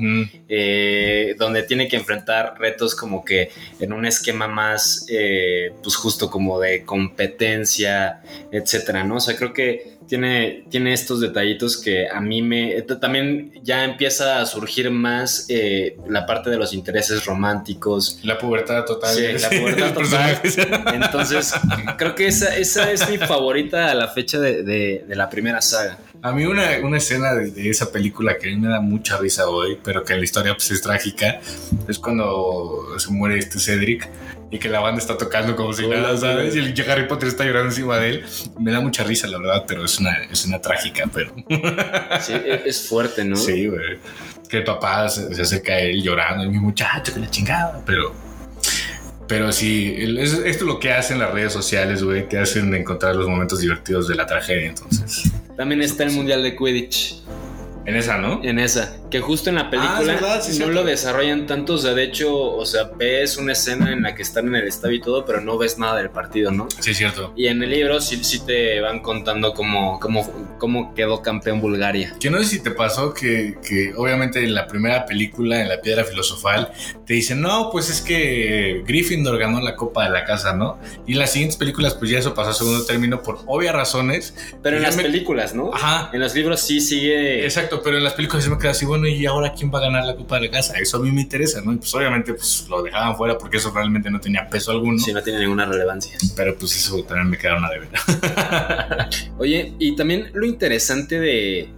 eh, 0.48 1.34
donde 1.38 1.62
tiene 1.64 1.88
que 1.88 1.96
enfrentar 1.96 2.54
retos 2.58 2.94
como 2.94 3.22
que 3.24 3.50
en 3.80 3.92
un 3.92 4.06
esquema 4.06 4.48
más, 4.48 5.06
pues 5.82 5.96
justo 5.96 6.30
como 6.30 6.58
de 6.58 6.84
competencia, 6.84 8.22
etcétera, 8.50 9.04
¿no? 9.04 9.16
O 9.16 9.20
sea, 9.20 9.36
creo 9.36 9.52
que 9.52 9.95
tiene, 10.08 10.64
tiene 10.70 10.92
estos 10.92 11.20
detallitos 11.20 11.76
que 11.76 12.08
a 12.08 12.20
mí 12.20 12.42
me... 12.42 12.80
También 12.82 13.52
ya 13.62 13.84
empieza 13.84 14.40
a 14.40 14.46
surgir 14.46 14.90
más 14.90 15.46
eh, 15.48 15.96
la 16.08 16.26
parte 16.26 16.50
de 16.50 16.56
los 16.56 16.72
intereses 16.74 17.24
románticos. 17.24 18.18
La 18.22 18.38
pubertad 18.38 18.84
total. 18.84 19.14
Sí, 19.14 19.22
la 19.38 19.50
pubertad 19.50 19.94
total. 19.94 20.40
Entonces, 20.94 21.52
creo 21.98 22.14
que 22.14 22.26
esa, 22.26 22.56
esa 22.56 22.90
es 22.92 23.08
mi 23.08 23.18
favorita 23.18 23.90
a 23.90 23.94
la 23.94 24.08
fecha 24.08 24.38
de, 24.38 24.62
de- 24.62 25.04
de 25.06 25.16
la 25.16 25.28
primera 25.28 25.60
saga. 25.60 25.98
A 26.22 26.32
mí 26.32 26.44
una, 26.44 26.78
una 26.82 26.96
escena 26.96 27.34
de, 27.34 27.50
de 27.50 27.68
esa 27.70 27.92
película 27.92 28.36
que 28.38 28.48
a 28.48 28.54
mí 28.54 28.56
me 28.60 28.68
da 28.68 28.80
mucha 28.80 29.16
risa 29.18 29.48
hoy, 29.48 29.78
pero 29.84 30.02
que 30.02 30.14
la 30.16 30.24
historia 30.24 30.54
pues, 30.54 30.70
es 30.70 30.80
trágica, 30.82 31.40
es 31.88 31.98
cuando 31.98 32.98
se 32.98 33.10
muere 33.10 33.38
este 33.38 33.58
Cedric 33.58 34.08
y 34.50 34.58
que 34.58 34.68
la 34.68 34.80
banda 34.80 35.00
está 35.00 35.16
tocando 35.18 35.56
como 35.56 35.72
si 35.72 35.84
Hola, 35.84 36.00
nada, 36.02 36.16
¿sabes? 36.16 36.54
Y 36.54 36.58
el 36.60 36.90
Harry 36.90 37.08
Potter 37.08 37.28
está 37.28 37.44
llorando 37.44 37.70
encima 37.70 37.98
de 37.98 38.08
él. 38.10 38.24
Me 38.60 38.70
da 38.70 38.80
mucha 38.80 39.02
risa, 39.04 39.26
la 39.26 39.38
verdad, 39.38 39.64
pero 39.66 39.84
es 39.84 39.98
una, 39.98 40.12
es 40.30 40.44
una 40.46 40.60
trágica, 40.60 41.04
pero... 41.12 41.34
Sí, 42.20 42.32
e- 42.32 42.62
es 42.64 42.88
fuerte, 42.88 43.24
¿no? 43.24 43.36
Sí, 43.36 43.66
güey. 43.66 43.98
Que 44.48 44.58
el 44.58 44.64
papá 44.64 45.08
se, 45.08 45.34
se 45.34 45.42
acerca 45.42 45.72
a 45.74 45.80
él 45.80 46.02
llorando, 46.02 46.44
y 46.44 46.48
mi 46.48 46.58
muchacho, 46.58 47.12
que 47.12 47.20
la 47.20 47.30
chingada, 47.30 47.82
pero... 47.84 48.14
Pero 49.28 49.50
sí, 49.50 49.92
es- 49.98 50.34
esto 50.34 50.44
es 50.44 50.62
lo 50.62 50.78
que 50.78 50.92
hacen 50.92 51.18
las 51.18 51.32
redes 51.32 51.52
sociales, 51.52 52.02
güey, 52.04 52.28
te 52.28 52.38
hacen 52.38 52.72
encontrar 52.74 53.16
los 53.16 53.26
momentos 53.28 53.58
divertidos 53.60 54.06
de 54.06 54.14
la 54.14 54.26
tragedia, 54.26 54.68
entonces... 54.68 55.32
También 55.56 55.82
está 55.82 56.04
el 56.04 56.12
Mundial 56.12 56.42
de 56.44 56.54
Quidditch. 56.56 57.16
En 57.86 57.96
esa, 57.96 58.18
¿no? 58.18 58.40
En 58.44 58.58
esa, 58.58 58.96
que 59.10 59.20
justo 59.20 59.48
en 59.50 59.56
la 59.56 59.62
Ah, 59.62 59.70
película 59.70 60.00
es 60.00 60.06
verdad, 60.20 60.42
sí, 60.42 60.58
no 60.58 60.68
lo 60.68 60.84
desarrollan 60.84 61.46
tanto, 61.46 61.74
o 61.74 61.78
sea, 61.78 61.94
de 61.94 62.04
hecho, 62.04 62.34
o 62.34 62.64
sea, 62.66 62.90
ves 62.96 63.36
una 63.36 63.52
escena 63.52 63.92
en 63.92 64.02
la 64.02 64.14
que 64.14 64.22
están 64.22 64.48
en 64.48 64.56
el 64.56 64.66
estadio 64.66 64.96
y 64.96 65.00
todo, 65.00 65.24
pero 65.24 65.40
no 65.40 65.56
ves 65.58 65.78
nada 65.78 65.96
del 65.98 66.10
partido, 66.10 66.50
¿no? 66.50 66.68
Sí, 66.80 66.94
cierto. 66.94 67.32
Y 67.36 67.46
en 67.46 67.62
el 67.62 67.70
libro 67.70 68.00
sí, 68.00 68.22
sí 68.24 68.40
te 68.44 68.80
van 68.80 69.00
contando 69.00 69.52
cómo, 69.54 70.00
cómo, 70.00 70.56
cómo 70.58 70.94
quedó 70.94 71.22
campeón 71.22 71.60
Bulgaria. 71.60 72.14
Que 72.18 72.30
no 72.30 72.38
sé 72.38 72.44
si 72.46 72.60
te 72.60 72.70
pasó 72.70 73.12
que, 73.14 73.58
que 73.66 73.92
obviamente 73.96 74.42
en 74.42 74.54
la 74.54 74.66
primera 74.66 75.06
película, 75.06 75.60
en 75.62 75.68
la 75.68 75.80
piedra 75.80 76.04
filosofal, 76.04 76.72
te 77.04 77.14
dicen, 77.14 77.40
no, 77.40 77.70
pues 77.70 77.90
es 77.90 78.00
que 78.00 78.82
Gryffindor 78.86 79.38
ganó 79.38 79.60
la 79.60 79.76
copa 79.76 80.04
de 80.04 80.10
la 80.10 80.24
casa, 80.24 80.54
¿no? 80.54 80.78
Y 81.06 81.12
en 81.12 81.18
las 81.20 81.32
siguientes 81.32 81.56
películas, 81.56 81.94
pues 81.94 82.10
ya 82.10 82.18
eso 82.18 82.34
pasó 82.34 82.50
a 82.50 82.54
segundo 82.54 82.84
término 82.86 83.22
por 83.22 83.40
obvias 83.46 83.74
razones. 83.74 84.34
Pero 84.62 84.76
en 84.78 84.82
las 84.82 84.96
me- 84.96 85.02
películas, 85.04 85.54
¿no? 85.54 85.72
Ajá. 85.74 86.10
En 86.12 86.20
los 86.20 86.34
libros 86.34 86.60
sí 86.60 86.80
sigue... 86.80 87.44
Exacto, 87.44 87.82
pero 87.82 87.96
en 87.98 88.04
las 88.04 88.14
películas 88.14 88.44
se 88.44 88.50
me 88.50 88.58
queda 88.58 88.70
así, 88.72 88.84
bueno, 88.84 88.95
¿y 89.04 89.26
ahora 89.26 89.52
quién 89.52 89.70
va 89.72 89.78
a 89.78 89.82
ganar 89.82 90.04
la 90.04 90.16
copa 90.16 90.36
de 90.36 90.46
la 90.46 90.52
casa? 90.52 90.74
Eso 90.78 90.98
a 90.98 91.00
mí 91.00 91.10
me 91.10 91.22
interesa, 91.22 91.60
¿no? 91.60 91.72
Y 91.72 91.76
pues 91.76 91.94
obviamente 91.94 92.32
pues 92.32 92.66
lo 92.68 92.82
dejaban 92.82 93.16
fuera 93.16 93.36
porque 93.36 93.56
eso 93.56 93.70
realmente 93.70 94.10
no 94.10 94.20
tenía 94.20 94.48
peso 94.48 94.70
alguno. 94.70 94.98
Sí, 94.98 95.12
no 95.12 95.22
tiene 95.22 95.40
ninguna 95.40 95.66
relevancia. 95.66 96.16
Pero 96.36 96.56
pues 96.56 96.76
eso 96.76 97.02
también 97.04 97.30
me 97.30 97.38
quedaron 97.38 97.64
a 97.64 97.70
deber. 97.70 97.88
Oye, 99.38 99.74
y 99.78 99.96
también 99.96 100.30
lo 100.32 100.46
interesante 100.46 101.18
de, 101.18 101.68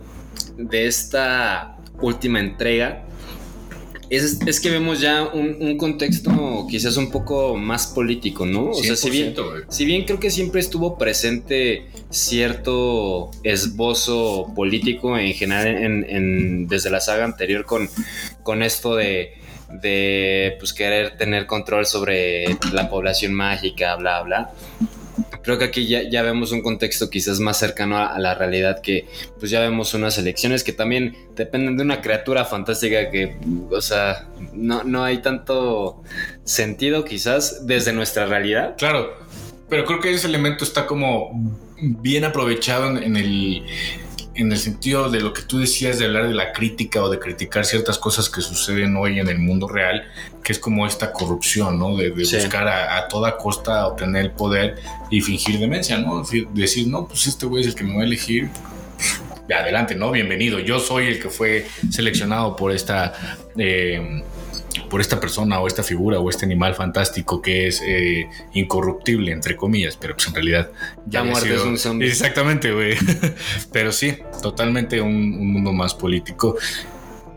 de 0.57 0.87
esta 0.87 1.77
última 2.01 2.41
entrega 2.41 3.08
es, 4.11 4.39
es 4.47 4.61
que 4.61 4.71
vemos 4.71 5.01
ya 5.01 5.25
un, 5.25 5.57
un 5.61 5.77
contexto 5.77 6.67
quizás 6.71 6.97
un 6.97 7.11
poco 7.11 7.57
más 7.57 7.87
político, 7.89 8.47
¿no? 8.47 8.71
O 8.71 8.75
sea, 8.83 8.97
si 8.97 9.11
bien, 9.11 9.35
100%, 9.35 9.51
güey. 9.51 9.63
si 9.69 9.85
bien 9.85 10.05
creo 10.05 10.19
que 10.21 10.31
siempre 10.31 10.61
estuvo 10.61 10.97
presente 10.97 11.87
cierto 12.11 13.31
esbozo 13.43 14.53
político 14.55 15.19
en 15.19 15.33
general 15.35 15.67
en, 15.69 16.07
en- 16.09 16.69
desde 16.69 16.91
la 16.91 17.01
saga 17.01 17.25
anterior 17.25 17.65
con, 17.65 17.89
con 18.43 18.63
esto 18.63 18.97
de, 18.97 19.33
de 19.83 20.57
pues, 20.59 20.73
querer 20.73 21.17
tener 21.19 21.47
control 21.47 21.85
sobre 21.87 22.47
la 22.73 22.89
población 22.89 23.35
mágica, 23.35 23.97
bla, 23.97 24.23
bla. 24.23 24.51
Creo 25.43 25.59
que 25.59 25.65
aquí 25.65 25.87
ya, 25.87 26.03
ya 26.09 26.23
vemos 26.23 26.53
un 26.53 26.63
contexto 26.63 27.11
quizás 27.11 27.41
más 27.41 27.59
cercano 27.59 27.99
a, 27.99 28.19
la 28.19 28.35
realidad 28.35 28.81
que 28.83 29.07
pues 29.39 29.51
ya 29.51 29.61
vemos 29.61 29.95
unas 29.95 30.19
elecciones 30.19 30.65
que 30.65 30.73
también 30.73 31.17
dependen 31.35 31.77
de 31.77 31.83
una 31.83 32.01
criatura 32.01 32.45
fantástica 32.45 33.11
que, 33.11 33.37
o 33.71 33.81
sea, 33.81 34.29
no, 34.53 34.85
no 34.85 35.05
hay 35.05 35.19
tanto 35.19 36.03
sentido 36.45 37.05
quizás 37.05 37.67
desde 37.67 37.93
nuestra 37.93 38.27
realidad. 38.27 38.75
Claro, 38.77 39.17
pero 39.69 39.85
creo 39.85 40.01
que 40.01 40.13
ese 40.13 40.27
elemento 40.27 40.65
está 40.65 40.87
como 40.87 41.31
bien 41.81 42.25
aprovechado 42.25 42.97
en 42.99 43.17
el 43.17 43.65
en 44.39 44.53
el 44.53 44.59
sentido 44.59 45.11
de 45.11 45.21
lo 45.21 45.33
que 45.33 45.43
tú 45.43 45.59
decías 45.59 45.99
de 45.99 46.05
hablar 46.07 46.29
de 46.29 46.35
la 46.35 46.53
crítica 46.53 47.03
o 47.03 47.11
de 47.11 47.19
criticar 47.19 47.65
ciertas 47.65 47.99
cosas 47.99 48.31
que 48.31 48.41
suceden 48.41 48.97
hoy 48.97 49.19
en 49.19 49.29
el 49.29 49.39
mundo 49.41 49.67
real, 49.69 50.05
que 50.45 50.53
es 50.53 50.61
como 50.61 50.87
esta 50.87 51.13
corrupción, 51.13 51.79
¿no? 51.79 51.97
De, 51.97 52.11
de 52.11 52.25
Sí. 52.25 52.37
buscar 52.37 52.69
a, 52.69 52.99
a 52.99 53.09
toda 53.09 53.37
costa 53.37 53.87
obtener 53.89 54.27
el 54.27 54.31
poder 54.31 54.77
y 55.11 55.21
fingir 55.21 55.59
demencia, 55.59 55.99
¿no? 55.99 56.23
Decir, 56.55 56.87
no, 56.87 57.09
pues 57.09 57.27
este 57.27 57.47
güey 57.47 57.63
es 57.63 57.69
el 57.71 57.75
que 57.75 57.83
me 57.85 57.97
va 57.97 58.03
a 58.03 58.05
elegir. 58.05 58.49
De 59.49 59.55
adelante, 59.55 59.95
¿no? 59.95 60.11
Bienvenido. 60.13 60.59
Yo 60.61 60.79
soy 60.79 61.07
el 61.07 61.21
que 61.23 61.31
fue 61.31 61.67
seleccionado 61.91 62.55
por 62.55 62.71
esta 62.71 63.15
eh, 63.57 64.23
por 64.89 65.01
esta 65.01 65.21
persona 65.21 65.61
o 65.61 65.67
esta 65.67 65.83
figura 65.83 66.19
o 66.19 66.31
este 66.31 66.45
animal 66.45 66.75
fantástico 66.75 67.41
que 67.41 67.69
es 67.69 67.83
eh, 67.85 68.29
incorruptible, 68.53 69.33
entre 69.33 69.57
comillas, 69.57 69.97
pero 69.97 70.15
pues 70.15 70.29
en 70.29 70.35
realidad 70.35 70.71
La 71.11 71.21
había 71.21 71.33
muerte 71.33 71.55
es 71.55 71.63
un 71.63 71.79
zombie. 71.79 72.09
Exactamente, 72.09 72.73
güey. 72.73 72.97
pero 73.73 73.93
sí, 73.93 74.17
totalmente 74.43 75.01
un, 75.01 75.15
un 75.15 75.53
mundo 75.53 75.73
más 75.73 75.95
político. 75.95 76.57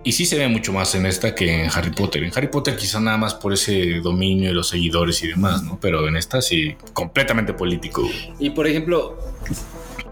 Y 0.03 0.13
sí 0.13 0.25
se 0.25 0.37
ve 0.37 0.47
mucho 0.47 0.73
más 0.73 0.95
en 0.95 1.05
esta 1.05 1.35
que 1.35 1.63
en 1.63 1.69
Harry 1.71 1.91
Potter. 1.91 2.23
En 2.23 2.31
Harry 2.35 2.47
Potter 2.47 2.75
quizá 2.75 2.99
nada 2.99 3.17
más 3.17 3.35
por 3.35 3.53
ese 3.53 3.99
dominio 3.99 4.49
de 4.49 4.55
los 4.55 4.69
seguidores 4.69 5.21
y 5.23 5.27
demás, 5.27 5.61
¿no? 5.61 5.77
Pero 5.79 6.07
en 6.07 6.17
esta 6.17 6.41
sí, 6.41 6.75
completamente 6.93 7.53
político. 7.53 8.09
Y 8.39 8.49
por 8.49 8.65
ejemplo, 8.65 9.19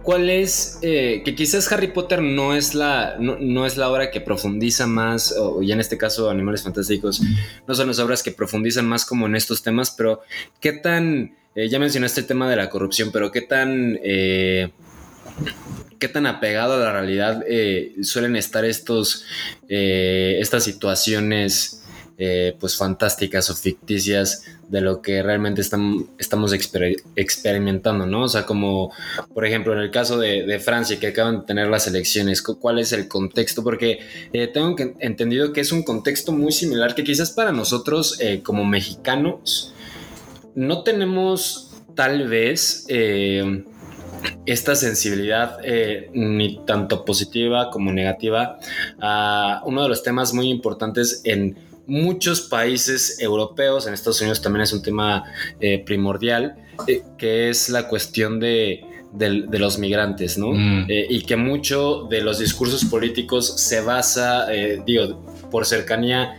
¿cuál 0.04 0.30
es? 0.30 0.80
eh, 0.82 1.22
que 1.24 1.36
quizás 1.36 1.72
Harry 1.72 1.88
Potter 1.88 2.22
no 2.22 2.56
es 2.56 2.74
la, 2.74 3.16
no, 3.20 3.38
no 3.40 3.66
es 3.66 3.78
la 3.78 3.90
obra 3.90 4.12
que 4.12 4.22
profundiza 4.22 4.88
más, 4.88 5.36
o 5.38 5.62
ya 5.62 5.74
en 5.74 5.80
este 5.80 5.98
caso 5.98 6.30
Animales 6.30 6.64
Fantásticos, 6.64 7.22
no 7.68 7.76
son 7.76 7.88
las 7.88 8.00
obras 8.00 8.24
que 8.24 8.32
profundizan 8.32 8.88
más 8.88 9.06
como 9.06 9.28
en 9.28 9.36
estos 9.36 9.62
temas, 9.62 9.92
pero 9.92 10.22
¿qué 10.60 10.74
tan, 10.74 11.36
eh, 11.56 11.70
ya 11.70 11.80
mencionaste 11.80 12.22
el 12.22 12.28
tema 12.28 12.50
de 12.50 12.56
la 12.56 12.70
corrupción, 12.70 13.12
pero 13.12 13.32
qué 13.32 13.42
tan... 13.42 14.00
eh, 14.04 14.72
¿Qué 16.00 16.08
tan 16.08 16.26
apegado 16.28 16.76
a 16.76 16.78
la 16.78 16.94
realidad 16.94 17.44
suelen 18.04 18.38
estar 18.38 18.64
estos, 18.64 19.26
estas 19.68 20.64
situaciones 20.64 21.79
eh, 22.22 22.54
pues 22.60 22.76
fantásticas 22.76 23.50
o 23.50 23.56
ficticias 23.56 24.44
de 24.68 24.82
lo 24.82 25.02
que 25.02 25.24
realmente 25.24 25.62
estam- 25.62 26.10
estamos 26.18 26.54
exper- 26.54 27.02
experimentando, 27.16 28.06
¿no? 28.06 28.24
O 28.24 28.28
sea, 28.28 28.46
como 28.46 28.92
por 29.34 29.46
ejemplo 29.46 29.72
en 29.74 29.80
el 29.80 29.90
caso 29.90 30.20
de, 30.20 30.60
Francia 30.60 31.00
que 31.00 31.08
acaban 31.08 31.40
de 31.40 31.46
tener 31.46 31.68
las 31.68 31.88
elecciones, 31.88 32.42
cu- 32.42 32.60
¿cuál 32.60 32.78
es 32.80 32.92
el 32.92 33.08
contexto? 33.08 33.64
Porque 33.64 34.00
eh, 34.34 34.48
tengo 34.48 34.76
que- 34.76 34.96
entendido 35.00 35.54
que 35.54 35.62
es 35.62 35.72
un 35.72 35.84
contexto 35.84 36.34
muy 36.34 36.52
similar 36.52 36.94
que 36.94 37.06
quizás 37.06 37.32
para 37.32 37.54
nosotros 37.54 38.20
eh, 38.20 38.42
como 38.44 38.66
mexicanos 38.66 39.74
no 40.56 40.84
tenemos 40.84 41.72
tal 41.96 42.28
vez... 42.28 42.86
esta 44.46 44.76
sensibilidad 44.76 45.60
ni 46.14 46.60
tanto 46.66 47.06
positiva 47.06 47.70
como 47.70 47.94
negativa 47.94 48.60
a 49.00 49.62
uno 49.66 49.84
de 49.84 49.90
los 49.90 50.04
temas 50.04 50.34
muy 50.34 50.50
importantes 50.50 51.22
en 51.24 51.56
muchos 51.90 52.42
países 52.42 53.20
europeos, 53.20 53.88
en 53.88 53.94
Estados 53.94 54.22
Unidos 54.22 54.42
también 54.42 54.64
es 54.64 54.74
un 54.74 54.82
tema 54.82 55.24
eh, 55.60 55.84
primordial, 55.86 56.56
eh, 56.88 57.04
que 57.18 57.50
es 57.50 57.70
la 57.70 57.88
cuestión 57.88 58.40
de, 58.40 58.86
de 59.12 59.60
los 59.60 59.78
migrantes, 59.80 60.38
¿no? 60.38 60.52
Mm. 60.52 60.86
Eh, 60.88 61.08
y 61.10 61.22
que 61.24 61.36
mucho 61.36 62.08
de 62.10 62.22
los 62.22 62.40
discursos 62.40 62.86
políticos 62.86 63.56
se 63.62 63.82
basa, 63.82 64.48
digo, 64.86 65.22
por 65.52 65.66
cercanía 65.66 66.38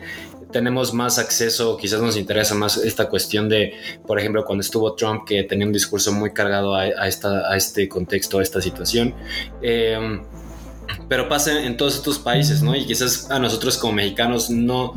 tenemos 0.53 0.92
más 0.92 1.18
acceso, 1.18 1.76
quizás 1.76 2.01
nos 2.01 2.16
interesa 2.16 2.55
más 2.55 2.76
esta 2.76 3.09
cuestión 3.09 3.48
de, 3.48 3.74
por 4.07 4.18
ejemplo, 4.18 4.44
cuando 4.44 4.62
estuvo 4.62 4.94
Trump, 4.94 5.22
que 5.26 5.44
tenía 5.44 5.66
un 5.66 5.72
discurso 5.72 6.12
muy 6.12 6.32
cargado 6.32 6.74
a, 6.74 6.82
a 6.82 7.09
esta, 7.09 7.51
a 7.51 7.57
este 7.57 7.88
contexto, 7.88 8.38
a 8.38 8.42
esta 8.42 8.61
situación. 8.61 9.14
Eh, 9.62 10.20
pero 11.09 11.28
pasa 11.28 11.64
en 11.64 11.76
todos 11.76 11.96
estos 11.96 12.18
países, 12.18 12.62
¿no? 12.62 12.74
Y 12.74 12.84
quizás 12.84 13.30
a 13.30 13.38
nosotros 13.38 13.76
como 13.78 13.94
mexicanos 13.94 14.51
no, 14.51 14.94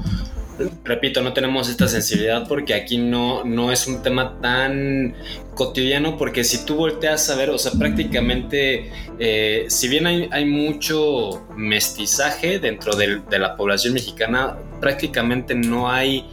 repito, 0.83 1.21
no 1.21 1.33
tenemos 1.33 1.69
esta 1.69 1.87
sensibilidad 1.87 2.47
porque 2.47 2.73
aquí 2.73 2.97
no, 2.97 3.43
no 3.43 3.71
es 3.71 3.87
un 3.87 4.01
tema 4.01 4.39
tan 4.41 5.15
cotidiano, 5.55 6.17
porque 6.17 6.43
si 6.43 6.65
tú 6.65 6.75
volteas 6.75 7.29
a 7.29 7.35
ver, 7.35 7.49
o 7.49 7.57
sea, 7.57 7.71
prácticamente, 7.73 8.91
eh, 9.19 9.65
si 9.67 9.87
bien 9.87 10.07
hay, 10.07 10.27
hay 10.31 10.45
mucho 10.45 11.45
mestizaje 11.55 12.59
dentro 12.59 12.95
de 12.95 13.39
la 13.39 13.55
población 13.55 13.93
mexicana, 13.93 14.57
prácticamente 14.79 15.55
no 15.55 15.89
hay 15.89 16.25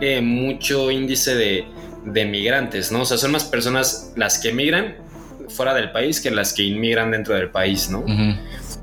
eh, 0.00 0.20
mucho 0.20 0.90
índice 0.90 1.34
de, 1.34 1.64
de 2.04 2.24
migrantes, 2.24 2.90
¿no? 2.90 3.02
O 3.02 3.04
sea, 3.04 3.18
son 3.18 3.32
más 3.32 3.44
personas 3.44 4.12
las 4.16 4.38
que 4.38 4.50
emigran 4.50 4.96
fuera 5.48 5.74
del 5.74 5.90
país 5.90 6.20
que 6.20 6.30
las 6.30 6.52
que 6.52 6.62
inmigran 6.62 7.10
dentro 7.10 7.34
del 7.34 7.50
país, 7.50 7.90
¿no? 7.90 8.04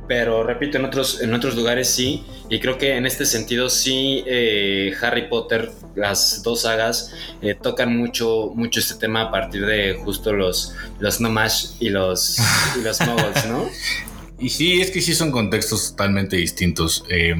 Pero 0.07 0.43
repito, 0.43 0.77
en 0.77 0.85
otros, 0.85 1.21
en 1.21 1.33
otros 1.33 1.55
lugares 1.55 1.89
sí, 1.89 2.23
y 2.49 2.59
creo 2.59 2.77
que 2.77 2.95
en 2.95 3.05
este 3.05 3.25
sentido 3.25 3.69
sí 3.69 4.23
eh, 4.25 4.93
Harry 5.01 5.27
Potter, 5.27 5.71
las 5.95 6.43
dos 6.43 6.61
sagas, 6.61 7.13
eh, 7.41 7.55
tocan 7.55 7.95
mucho, 7.97 8.51
mucho 8.55 8.79
este 8.79 8.95
tema 8.95 9.23
a 9.23 9.31
partir 9.31 9.65
de 9.65 9.95
justo 10.03 10.33
los, 10.33 10.73
los 10.99 11.19
Nomash 11.19 11.71
y 11.79 11.89
los, 11.89 12.39
y 12.77 12.81
los 12.81 12.99
¿no? 13.01 13.69
Y 14.39 14.49
sí, 14.49 14.79
es 14.81 14.91
que 14.91 15.01
sí 15.01 15.15
son 15.15 15.31
contextos 15.31 15.89
totalmente 15.91 16.35
distintos. 16.35 17.03
Eh, 17.09 17.33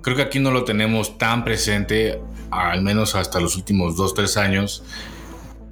creo 0.00 0.16
que 0.16 0.22
aquí 0.22 0.38
no 0.38 0.50
lo 0.52 0.64
tenemos 0.64 1.18
tan 1.18 1.44
presente, 1.44 2.18
al 2.50 2.80
menos 2.82 3.14
hasta 3.14 3.40
los 3.40 3.56
últimos 3.56 3.96
dos, 3.96 4.14
tres 4.14 4.38
años, 4.38 4.82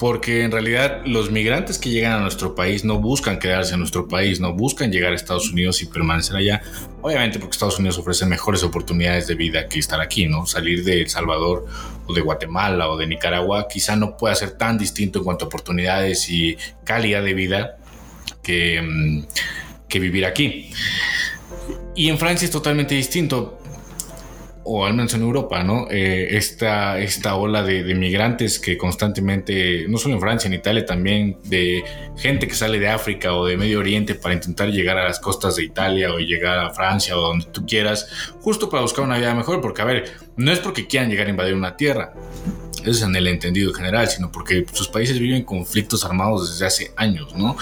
porque 0.03 0.43
en 0.43 0.51
realidad 0.51 1.03
los 1.07 1.31
migrantes 1.31 1.79
que 1.79 1.89
llegan 1.89 2.15
a 2.15 2.19
nuestro 2.19 2.57
país 2.57 2.85
no 2.85 2.99
buscan 2.99 3.39
quedarse 3.39 3.75
en 3.75 3.79
nuestro 3.79 4.09
país, 4.09 4.41
no 4.41 4.53
buscan 4.53 4.91
llegar 4.91 5.13
a 5.13 5.15
Estados 5.15 5.53
Unidos 5.53 5.81
y 5.81 5.87
permanecer 5.87 6.35
allá, 6.35 6.61
obviamente 7.03 7.39
porque 7.39 7.53
Estados 7.53 7.79
Unidos 7.79 7.99
ofrece 7.99 8.27
mejores 8.27 8.65
oportunidades 8.65 9.29
de 9.29 9.37
vida 9.37 9.69
que 9.69 9.79
estar 9.79 10.01
aquí, 10.01 10.27
¿no? 10.27 10.45
Salir 10.45 10.83
de 10.83 11.03
El 11.03 11.09
Salvador 11.09 11.67
o 12.05 12.13
de 12.13 12.21
Guatemala 12.21 12.89
o 12.89 12.97
de 12.97 13.07
Nicaragua 13.07 13.69
quizá 13.69 13.95
no 13.95 14.17
pueda 14.17 14.35
ser 14.35 14.59
tan 14.59 14.77
distinto 14.77 15.21
en 15.21 15.25
cuanto 15.25 15.45
a 15.45 15.47
oportunidades 15.47 16.29
y 16.29 16.57
calidad 16.83 17.23
de 17.23 17.35
vida 17.35 17.77
que, 18.43 18.83
mm, 18.83 19.27
que 19.87 20.01
vivir 20.01 20.27
aquí. 20.27 20.73
Y 21.95 22.09
en 22.09 22.19
Francia 22.19 22.45
es 22.45 22.51
totalmente 22.51 22.97
distinto 22.97 23.62
o 24.65 24.87
al 24.87 24.95
menos 24.95 25.13
en 25.15 25.23
Europa, 25.23 25.63
¿no? 25.65 25.87
Eh, 25.91 26.37
esta, 26.37 26.99
esta 26.99 27.35
ola 27.35 27.63
de, 27.63 27.83
de, 27.83 27.95
migrantes 27.95 28.59
que 28.59 28.77
constantemente, 28.79 29.87
no 29.89 29.99
solo 29.99 30.15
en 30.15 30.21
Francia, 30.21 30.49
en 30.49 30.55
Italia 30.55 30.87
también, 30.87 31.39
de 31.45 31.83
gente 32.17 32.47
que 32.47 32.55
sale 32.55 32.79
de 32.79 32.89
África 32.89 33.35
o 33.35 33.47
de 33.47 33.57
Medio 33.57 33.81
Oriente 33.81 34.15
para 34.15 34.35
intentar 34.35 34.69
llegar 34.71 34.99
a 34.99 35.05
las 35.05 35.19
costas 35.19 35.57
de 35.57 35.65
Italia 35.65 36.13
o 36.13 36.19
llegar 36.19 36.59
a 36.59 36.71
Francia 36.71 37.17
o 37.17 37.21
donde 37.21 37.47
tú 37.47 37.67
quieras, 37.67 38.09
justo 38.41 38.71
para 38.71 38.83
buscar 38.83 39.05
una 39.05 39.19
vida 39.19 39.35
mejor, 39.35 39.61
porque 39.61 39.83
a 39.83 39.85
ver, 39.85 40.13
no 40.37 40.53
es 40.53 40.61
porque 40.61 40.87
quieran 40.87 41.11
llegar 41.11 41.27
a 41.27 41.31
invadir 41.31 41.55
una 41.55 41.77
tierra, 41.77 42.13
eso 42.83 42.91
es 42.91 43.03
en 43.03 43.15
el 43.15 43.27
entendido 43.29 43.73
general, 43.73 44.09
sino 44.09 44.31
porque 44.33 44.65
sus 44.73 44.89
países 44.89 45.19
viven 45.19 45.45
conflictos 45.45 46.05
armados 46.05 46.51
desde 46.51 46.67
hace 46.67 46.93
años, 46.97 47.35
¿no? 47.35 47.57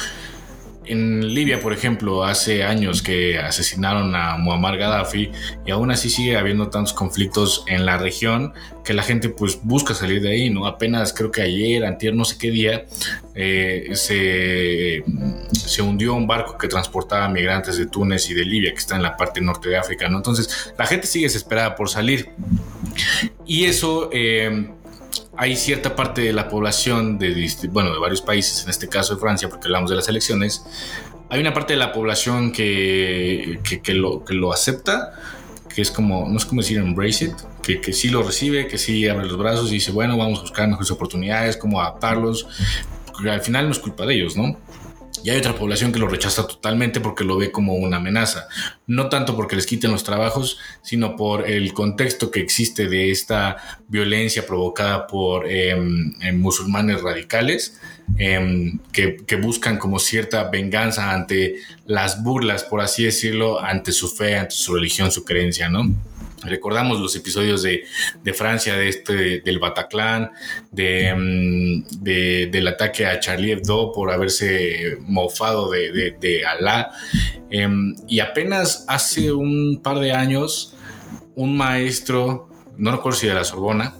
En 0.90 1.34
Libia, 1.34 1.60
por 1.60 1.72
ejemplo, 1.72 2.24
hace 2.24 2.64
años 2.64 3.02
que 3.02 3.38
asesinaron 3.38 4.14
a 4.16 4.36
Muammar 4.36 4.76
Gaddafi 4.76 5.30
y 5.64 5.70
aún 5.70 5.90
así 5.90 6.10
sigue 6.10 6.36
habiendo 6.36 6.68
tantos 6.68 6.92
conflictos 6.92 7.64
en 7.68 7.86
la 7.86 7.96
región 7.96 8.52
que 8.84 8.92
la 8.92 9.02
gente 9.02 9.28
pues 9.28 9.60
busca 9.62 9.94
salir 9.94 10.20
de 10.20 10.30
ahí, 10.30 10.50
¿no? 10.50 10.66
Apenas 10.66 11.12
creo 11.12 11.30
que 11.30 11.42
ayer, 11.42 11.84
antier, 11.84 12.14
no 12.14 12.24
sé 12.24 12.38
qué 12.38 12.50
día, 12.50 12.86
eh, 13.34 13.90
se, 13.92 15.04
se 15.52 15.82
hundió 15.82 16.14
un 16.14 16.26
barco 16.26 16.58
que 16.58 16.66
transportaba 16.66 17.28
migrantes 17.28 17.78
de 17.78 17.86
Túnez 17.86 18.28
y 18.28 18.34
de 18.34 18.44
Libia, 18.44 18.72
que 18.72 18.78
está 18.78 18.96
en 18.96 19.02
la 19.02 19.16
parte 19.16 19.40
norte 19.40 19.68
de 19.68 19.76
África, 19.76 20.08
¿no? 20.08 20.16
Entonces 20.16 20.74
la 20.76 20.86
gente 20.86 21.06
sigue 21.06 21.26
desesperada 21.26 21.76
por 21.76 21.88
salir. 21.88 22.30
Y 23.46 23.66
eso... 23.66 24.10
Eh, 24.12 24.70
hay 25.40 25.56
cierta 25.56 25.96
parte 25.96 26.20
de 26.20 26.34
la 26.34 26.50
población 26.50 27.18
de, 27.18 27.50
bueno, 27.70 27.94
de 27.94 27.98
varios 27.98 28.20
países, 28.20 28.62
en 28.62 28.68
este 28.68 28.90
caso 28.90 29.14
de 29.14 29.20
Francia, 29.22 29.48
porque 29.48 29.68
hablamos 29.68 29.88
de 29.88 29.96
las 29.96 30.06
elecciones, 30.06 30.66
hay 31.30 31.40
una 31.40 31.54
parte 31.54 31.72
de 31.72 31.78
la 31.78 31.94
población 31.94 32.52
que, 32.52 33.58
que, 33.64 33.80
que, 33.80 33.94
lo, 33.94 34.22
que 34.22 34.34
lo 34.34 34.52
acepta, 34.52 35.14
que 35.74 35.80
es 35.80 35.90
como, 35.90 36.28
no 36.28 36.36
es 36.36 36.44
como 36.44 36.60
decir 36.60 36.76
embrace 36.76 37.24
it, 37.24 37.32
que, 37.62 37.80
que 37.80 37.94
sí 37.94 38.10
lo 38.10 38.22
recibe, 38.22 38.66
que 38.66 38.76
sí 38.76 39.08
abre 39.08 39.24
los 39.24 39.38
brazos 39.38 39.70
y 39.70 39.76
dice, 39.76 39.92
bueno, 39.92 40.18
vamos 40.18 40.40
a 40.40 40.42
buscar 40.42 40.68
mejores 40.68 40.90
oportunidades, 40.90 41.56
cómo 41.56 41.80
adaptarlos, 41.80 42.46
porque 43.06 43.30
al 43.30 43.40
final 43.40 43.64
no 43.64 43.72
es 43.72 43.78
culpa 43.78 44.04
de 44.04 44.16
ellos, 44.16 44.36
¿no? 44.36 44.58
Y 45.22 45.30
hay 45.30 45.38
otra 45.38 45.54
población 45.54 45.92
que 45.92 45.98
lo 45.98 46.08
rechaza 46.08 46.46
totalmente 46.46 47.00
porque 47.00 47.24
lo 47.24 47.36
ve 47.36 47.50
como 47.50 47.74
una 47.74 47.98
amenaza. 47.98 48.48
No 48.86 49.08
tanto 49.08 49.36
porque 49.36 49.56
les 49.56 49.66
quiten 49.66 49.90
los 49.90 50.04
trabajos, 50.04 50.58
sino 50.82 51.16
por 51.16 51.48
el 51.48 51.72
contexto 51.74 52.30
que 52.30 52.40
existe 52.40 52.88
de 52.88 53.10
esta 53.10 53.56
violencia 53.88 54.46
provocada 54.46 55.06
por 55.06 55.46
eh, 55.46 55.76
musulmanes 56.32 57.02
radicales 57.02 57.78
eh, 58.18 58.72
que, 58.92 59.16
que, 59.26 59.36
buscan 59.36 59.78
como 59.78 59.98
cierta 59.98 60.44
venganza 60.50 61.12
ante 61.12 61.56
las 61.86 62.22
burlas, 62.22 62.64
por 62.64 62.80
así 62.80 63.04
decirlo, 63.04 63.60
ante 63.60 63.92
su 63.92 64.08
fe, 64.08 64.36
ante 64.36 64.54
su 64.54 64.74
religión, 64.74 65.12
su 65.12 65.24
creencia, 65.24 65.68
¿no? 65.68 65.92
Recordamos 66.42 67.00
los 67.00 67.14
episodios 67.16 67.62
de, 67.62 67.84
de 68.22 68.34
Francia, 68.34 68.76
de 68.76 68.88
este, 68.88 69.40
del 69.40 69.58
Bataclan, 69.58 70.30
mm, 70.72 71.82
de, 72.00 72.48
del 72.50 72.68
ataque 72.68 73.06
a 73.06 73.20
Charlie 73.20 73.52
Hebdo 73.52 73.92
por 73.92 74.10
haberse 74.10 74.96
mofado 75.00 75.70
de, 75.70 76.16
de, 76.18 76.44
Alá. 76.46 76.90
Eh, 77.50 77.68
y 78.08 78.20
apenas 78.20 78.84
hace 78.88 79.32
un 79.32 79.80
par 79.82 79.98
de 79.98 80.12
años, 80.12 80.74
un 81.34 81.56
maestro, 81.56 82.48
no 82.76 82.92
recuerdo 82.92 83.18
si 83.18 83.26
de 83.26 83.34
la 83.34 83.44
Sorbona, 83.44 83.94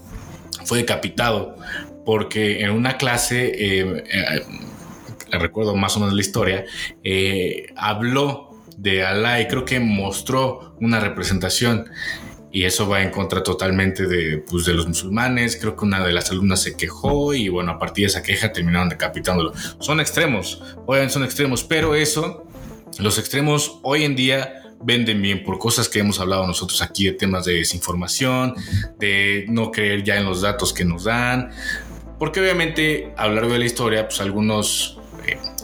fue 0.65 0.79
decapitado 0.79 1.57
porque 2.05 2.61
en 2.61 2.71
una 2.71 2.97
clase, 2.97 3.51
eh, 3.53 4.03
eh, 4.11 5.37
recuerdo 5.37 5.75
más 5.75 5.95
o 5.97 5.99
menos 5.99 6.15
la 6.15 6.21
historia, 6.21 6.65
eh, 7.03 7.67
habló 7.75 8.49
de 8.77 9.03
Alá 9.03 9.41
y 9.41 9.47
creo 9.47 9.65
que 9.65 9.79
mostró 9.79 10.75
una 10.79 10.99
representación 10.99 11.89
y 12.51 12.63
eso 12.65 12.87
va 12.87 13.01
en 13.01 13.11
contra 13.11 13.43
totalmente 13.43 14.05
de, 14.07 14.37
pues, 14.37 14.65
de 14.65 14.73
los 14.73 14.87
musulmanes. 14.87 15.57
Creo 15.59 15.75
que 15.75 15.85
una 15.85 16.05
de 16.05 16.11
las 16.11 16.31
alumnas 16.31 16.61
se 16.61 16.75
quejó 16.75 17.33
y 17.33 17.49
bueno, 17.49 17.71
a 17.71 17.79
partir 17.79 18.05
de 18.05 18.09
esa 18.09 18.23
queja 18.23 18.51
terminaron 18.51 18.89
decapitándolo. 18.89 19.53
Son 19.79 19.99
extremos, 19.99 20.61
obviamente 20.85 21.13
son 21.13 21.23
extremos, 21.23 21.63
pero 21.63 21.95
eso, 21.95 22.45
los 22.99 23.17
extremos 23.17 23.79
hoy 23.83 24.03
en 24.03 24.15
día 24.15 24.57
venden 24.83 25.21
bien 25.21 25.43
por 25.43 25.59
cosas 25.59 25.87
que 25.87 25.99
hemos 25.99 26.19
hablado 26.19 26.45
nosotros 26.45 26.81
aquí 26.81 27.05
de 27.05 27.13
temas 27.13 27.45
de 27.45 27.53
desinformación, 27.53 28.55
de 28.99 29.45
no 29.47 29.71
creer 29.71 30.03
ya 30.03 30.17
en 30.17 30.25
los 30.25 30.41
datos 30.41 30.73
que 30.73 30.83
nos 30.83 31.03
dan, 31.05 31.51
porque 32.19 32.39
obviamente 32.39 33.13
a 33.17 33.27
lo 33.27 33.35
largo 33.35 33.53
de 33.53 33.59
la 33.59 33.65
historia, 33.65 34.07
pues 34.07 34.19
algunos 34.21 34.99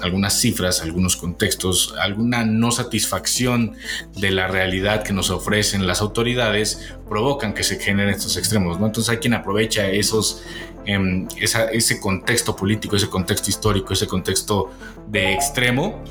algunas 0.01 0.39
cifras, 0.39 0.81
algunos 0.81 1.17
contextos, 1.17 1.93
alguna 1.99 2.43
no 2.45 2.71
satisfacción 2.71 3.75
de 4.15 4.31
la 4.31 4.47
realidad 4.47 5.03
que 5.03 5.13
nos 5.13 5.29
ofrecen 5.29 5.87
las 5.87 6.01
autoridades 6.01 6.93
provocan 7.09 7.53
que 7.53 7.63
se 7.63 7.79
generen 7.79 8.13
estos 8.13 8.37
extremos, 8.37 8.79
¿no? 8.79 8.87
Entonces 8.87 9.09
hay 9.09 9.17
quien 9.17 9.33
aprovecha 9.33 9.87
esos, 9.87 10.43
eh, 10.85 11.27
esa, 11.39 11.65
ese 11.65 11.99
contexto 11.99 12.55
político, 12.55 12.95
ese 12.95 13.09
contexto 13.09 13.49
histórico, 13.49 13.93
ese 13.93 14.07
contexto 14.07 14.71
de 15.07 15.33
extremo 15.33 16.03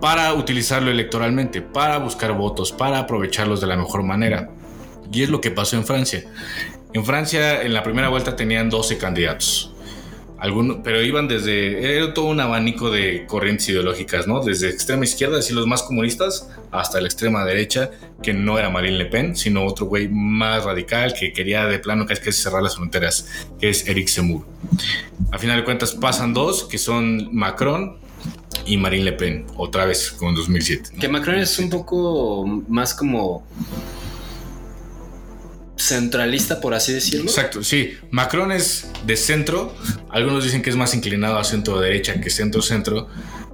para 0.00 0.32
utilizarlo 0.34 0.90
electoralmente, 0.90 1.60
para 1.62 1.98
buscar 1.98 2.32
votos, 2.32 2.72
para 2.72 2.98
aprovecharlos 2.98 3.60
de 3.60 3.66
la 3.66 3.76
mejor 3.76 4.02
manera. 4.02 4.50
Y 5.12 5.22
es 5.22 5.28
lo 5.28 5.40
que 5.40 5.50
pasó 5.50 5.76
en 5.76 5.84
Francia. 5.84 6.24
En 6.92 7.04
Francia, 7.04 7.62
en 7.62 7.74
la 7.74 7.82
primera 7.82 8.08
vuelta 8.08 8.36
tenían 8.36 8.70
12 8.70 8.98
candidatos. 8.98 9.72
Pero 10.84 11.02
iban 11.02 11.26
desde, 11.26 11.96
era 11.96 12.14
todo 12.14 12.26
un 12.26 12.40
abanico 12.40 12.90
de 12.90 13.26
corrientes 13.26 13.68
ideológicas, 13.68 14.28
¿no? 14.28 14.40
Desde 14.40 14.68
extrema 14.68 15.04
izquierda, 15.04 15.38
así 15.38 15.52
los 15.52 15.66
más 15.66 15.82
comunistas, 15.82 16.48
hasta 16.70 17.00
la 17.00 17.08
extrema 17.08 17.44
derecha, 17.44 17.90
que 18.22 18.32
no 18.32 18.58
era 18.58 18.70
Marine 18.70 18.98
Le 18.98 19.06
Pen, 19.06 19.36
sino 19.36 19.64
otro 19.64 19.86
güey 19.86 20.08
más 20.08 20.64
radical 20.64 21.12
que 21.18 21.32
quería 21.32 21.66
de 21.66 21.78
plano 21.80 22.06
casi 22.06 22.22
que 22.22 22.32
cerrar 22.32 22.62
las 22.62 22.76
fronteras, 22.76 23.28
que 23.58 23.70
es 23.70 23.88
Eric 23.88 24.08
Zemmour. 24.08 24.44
A 25.32 25.38
final 25.38 25.58
de 25.58 25.64
cuentas 25.64 25.92
pasan 25.92 26.32
dos, 26.34 26.64
que 26.64 26.78
son 26.78 27.34
Macron 27.34 27.96
y 28.64 28.76
Marine 28.76 29.04
Le 29.04 29.12
Pen, 29.12 29.46
otra 29.56 29.86
vez 29.86 30.12
como 30.12 30.30
en 30.30 30.36
2007. 30.36 30.90
¿no? 30.94 31.00
Que 31.00 31.08
Macron 31.08 31.38
es 31.38 31.58
un 31.58 31.68
poco 31.68 32.46
más 32.68 32.94
como 32.94 33.44
centralista, 35.78 36.60
por 36.60 36.74
así 36.74 36.92
decirlo. 36.92 37.26
Exacto, 37.30 37.62
sí. 37.62 37.96
Macron 38.10 38.52
es 38.52 38.90
de 39.04 39.16
centro. 39.16 39.74
Algunos 40.10 40.44
dicen 40.44 40.62
que 40.62 40.70
es 40.70 40.76
más 40.76 40.94
inclinado 40.94 41.38
a 41.38 41.44
centro 41.44 41.80
derecha 41.80 42.20
que 42.20 42.30
centro 42.30 42.60
centro, 42.62 43.08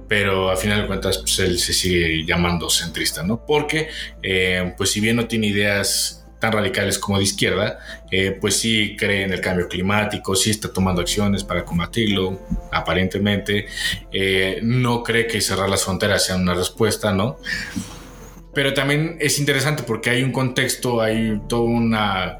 pero 0.07 0.51
a 0.51 0.57
final 0.57 0.81
de 0.81 0.87
cuentas 0.87 1.19
pues, 1.19 1.39
él 1.39 1.59
se 1.59 1.73
sigue 1.73 2.25
llamando 2.25 2.69
centrista, 2.69 3.23
¿no? 3.23 3.45
Porque, 3.45 3.89
eh, 4.21 4.73
pues 4.77 4.91
si 4.91 4.99
bien 4.99 5.15
no 5.15 5.27
tiene 5.27 5.47
ideas 5.47 6.25
tan 6.39 6.51
radicales 6.51 6.99
como 6.99 7.17
de 7.17 7.23
izquierda, 7.23 7.79
eh, 8.11 8.37
pues 8.39 8.57
sí 8.57 8.95
cree 8.97 9.23
en 9.23 9.33
el 9.33 9.41
cambio 9.41 9.67
climático, 9.67 10.35
sí 10.35 10.51
está 10.51 10.71
tomando 10.71 11.01
acciones 11.01 11.43
para 11.43 11.63
combatirlo, 11.63 12.41
aparentemente. 12.71 13.67
Eh, 14.11 14.59
no 14.61 15.01
cree 15.01 15.27
que 15.27 15.41
cerrar 15.41 15.69
las 15.69 15.83
fronteras 15.83 16.25
sea 16.25 16.35
una 16.35 16.53
respuesta, 16.53 17.13
¿no? 17.13 17.39
Pero 18.55 18.73
también 18.73 19.17
es 19.19 19.37
interesante 19.37 19.83
porque 19.83 20.09
hay 20.09 20.23
un 20.23 20.31
contexto, 20.31 21.01
hay 21.01 21.41
toda 21.47 21.63
una, 21.63 22.39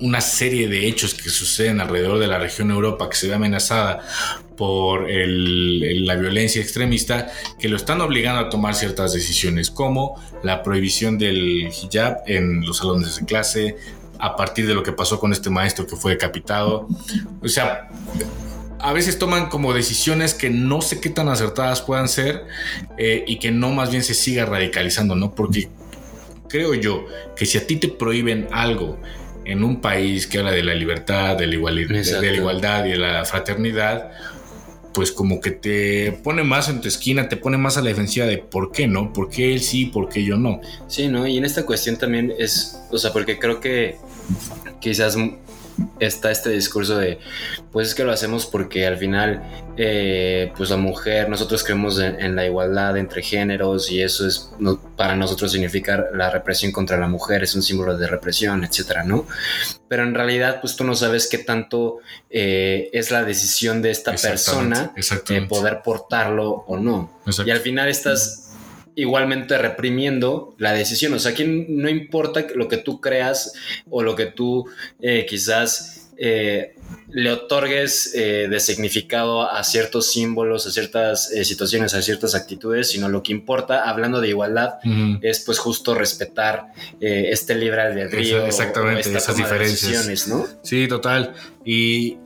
una 0.00 0.20
serie 0.20 0.68
de 0.68 0.86
hechos 0.86 1.12
que 1.12 1.28
suceden 1.28 1.80
alrededor 1.80 2.20
de 2.20 2.28
la 2.28 2.38
región 2.38 2.70
Europa 2.70 3.10
que 3.10 3.16
se 3.16 3.26
ve 3.28 3.34
amenazada 3.34 4.00
por 4.56 5.06
la 5.10 6.14
violencia 6.14 6.62
extremista 6.62 7.30
que 7.58 7.68
lo 7.68 7.76
están 7.76 8.00
obligando 8.00 8.40
a 8.40 8.48
tomar 8.48 8.74
ciertas 8.74 9.12
decisiones 9.12 9.70
como 9.70 10.22
la 10.42 10.62
prohibición 10.62 11.18
del 11.18 11.68
hijab 11.68 12.22
en 12.26 12.64
los 12.64 12.78
salones 12.78 13.16
de 13.16 13.26
clase 13.26 13.76
a 14.18 14.36
partir 14.36 14.66
de 14.66 14.74
lo 14.74 14.82
que 14.82 14.92
pasó 14.92 15.20
con 15.20 15.32
este 15.32 15.50
maestro 15.50 15.86
que 15.86 15.96
fue 15.96 16.12
decapitado. 16.12 16.88
O 17.42 17.48
sea, 17.48 17.90
a 18.80 18.92
veces 18.92 19.18
toman 19.18 19.48
como 19.48 19.72
decisiones 19.72 20.34
que 20.34 20.50
no 20.50 20.80
sé 20.82 21.00
qué 21.00 21.10
tan 21.10 21.28
acertadas 21.28 21.82
puedan 21.82 22.08
ser 22.08 22.44
eh, 22.98 23.24
y 23.26 23.38
que 23.38 23.50
no 23.50 23.70
más 23.72 23.90
bien 23.90 24.02
se 24.04 24.14
siga 24.14 24.44
radicalizando, 24.44 25.14
¿no? 25.14 25.34
Porque 25.34 25.68
creo 26.48 26.74
yo 26.74 27.04
que 27.36 27.46
si 27.46 27.58
a 27.58 27.66
ti 27.66 27.76
te 27.76 27.88
prohíben 27.88 28.48
algo 28.52 28.98
en 29.44 29.62
un 29.64 29.80
país 29.80 30.26
que 30.26 30.38
habla 30.38 30.50
de 30.52 30.62
la 30.62 30.74
libertad, 30.74 31.36
de 31.36 31.46
la, 31.46 31.54
iguali- 31.54 31.86
de- 31.86 32.02
de 32.20 32.30
la 32.30 32.36
igualdad 32.36 32.84
y 32.86 32.90
de 32.90 32.98
la 32.98 33.24
fraternidad, 33.24 34.10
pues 34.92 35.12
como 35.12 35.40
que 35.40 35.50
te 35.50 36.12
pone 36.24 36.42
más 36.42 36.68
en 36.68 36.80
tu 36.80 36.88
esquina, 36.88 37.28
te 37.28 37.36
pone 37.36 37.56
más 37.58 37.76
a 37.76 37.82
la 37.82 37.88
defensiva 37.90 38.24
de 38.26 38.38
por 38.38 38.72
qué 38.72 38.86
no, 38.88 39.12
por 39.12 39.28
qué 39.28 39.52
él 39.52 39.60
sí, 39.60 39.86
por 39.86 40.08
qué 40.08 40.24
yo 40.24 40.36
no. 40.36 40.60
Sí, 40.88 41.08
¿no? 41.08 41.26
Y 41.26 41.36
en 41.36 41.44
esta 41.44 41.64
cuestión 41.66 41.96
también 41.98 42.32
es, 42.38 42.78
o 42.90 42.96
sea, 42.98 43.12
porque 43.12 43.38
creo 43.38 43.60
que 43.60 43.96
quizás 44.80 45.16
está 46.00 46.30
este 46.30 46.50
discurso 46.50 46.98
de, 46.98 47.18
pues 47.72 47.88
es 47.88 47.94
que 47.94 48.04
lo 48.04 48.12
hacemos 48.12 48.46
porque 48.46 48.86
al 48.86 48.96
final, 48.96 49.42
eh, 49.76 50.52
pues 50.56 50.70
la 50.70 50.76
mujer, 50.76 51.28
nosotros 51.28 51.62
creemos 51.64 51.98
en, 51.98 52.20
en 52.20 52.34
la 52.36 52.44
igualdad 52.46 52.96
entre 52.96 53.22
géneros 53.22 53.90
y 53.90 54.02
eso 54.02 54.26
es, 54.26 54.50
no- 54.58 54.78
para 54.96 55.16
nosotros 55.16 55.52
significa 55.52 56.06
la 56.14 56.30
represión 56.30 56.72
contra 56.72 56.96
la 56.96 57.08
mujer, 57.08 57.42
es 57.42 57.54
un 57.54 57.62
símbolo 57.62 57.96
de 57.96 58.06
represión, 58.06 58.64
etcétera, 58.64 59.04
¿no? 59.04 59.26
Pero 59.88 60.02
en 60.02 60.14
realidad, 60.14 60.60
pues 60.60 60.76
tú 60.76 60.84
no 60.84 60.94
sabes 60.94 61.28
qué 61.28 61.38
tanto 61.38 61.98
eh, 62.30 62.90
es 62.92 63.10
la 63.10 63.22
decisión 63.24 63.82
de 63.82 63.90
esta 63.90 64.12
Exactamente, 64.12 64.70
persona 64.74 64.92
de 64.94 65.00
exactamente. 65.00 65.48
poder 65.48 65.80
portarlo 65.82 66.50
o 66.66 66.76
no. 66.78 67.20
Exacto. 67.26 67.48
Y 67.48 67.52
al 67.52 67.60
final 67.60 67.88
estás 67.88 68.45
igualmente 68.96 69.56
reprimiendo 69.58 70.56
la 70.58 70.72
decisión. 70.72 71.12
O 71.12 71.18
sea, 71.20 71.32
aquí 71.32 71.44
no 71.68 71.88
importa 71.88 72.46
lo 72.54 72.66
que 72.66 72.78
tú 72.78 73.00
creas 73.00 73.52
o 73.88 74.02
lo 74.02 74.16
que 74.16 74.26
tú 74.26 74.64
eh, 75.00 75.26
quizás 75.28 76.10
eh, 76.16 76.75
le 77.08 77.32
otorgues 77.32 78.12
eh, 78.14 78.46
de 78.50 78.60
significado 78.60 79.50
a 79.50 79.62
ciertos 79.64 80.12
símbolos, 80.12 80.66
a 80.66 80.70
ciertas 80.70 81.30
eh, 81.32 81.44
situaciones, 81.44 81.94
a 81.94 82.02
ciertas 82.02 82.34
actitudes, 82.34 82.90
sino 82.90 83.08
lo 83.08 83.22
que 83.22 83.32
importa, 83.32 83.88
hablando 83.88 84.20
de 84.20 84.28
igualdad, 84.28 84.74
es 85.22 85.40
pues 85.40 85.58
justo 85.58 85.94
respetar 85.94 86.72
eh, 87.00 87.28
este 87.30 87.54
libre 87.54 87.82
albedrío. 87.82 88.44
Exactamente, 88.44 89.00
esta 89.00 89.18
esas 89.18 89.36
diferencias. 89.36 90.28
Sí, 90.62 90.88
total. 90.88 91.34
Y, 91.68 92.18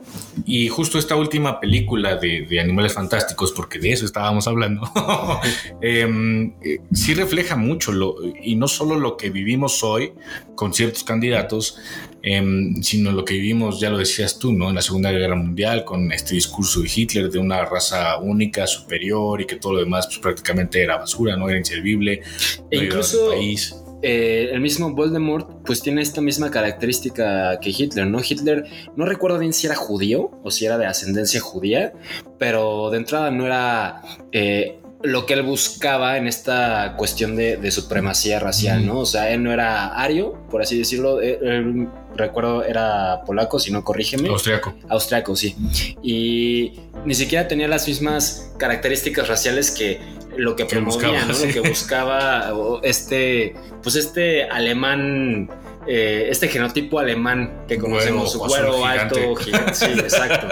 y 0.45 0.67
justo 0.67 0.99
esta 0.99 1.15
última 1.15 1.59
película 1.59 2.15
de, 2.15 2.45
de 2.47 2.59
Animales 2.59 2.93
Fantásticos, 2.93 3.51
porque 3.51 3.79
de 3.79 3.91
eso 3.91 4.05
estábamos 4.05 4.47
hablando, 4.47 4.87
em, 5.81 6.53
eh, 6.61 6.79
sí 6.93 7.15
refleja 7.15 7.55
mucho, 7.55 7.91
lo, 7.91 8.17
y 8.39 8.55
no 8.55 8.67
solo 8.67 8.99
lo 8.99 9.17
que 9.17 9.31
vivimos 9.31 9.83
hoy 9.83 10.13
con 10.53 10.75
ciertos 10.75 11.03
candidatos, 11.03 11.79
em, 12.21 12.83
sino 12.83 13.11
lo 13.11 13.25
que 13.25 13.33
vivimos, 13.33 13.79
ya 13.79 13.89
lo 13.89 13.97
decías 13.97 14.37
tú, 14.37 14.50
¿no? 14.57 14.69
En 14.69 14.75
la 14.75 14.81
Segunda 14.81 15.11
Guerra 15.11 15.35
Mundial, 15.35 15.83
con 15.83 16.11
este 16.11 16.35
discurso 16.35 16.81
de 16.81 16.89
Hitler 16.93 17.29
de 17.29 17.39
una 17.39 17.65
raza 17.65 18.17
única, 18.19 18.67
superior, 18.67 19.41
y 19.41 19.45
que 19.45 19.55
todo 19.57 19.73
lo 19.73 19.79
demás 19.79 20.07
pues, 20.07 20.19
prácticamente 20.19 20.81
era 20.81 20.97
basura, 20.97 21.35
no 21.35 21.49
era 21.49 21.57
inservible. 21.57 22.21
E 22.69 22.77
no 22.77 22.83
incluso- 22.83 23.29
país. 23.29 23.75
eh, 24.03 24.49
el 24.51 24.61
mismo 24.61 24.95
Voldemort 24.95 25.63
pues 25.63 25.81
tiene 25.81 26.01
esta 26.01 26.21
misma 26.21 26.49
característica 26.49 27.59
que 27.59 27.69
Hitler, 27.69 28.07
¿no? 28.07 28.19
Hitler 28.19 28.65
no 28.95 29.05
recuerdo 29.05 29.37
bien 29.37 29.53
si 29.53 29.67
era 29.67 29.75
judío 29.75 30.31
o 30.43 30.49
si 30.49 30.65
era 30.65 30.77
de 30.79 30.87
ascendencia 30.87 31.39
judía, 31.39 31.93
pero 32.39 32.89
de 32.89 32.97
entrada 32.97 33.29
no 33.29 33.45
era 33.45 34.01
eh, 34.31 34.79
lo 35.03 35.25
que 35.25 35.33
él 35.33 35.41
buscaba 35.43 36.17
en 36.17 36.27
esta 36.27 36.95
cuestión 36.97 37.35
de, 37.35 37.57
de 37.57 37.71
supremacía 37.71 38.39
racial, 38.39 38.85
¿no? 38.85 38.99
O 38.99 39.05
sea, 39.05 39.31
él 39.31 39.41
no 39.43 39.51
era 39.51 39.87
ario, 39.95 40.37
por 40.49 40.61
así 40.61 40.77
decirlo, 40.77 41.21
él- 41.21 41.39
él, 41.41 41.87
recuerdo 42.15 42.63
era 42.65 43.21
polaco, 43.25 43.57
si 43.57 43.71
no 43.71 43.83
corrígeme. 43.83 44.27
Austriaco. 44.29 44.73
Austriaco, 44.89 45.35
sí. 45.35 45.55
Y 46.03 46.73
ni 47.05 47.15
siquiera 47.15 47.47
tenía 47.47 47.67
las 47.67 47.87
mismas 47.87 48.51
características 48.57 49.27
raciales 49.27 49.71
que 49.71 49.99
lo 50.37 50.55
que 50.55 50.65
promovía, 50.65 51.07
buscaba, 51.09 51.25
¿no? 51.25 51.33
sí. 51.33 51.47
Lo 51.47 51.53
que 51.63 51.69
buscaba 51.69 52.53
este, 52.83 53.53
pues 53.81 53.95
este 53.95 54.43
alemán, 54.43 55.49
eh, 55.87 56.27
este 56.29 56.47
genotipo 56.47 56.99
alemán 56.99 57.63
que 57.67 57.77
conocemos, 57.77 58.35
güero, 58.35 58.85
azul, 58.85 58.99
alto, 58.99 59.35
gigante. 59.35 59.73
Sí, 59.73 59.85
exacto. 59.97 60.47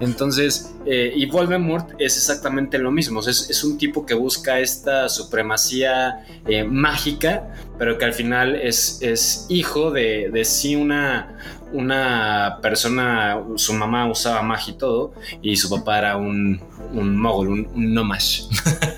Entonces, 0.00 0.74
eh, 0.84 1.12
y 1.14 1.26
Voldemort 1.26 1.90
es 1.98 2.16
exactamente 2.16 2.78
lo 2.78 2.90
mismo. 2.90 3.20
Es, 3.20 3.48
es 3.48 3.64
un 3.64 3.78
tipo 3.78 4.04
que 4.04 4.14
busca 4.14 4.60
esta 4.60 5.08
supremacía 5.08 6.24
eh, 6.46 6.64
mágica, 6.64 7.48
pero 7.78 7.96
que 7.96 8.04
al 8.04 8.12
final 8.12 8.56
es, 8.56 8.98
es 9.00 9.46
hijo 9.48 9.90
de, 9.90 10.30
de 10.30 10.44
sí 10.44 10.76
una, 10.76 11.38
una 11.72 12.58
persona, 12.60 13.42
su 13.56 13.72
mamá 13.72 14.06
usaba 14.06 14.42
magia 14.42 14.74
y 14.74 14.78
todo, 14.78 15.14
y 15.40 15.56
su 15.56 15.70
papá 15.70 15.98
era 15.98 16.16
un, 16.18 16.60
un 16.92 17.16
mogul, 17.16 17.48
un, 17.48 17.70
un 17.74 17.94
nomash. 17.94 18.42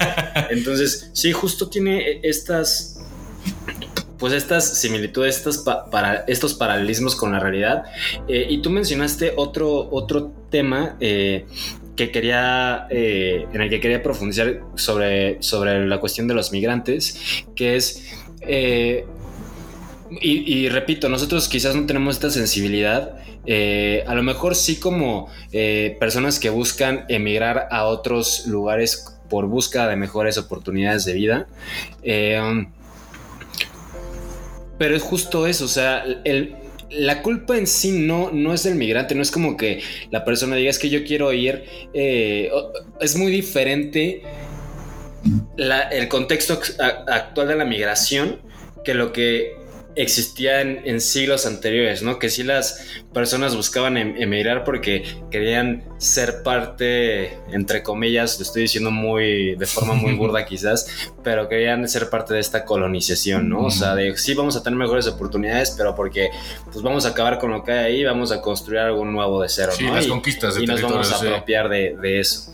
Entonces, 0.51 1.11
sí, 1.13 1.33
justo 1.33 1.69
tiene 1.69 2.21
estas 2.25 3.01
pues 4.21 4.35
estas 4.35 4.79
similitudes, 4.79 5.39
estas 5.39 5.59
pa- 5.59 5.87
para, 5.91 6.25
estos 6.29 6.55
paralelismos 6.55 7.17
con 7.17 7.33
la 7.33 7.41
realidad. 7.41 7.85
Eh, 8.29 8.47
y 8.51 8.59
tú 8.63 8.69
mencionaste 8.71 9.33
otro, 9.37 9.89
otro 9.91 10.31
tema 10.51 10.97
eh, 11.01 11.47
que 11.97 12.11
quería, 12.11 12.87
eh, 12.91 13.47
en 13.53 13.63
el 13.63 13.71
que 13.71 13.81
quería 13.81 14.03
profundizar 14.03 14.61
sobre, 14.77 15.43
sobre 15.43 15.87
la 15.87 15.99
cuestión 15.99 16.29
de 16.29 16.35
los 16.35 16.53
migrantes, 16.53 17.19
que 17.57 17.77
es... 17.77 18.05
eh, 18.43 19.07
y, 20.21 20.69
repito, 20.69 21.09
nosotros 21.09 21.49
quizás 21.49 21.77
no 21.77 21.87
tenemos 21.87 22.17
esta 22.17 22.31
sensibilidad. 22.31 23.15
a 24.07 24.15
lo 24.17 24.23
mejor 24.25 24.57
sí 24.57 24.81
como 24.81 25.29
personas 26.01 26.41
que 26.41 26.51
buscan 26.51 27.05
emigrar 27.09 27.69
a 27.71 27.85
otros 27.85 28.45
lugares 28.49 29.17
por 29.29 29.47
búsqueda 29.47 29.87
de 29.87 29.95
mejores 29.95 30.37
oportunidades 30.37 31.05
de 31.05 31.13
vida. 31.13 31.47
Pero 34.81 34.97
es 34.97 35.03
justo 35.03 35.47
eso, 35.47 35.67
o 35.67 35.69
sea, 35.69 36.03
el, 36.25 36.55
la 36.89 37.21
culpa 37.21 37.59
en 37.59 37.67
sí 37.67 37.93
no, 37.93 38.31
no 38.33 38.55
es 38.55 38.63
del 38.63 38.77
migrante, 38.77 39.15
no 39.15 39.21
es 39.21 39.31
como 39.31 39.55
que 39.59 39.83
la 40.11 40.25
persona 40.25 40.57
diga 40.57 40.71
es 40.71 40.79
que 40.79 40.89
yo 40.89 41.05
quiero 41.05 41.35
ir, 41.35 41.65
eh, 41.93 42.51
es 42.99 43.15
muy 43.15 43.31
diferente 43.31 44.23
la- 45.59 45.83
el 45.83 46.09
contexto 46.09 46.59
actual 47.09 47.49
de 47.49 47.57
la 47.57 47.67
migración 47.67 48.41
que 48.83 48.95
lo 48.95 49.13
que 49.13 49.53
existía 49.97 50.61
en, 50.61 51.01
siglos 51.01 51.47
anteriores, 51.47 52.03
¿no? 52.03 52.19
Que 52.19 52.31
sí 52.31 52.43
las 52.43 52.87
personas 53.13 53.57
buscaban 53.57 53.97
em- 53.97 54.15
emigrar 54.19 54.65
porque 54.65 55.05
querían 55.31 55.83
ser 55.99 56.43
parte, 56.43 57.35
entre 57.53 57.83
comillas, 57.83 58.39
lo 58.39 58.45
estoy 58.45 58.63
diciendo 58.63 58.91
muy, 58.91 59.57
de 59.57 59.67
forma 59.67 59.95
muy 59.95 60.15
burda 60.17 60.45
quizás, 60.47 60.87
pero 61.25 61.49
querían 61.49 61.89
ser 61.89 62.09
parte 62.11 62.35
de 62.35 62.41
esta 62.41 62.65
colonización, 62.65 63.49
¿no? 63.49 63.65
O 63.65 63.71
sea, 63.71 63.95
de 63.95 64.17
sí 64.17 64.35
vamos 64.35 64.57
a 64.57 64.63
tener 64.63 64.79
mejores 64.79 65.07
oportunidades, 65.07 65.75
pero 65.77 65.95
porque 65.95 66.31
pues 66.73 66.83
vamos 66.83 67.05
a 67.07 67.11
acabar 67.11 67.39
con 67.39 67.51
lo 67.51 67.65
que 67.65 67.73
hay 67.73 67.79
ahí, 67.97 68.05
vamos 68.05 68.33
a 68.33 68.41
construir 68.41 68.81
algo 68.81 69.05
nuevo 69.05 69.43
de 69.43 69.49
cero, 69.49 69.73
Sí, 69.77 69.85
¿no? 69.87 69.95
las 69.95 70.07
Y- 70.07 70.09
conquistas 70.09 70.55
de 70.55 70.63
y 70.63 70.67
nos 70.67 70.81
vamos 70.83 71.13
a 71.13 71.19
sí. 71.19 71.27
apropiar 71.27 71.69
de, 71.69 71.97
de 72.01 72.21
eso. 72.21 72.53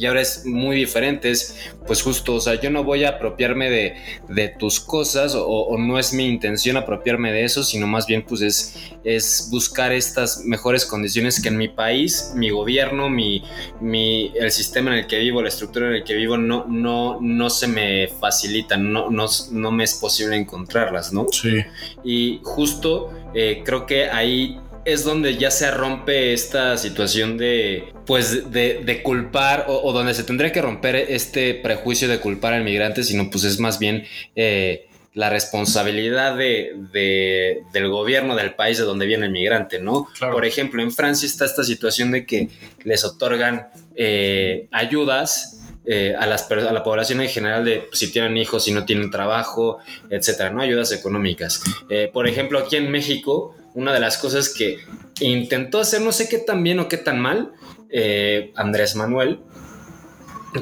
Y 0.00 0.06
ahora 0.06 0.22
es 0.22 0.46
muy 0.46 0.76
diferente, 0.76 1.30
es 1.30 1.70
pues 1.86 2.00
justo, 2.00 2.36
o 2.36 2.40
sea, 2.40 2.58
yo 2.58 2.70
no 2.70 2.84
voy 2.84 3.04
a 3.04 3.10
apropiarme 3.10 3.68
de, 3.68 3.96
de 4.30 4.48
tus 4.48 4.80
cosas 4.80 5.34
o, 5.34 5.44
o 5.44 5.76
no 5.76 5.98
es 5.98 6.14
mi 6.14 6.26
intención 6.26 6.78
apropiarme 6.78 7.32
de 7.32 7.44
eso, 7.44 7.62
sino 7.62 7.86
más 7.86 8.06
bien 8.06 8.24
pues 8.26 8.40
es, 8.40 8.92
es 9.04 9.48
buscar 9.50 9.92
estas 9.92 10.42
mejores 10.46 10.86
condiciones 10.86 11.42
que 11.42 11.48
en 11.48 11.58
mi 11.58 11.68
país, 11.68 12.32
mi 12.34 12.48
gobierno, 12.48 13.10
mi, 13.10 13.44
mi, 13.82 14.32
el 14.36 14.50
sistema 14.50 14.92
en 14.92 15.00
el 15.00 15.06
que 15.06 15.18
vivo, 15.18 15.42
la 15.42 15.48
estructura 15.48 15.88
en 15.88 15.96
el 15.96 16.04
que 16.04 16.14
vivo 16.14 16.38
no, 16.38 16.64
no, 16.66 17.18
no 17.20 17.50
se 17.50 17.68
me 17.68 18.08
facilitan, 18.08 18.90
no, 18.90 19.10
no, 19.10 19.26
no 19.50 19.70
me 19.70 19.84
es 19.84 19.92
posible 19.92 20.34
encontrarlas, 20.34 21.12
¿no? 21.12 21.26
Sí. 21.30 21.62
Y 22.02 22.40
justo 22.42 23.12
eh, 23.34 23.60
creo 23.66 23.84
que 23.84 24.08
ahí 24.08 24.58
es 24.84 25.04
donde 25.04 25.36
ya 25.36 25.50
se 25.50 25.70
rompe 25.70 26.32
esta 26.32 26.76
situación 26.78 27.36
de, 27.36 27.92
pues, 28.06 28.50
de, 28.50 28.82
de 28.84 29.02
culpar 29.02 29.66
o, 29.68 29.82
o 29.82 29.92
donde 29.92 30.14
se 30.14 30.24
tendría 30.24 30.52
que 30.52 30.62
romper 30.62 30.96
este 30.96 31.54
prejuicio 31.54 32.08
de 32.08 32.18
culpar 32.18 32.54
al 32.54 32.64
migrante, 32.64 33.02
sino 33.04 33.30
pues 33.30 33.44
es 33.44 33.58
más 33.58 33.78
bien 33.78 34.04
eh, 34.36 34.86
la 35.12 35.28
responsabilidad 35.28 36.36
de, 36.36 36.72
de- 36.92 37.62
del 37.72 37.88
gobierno 37.88 38.36
del 38.36 38.54
país 38.54 38.78
de 38.78 38.84
donde 38.84 39.06
viene 39.06 39.26
el 39.26 39.32
migrante, 39.32 39.78
¿no? 39.80 40.06
Claro. 40.16 40.32
Por 40.34 40.44
ejemplo, 40.46 40.82
en 40.82 40.92
Francia 40.92 41.26
está 41.26 41.44
esta 41.44 41.64
situación 41.64 42.10
de 42.10 42.24
que 42.24 42.48
les 42.84 43.04
otorgan 43.04 43.68
eh, 43.96 44.66
ayudas 44.70 45.59
eh, 45.84 46.14
a, 46.18 46.26
las, 46.26 46.50
a 46.50 46.72
la 46.72 46.82
población 46.82 47.20
en 47.20 47.28
general 47.28 47.64
de 47.64 47.88
si 47.92 48.12
tienen 48.12 48.36
hijos, 48.36 48.64
si 48.64 48.72
no 48.72 48.84
tienen 48.84 49.10
trabajo, 49.10 49.78
etcétera, 50.10 50.50
¿no? 50.50 50.60
Ayudas 50.62 50.92
económicas. 50.92 51.62
Eh, 51.88 52.10
por 52.12 52.28
ejemplo, 52.28 52.58
aquí 52.58 52.76
en 52.76 52.90
México, 52.90 53.54
una 53.74 53.92
de 53.92 54.00
las 54.00 54.18
cosas 54.18 54.48
que 54.50 54.78
intentó 55.20 55.80
hacer, 55.80 56.00
no 56.00 56.12
sé 56.12 56.28
qué 56.28 56.38
tan 56.38 56.62
bien 56.62 56.78
o 56.80 56.88
qué 56.88 56.96
tan 56.96 57.18
mal, 57.20 57.52
eh, 57.90 58.52
Andrés 58.56 58.94
Manuel, 58.96 59.40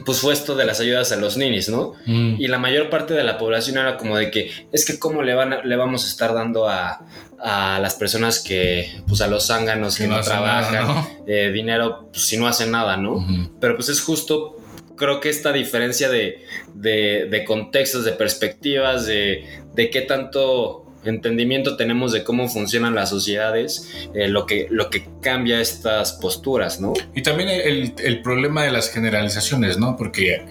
pues 0.04 0.18
fue 0.20 0.34
esto 0.34 0.54
de 0.54 0.66
las 0.66 0.80
ayudas 0.80 1.12
a 1.12 1.16
los 1.16 1.38
ninis, 1.38 1.70
¿no? 1.70 1.94
Mm. 2.04 2.34
Y 2.38 2.46
la 2.48 2.58
mayor 2.58 2.90
parte 2.90 3.14
de 3.14 3.24
la 3.24 3.38
población 3.38 3.78
era 3.78 3.96
como 3.96 4.18
de 4.18 4.30
que 4.30 4.50
es 4.70 4.84
que 4.84 4.98
cómo 4.98 5.22
le, 5.22 5.32
van 5.34 5.52
a- 5.54 5.62
le 5.64 5.76
vamos 5.76 6.04
a 6.04 6.08
estar 6.08 6.34
dando 6.34 6.68
a, 6.68 7.00
a 7.40 7.78
las 7.80 7.94
personas 7.94 8.40
que, 8.40 9.00
pues 9.08 9.22
a 9.22 9.28
los 9.28 9.46
zánganos 9.46 9.96
que, 9.96 10.02
Que 10.04 10.08
no 10.10 10.16
no, 10.18 10.22
trabajan, 10.22 10.74
nada, 10.74 10.86
¿no? 10.94 11.08
eh, 11.26 11.50
dinero, 11.52 12.08
pues, 12.12 12.26
si 12.26 12.36
no 12.36 12.46
hacen 12.46 12.70
nada, 12.70 12.98
¿no? 12.98 13.14
Ujú. 13.14 13.50
Pero 13.60 13.76
pues 13.76 13.88
es 13.88 14.02
justo, 14.02 14.58
creo 14.99 15.20
que 15.20 15.30
esta 15.30 15.53
diferencia 15.53 16.11
de, 16.11 16.44
de- 16.74 17.44
contextos, 17.46 18.05
de 18.05 18.12
perspectivas, 18.12 19.07
de, 19.07 19.44
de 19.74 19.90
qué 19.90 20.03
tanto 20.03 20.84
entendimiento 21.05 21.76
tenemos 21.76 22.12
de 22.12 22.24
cómo 22.24 22.49
funcionan 22.49 22.94
las 22.94 23.09
sociedades, 23.09 23.88
eh, 24.14 24.28
lo, 24.28 24.44
que, 24.44 24.66
lo 24.70 24.90
que 24.90 25.07
cambia 25.22 25.61
estas 25.61 26.12
posturas, 26.12 26.80
¿no? 26.80 26.92
Y 27.14 27.22
también 27.22 27.49
el, 27.49 27.94
el 28.05 28.20
problema 28.20 28.64
de 28.64 28.72
las 28.72 28.90
generalizaciones, 28.90 29.78
¿no? 29.78 29.96
Porque 29.96 30.42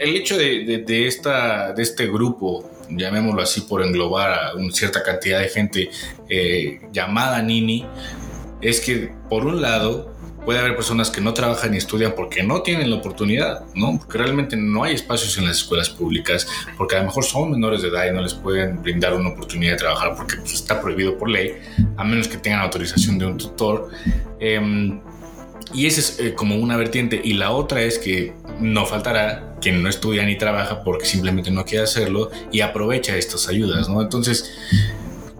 el 0.00 0.16
hecho 0.16 0.36
de 0.36 1.06
esta, 1.06 1.72
de 1.74 1.82
este 1.82 2.06
grupo, 2.06 2.68
llamémoslo 2.90 3.42
así 3.42 3.60
por 3.62 3.82
englobar 3.84 4.32
a 4.32 4.54
una 4.54 4.72
cierta 4.72 5.02
cantidad 5.02 5.40
de 5.40 5.48
gente 5.48 5.90
eh, 6.28 6.80
llamada 6.92 7.40
Nini, 7.42 7.86
es 8.62 8.80
que 8.80 9.10
por 9.28 9.44
un 9.46 9.60
lado 9.60 10.14
puede 10.46 10.60
haber 10.60 10.76
personas 10.76 11.10
que 11.10 11.20
no 11.20 11.34
trabajan 11.34 11.72
ni 11.72 11.76
estudian 11.76 12.12
porque 12.16 12.44
no 12.44 12.62
tienen 12.62 12.88
la 12.88 12.96
oportunidad, 12.96 13.64
¿no? 13.74 13.98
Porque 13.98 14.16
realmente 14.16 14.56
no 14.56 14.84
hay 14.84 14.94
espacios 14.94 15.36
en 15.38 15.44
las 15.44 15.58
escuelas 15.58 15.90
públicas, 15.90 16.46
porque 16.78 16.94
a 16.94 17.00
lo 17.00 17.06
mejor 17.06 17.24
son 17.24 17.50
menores 17.50 17.82
de 17.82 17.88
edad 17.88 18.06
y 18.08 18.14
no 18.14 18.22
les 18.22 18.32
pueden 18.32 18.80
brindar 18.80 19.12
una 19.14 19.30
oportunidad 19.30 19.72
de 19.72 19.78
trabajar 19.78 20.14
porque 20.16 20.36
pues, 20.36 20.54
está 20.54 20.80
prohibido 20.80 21.18
por 21.18 21.28
ley, 21.28 21.56
a 21.96 22.04
menos 22.04 22.28
que 22.28 22.36
tengan 22.36 22.60
autorización 22.60 23.18
de 23.18 23.26
un 23.26 23.36
tutor. 23.36 23.90
Em, 24.38 25.00
y 25.74 25.86
esa 25.86 26.00
es 26.00 26.20
eh, 26.20 26.34
como 26.34 26.54
una 26.54 26.76
vertiente. 26.76 27.20
Y 27.22 27.34
la 27.34 27.50
otra 27.50 27.82
es 27.82 27.98
que 27.98 28.32
no 28.60 28.86
faltará 28.86 29.56
quien 29.60 29.82
no 29.82 29.88
estudia 29.88 30.24
ni 30.24 30.38
trabaja 30.38 30.84
porque 30.84 31.06
simplemente 31.06 31.50
no 31.50 31.64
quiere 31.64 31.82
hacerlo 31.82 32.30
y 32.52 32.60
aprovecha 32.60 33.16
estas 33.16 33.48
ayudas, 33.48 33.88
¿no? 33.88 34.00
Entonces, 34.00 34.54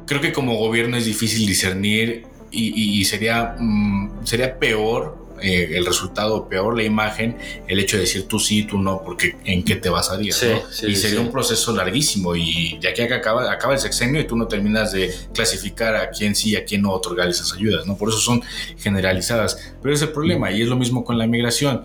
creo 0.04 0.20
que 0.20 0.32
como 0.32 0.56
gobierno 0.56 0.96
es 0.96 1.04
difícil 1.04 1.46
discernir 1.46 2.26
y, 2.56 3.04
sería, 3.04 3.56
mm, 3.58 4.24
sería 4.24 4.58
peor 4.58 5.26
eh, 5.42 5.72
el 5.74 5.84
resultado, 5.84 6.48
peor 6.48 6.74
la 6.76 6.82
imagen, 6.82 7.36
el 7.68 7.78
hecho 7.78 7.96
de 7.96 8.04
decir 8.04 8.26
tú 8.26 8.38
sí, 8.38 8.62
tú 8.62 8.78
no, 8.78 9.02
porque 9.04 9.36
en 9.44 9.64
qué 9.64 9.76
te 9.76 9.90
basarías, 9.90 10.36
Sí, 10.36 10.46
¿no? 10.48 10.62
sí, 10.70 10.86
y 10.86 10.96
sería 10.96 11.18
sí. 11.20 11.26
un 11.26 11.30
proceso 11.30 11.76
larguísimo 11.76 12.34
y 12.34 12.78
de 12.80 12.88
aquí 12.88 13.02
a 13.02 13.06
que 13.08 13.14
acaba, 13.14 13.52
acaba 13.52 13.74
el 13.74 13.78
sexenio 13.80 14.18
y 14.18 14.24
tú 14.26 14.34
no 14.34 14.46
terminas 14.48 14.92
de 14.92 15.14
clasificar 15.34 15.94
a 15.94 16.08
quién 16.08 16.34
sí 16.34 16.50
y 16.52 16.56
a 16.56 16.64
quién 16.64 16.80
no 16.82 16.90
otorgar 16.92 17.28
esas 17.28 17.52
ayudas, 17.52 17.86
¿no? 17.86 17.98
Por 17.98 18.08
eso 18.08 18.18
son 18.18 18.42
generalizadas. 18.78 19.74
Pero 19.82 19.94
es 19.94 20.00
el 20.00 20.08
problema 20.08 20.50
y 20.52 20.62
es 20.62 20.68
lo 20.68 20.76
mismo 20.76 21.04
con 21.04 21.18
la 21.18 21.26
migración. 21.26 21.84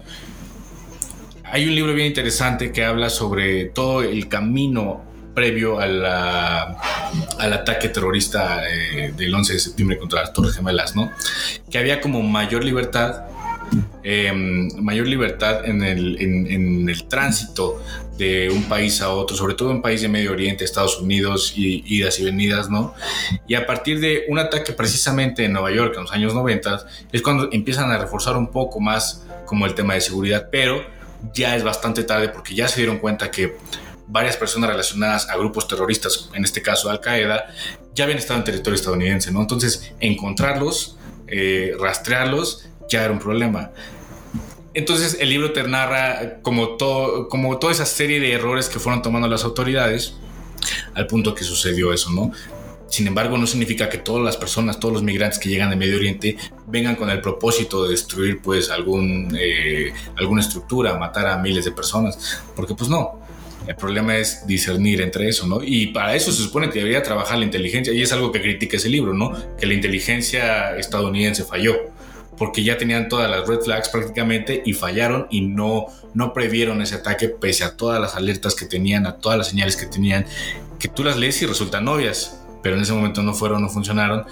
Hay 1.43 1.67
un 1.67 1.75
libro 1.75 1.93
bien 1.93 2.07
interesante 2.07 2.71
que 2.71 2.85
habla 2.85 3.09
sobre 3.09 3.65
todo 3.65 4.01
el 4.01 4.29
camino 4.29 5.03
previo 5.33 5.79
a 5.79 5.85
la- 5.87 6.77
al 7.39 7.53
ataque 7.53 7.89
terrorista 7.89 8.63
eh, 8.69 9.13
del 9.15 9.33
11 9.33 9.53
de 9.53 9.59
septiembre 9.59 9.97
contra 9.97 10.21
las 10.21 10.33
Torres 10.33 10.55
Gemelas, 10.55 10.95
¿no? 10.95 11.11
Que 11.69 11.77
había 11.77 12.01
como 12.01 12.21
mayor 12.21 12.63
libertad, 12.63 13.23
eh, 14.03 14.31
mayor 14.33 15.07
libertad 15.07 15.65
en 15.65 15.81
el, 15.83 16.21
en- 16.21 16.47
en 16.51 16.89
el 16.89 17.05
tránsito 17.07 17.81
de 18.17 18.49
un 18.49 18.63
país 18.63 19.01
a 19.01 19.09
otro, 19.09 19.35
sobre 19.35 19.55
todo 19.55 19.71
un 19.71 19.81
país 19.81 20.01
de 20.01 20.07
Medio 20.09 20.31
Oriente, 20.31 20.63
Estados 20.63 20.99
Unidos, 20.99 21.53
y 21.55 21.83
idas 21.87 22.19
y 22.19 22.25
venidas, 22.25 22.69
¿no? 22.69 22.93
Y 23.47 23.55
a 23.55 23.65
partir 23.65 23.99
de 23.99 24.25
un 24.27 24.37
ataque 24.37 24.73
precisamente 24.73 25.45
en 25.45 25.53
Nueva 25.53 25.71
York 25.71 25.93
en 25.95 26.01
los 26.03 26.11
años 26.11 26.33
90, 26.35 26.85
es 27.11 27.21
cuando 27.21 27.49
empiezan 27.51 27.89
a 27.91 27.97
reforzar 27.97 28.37
un 28.37 28.51
poco 28.51 28.79
más 28.79 29.25
como 29.45 29.65
el 29.65 29.73
tema 29.73 29.95
de 29.95 30.01
seguridad, 30.01 30.49
pero 30.51 30.83
ya 31.33 31.55
es 31.55 31.63
bastante 31.63 32.03
tarde 32.03 32.29
porque 32.29 32.53
ya 32.53 32.67
se 32.67 32.81
dieron 32.81 32.97
cuenta 32.99 33.31
que 33.31 33.55
varias 34.11 34.35
personas 34.35 34.69
relacionadas 34.69 35.29
a 35.29 35.37
grupos 35.37 35.67
terroristas, 35.67 36.29
en 36.33 36.43
este 36.43 36.61
caso 36.61 36.89
Al 36.89 36.99
Qaeda, 36.99 37.45
ya 37.95 38.03
habían 38.03 38.19
estado 38.19 38.39
en 38.39 38.45
territorio 38.45 38.75
estadounidense, 38.75 39.31
¿no? 39.31 39.41
Entonces, 39.41 39.93
encontrarlos, 39.99 40.97
eh, 41.27 41.73
rastrearlos, 41.79 42.67
ya 42.89 43.03
era 43.03 43.13
un 43.13 43.19
problema. 43.19 43.71
Entonces, 44.73 45.17
el 45.19 45.29
libro 45.29 45.53
te 45.53 45.63
narra 45.63 46.41
como, 46.41 46.75
todo, 46.75 47.29
como 47.29 47.57
toda 47.57 47.73
esa 47.73 47.85
serie 47.85 48.19
de 48.19 48.33
errores 48.33 48.69
que 48.69 48.79
fueron 48.79 49.01
tomando 49.01 49.27
las 49.27 49.43
autoridades 49.43 50.15
al 50.93 51.07
punto 51.07 51.33
que 51.33 51.43
sucedió 51.43 51.93
eso, 51.93 52.11
¿no? 52.11 52.31
Sin 52.87 53.07
embargo, 53.07 53.37
no 53.37 53.47
significa 53.47 53.87
que 53.87 53.97
todas 53.97 54.21
las 54.21 54.35
personas, 54.35 54.77
todos 54.77 54.93
los 54.93 55.03
migrantes 55.03 55.39
que 55.39 55.47
llegan 55.47 55.69
de 55.69 55.77
Medio 55.77 55.95
Oriente 55.95 56.35
vengan 56.67 56.97
con 56.97 57.09
el 57.09 57.21
propósito 57.21 57.85
de 57.85 57.91
destruir 57.91 58.41
pues 58.41 58.69
algún, 58.69 59.37
eh, 59.39 59.93
alguna 60.17 60.41
estructura, 60.41 60.97
matar 60.97 61.27
a 61.27 61.37
miles 61.37 61.63
de 61.63 61.71
personas, 61.71 62.43
porque 62.53 62.75
pues 62.75 62.89
no. 62.89 63.20
El 63.67 63.75
problema 63.75 64.17
es 64.17 64.45
discernir 64.47 65.01
entre 65.01 65.29
eso, 65.29 65.47
¿no? 65.47 65.61
Y 65.63 65.87
para 65.87 66.15
eso 66.15 66.31
se 66.31 66.41
supone 66.41 66.69
que 66.69 66.79
debería 66.79 67.03
trabajar 67.03 67.37
la 67.37 67.45
inteligencia, 67.45 67.93
y 67.93 68.01
es 68.01 68.11
algo 68.11 68.31
que 68.31 68.41
critica 68.41 68.77
ese 68.77 68.89
libro, 68.89 69.13
¿no? 69.13 69.33
Que 69.57 69.65
la 69.65 69.73
inteligencia 69.73 70.75
estadounidense 70.77 71.43
falló, 71.43 71.75
porque 72.37 72.63
ya 72.63 72.77
tenían 72.77 73.07
todas 73.07 73.29
las 73.29 73.47
red 73.47 73.59
flags 73.59 73.89
prácticamente 73.89 74.63
y 74.65 74.73
fallaron 74.73 75.27
y 75.29 75.41
no, 75.41 75.85
no 76.13 76.33
previeron 76.33 76.81
ese 76.81 76.95
ataque 76.95 77.29
pese 77.29 77.63
a 77.63 77.77
todas 77.77 78.01
las 78.01 78.15
alertas 78.15 78.55
que 78.55 78.65
tenían, 78.65 79.05
a 79.05 79.17
todas 79.17 79.37
las 79.37 79.49
señales 79.49 79.75
que 79.75 79.85
tenían, 79.85 80.25
que 80.79 80.87
tú 80.87 81.03
las 81.03 81.17
lees 81.17 81.39
y 81.43 81.45
resultan 81.45 81.87
obvias, 81.87 82.41
pero 82.63 82.75
en 82.75 82.81
ese 82.81 82.93
momento 82.93 83.21
no 83.21 83.33
fueron, 83.33 83.61
no 83.61 83.69
funcionaron. 83.69 84.25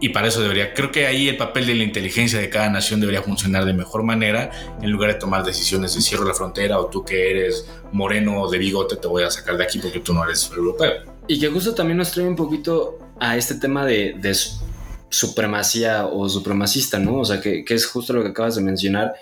Y 0.00 0.10
para 0.10 0.28
eso 0.28 0.42
debería, 0.42 0.74
creo 0.74 0.90
que 0.92 1.06
ahí 1.06 1.28
el 1.28 1.36
papel 1.38 1.66
de 1.66 1.74
la 1.74 1.82
inteligencia 1.82 2.38
de 2.38 2.50
cada 2.50 2.68
nación 2.68 3.00
debería 3.00 3.22
funcionar 3.22 3.64
de 3.64 3.72
mejor 3.72 4.02
manera 4.02 4.50
en 4.82 4.90
lugar 4.90 5.12
de 5.12 5.18
tomar 5.18 5.42
decisiones 5.44 5.94
de 5.94 6.02
cierro 6.02 6.24
la 6.24 6.34
frontera 6.34 6.78
o 6.78 6.86
tú 6.86 7.02
que 7.02 7.30
eres 7.30 7.66
moreno 7.92 8.42
o 8.42 8.50
de 8.50 8.58
bigote 8.58 8.96
te 8.96 9.08
voy 9.08 9.22
a 9.22 9.30
sacar 9.30 9.56
de 9.56 9.64
aquí 9.64 9.78
porque 9.78 10.00
tú 10.00 10.12
no 10.12 10.22
eres 10.24 10.50
europeo. 10.54 10.92
Y 11.28 11.40
que 11.40 11.48
justo 11.48 11.74
también 11.74 11.96
nos 11.96 12.10
trae 12.12 12.26
un 12.26 12.36
poquito 12.36 12.98
a 13.18 13.36
este 13.38 13.54
tema 13.54 13.86
de, 13.86 14.14
de 14.20 14.34
su- 14.34 14.58
supremacía 15.08 16.06
o 16.06 16.28
supremacista, 16.28 16.98
¿no? 16.98 17.20
O 17.20 17.24
sea, 17.24 17.40
que, 17.40 17.64
que 17.64 17.74
es 17.74 17.86
justo 17.86 18.12
lo 18.12 18.22
que 18.22 18.28
acabas 18.28 18.56
de 18.56 18.62
mencionar, 18.62 19.14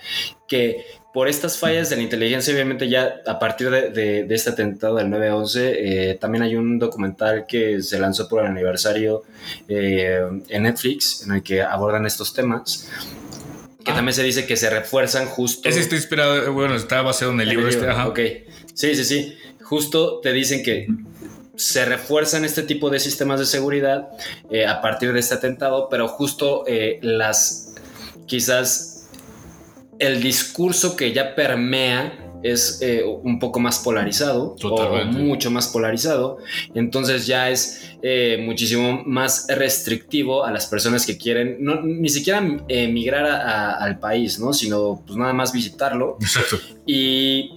que 0.49 0.85
por 1.15 1.29
estas 1.29 1.57
fallas 1.59 1.89
de 1.91 1.97
la 1.97 2.03
inteligencia, 2.03 2.53
obviamente 2.53 2.89
ya 2.89 3.23
a 3.27 3.39
partir 3.39 3.71
de, 3.71 3.91
de- 3.91 4.25
de 4.25 4.35
este 4.35 4.51
atentado 4.51 4.97
del 4.97 5.07
9-11, 5.07 5.59
eh, 5.63 6.19
también 6.21 6.43
hay 6.43 6.57
un 6.57 6.79
documental 6.79 7.47
que 7.47 7.81
se 7.83 7.99
lanzó 8.01 8.29
por 8.29 8.43
el 8.43 8.49
aniversario 8.49 9.23
eh, 9.69 10.21
en 10.49 10.63
Netflix, 10.65 11.23
en 11.25 11.33
el 11.37 11.43
que 11.43 11.63
abordan 11.63 12.05
estos 12.05 12.35
temas, 12.35 12.89
que 13.85 13.93
Ah. 13.93 13.95
también 13.95 14.15
se 14.15 14.23
dice 14.25 14.45
que 14.45 14.57
se 14.57 14.69
refuerzan 14.71 15.27
justo... 15.27 15.69
Ese 15.69 15.81
está 15.81 15.95
inspirado, 15.95 16.53
bueno, 16.53 16.75
está 16.75 17.01
basado 17.03 17.31
en 17.33 17.41
el 17.43 17.49
libro 17.49 17.69
este, 17.69 17.87
ajá. 17.89 18.09
Ok. 18.09 18.19
Sí, 18.75 18.95
sí, 18.97 19.05
sí. 19.05 19.35
Justo 19.63 20.19
te 20.21 20.33
dicen 20.33 20.63
que 20.65 20.89
se 21.57 21.85
refuerzan 21.85 22.45
este 22.45 22.63
tipo 22.65 22.91
de 22.91 22.99
sistemas 22.99 23.39
de 23.39 23.47
seguridad 23.47 24.09
eh, 24.51 24.67
a 24.67 24.81
partir 24.81 25.13
de 25.13 25.21
este 25.21 25.35
atentado, 25.35 25.89
pero 25.89 26.09
justo 26.09 26.65
eh, 26.67 26.99
las 27.03 27.75
quizás 28.27 28.94
el 30.07 30.23
discurso 30.23 30.97
que 30.97 31.13
ya 31.13 31.35
permea 31.35 32.19
es 32.43 32.81
eh, 32.83 33.03
un 33.23 33.39
poco 33.39 33.59
más 33.59 33.79
polarizado 33.79 34.55
o 34.71 34.77
mucho 35.25 35.51
más 35.51 35.69
polarizado. 35.69 36.37
Entonces 36.75 37.27
ya 37.27 37.49
es 37.51 37.93
eh, 38.03 38.37
muchísimo 38.45 39.03
más 39.07 39.47
restrictivo 39.49 40.45
a 40.45 40.51
las 40.53 40.67
personas 40.67 41.07
que 41.07 41.17
quieren 41.17 41.57
no, 41.61 41.81
ni 41.81 42.11
siquiera 42.11 42.43
eh, 42.69 42.87
migrar 42.89 43.25
a- 43.25 43.39
a- 43.73 43.85
al 43.85 43.99
país 43.99 44.39
no 44.39 44.53
sino 44.53 45.03
pues 45.07 45.17
nada 45.17 45.33
más 45.33 45.53
visitarlo. 45.55 46.19
Exacto. 46.21 46.59
y 46.87 47.53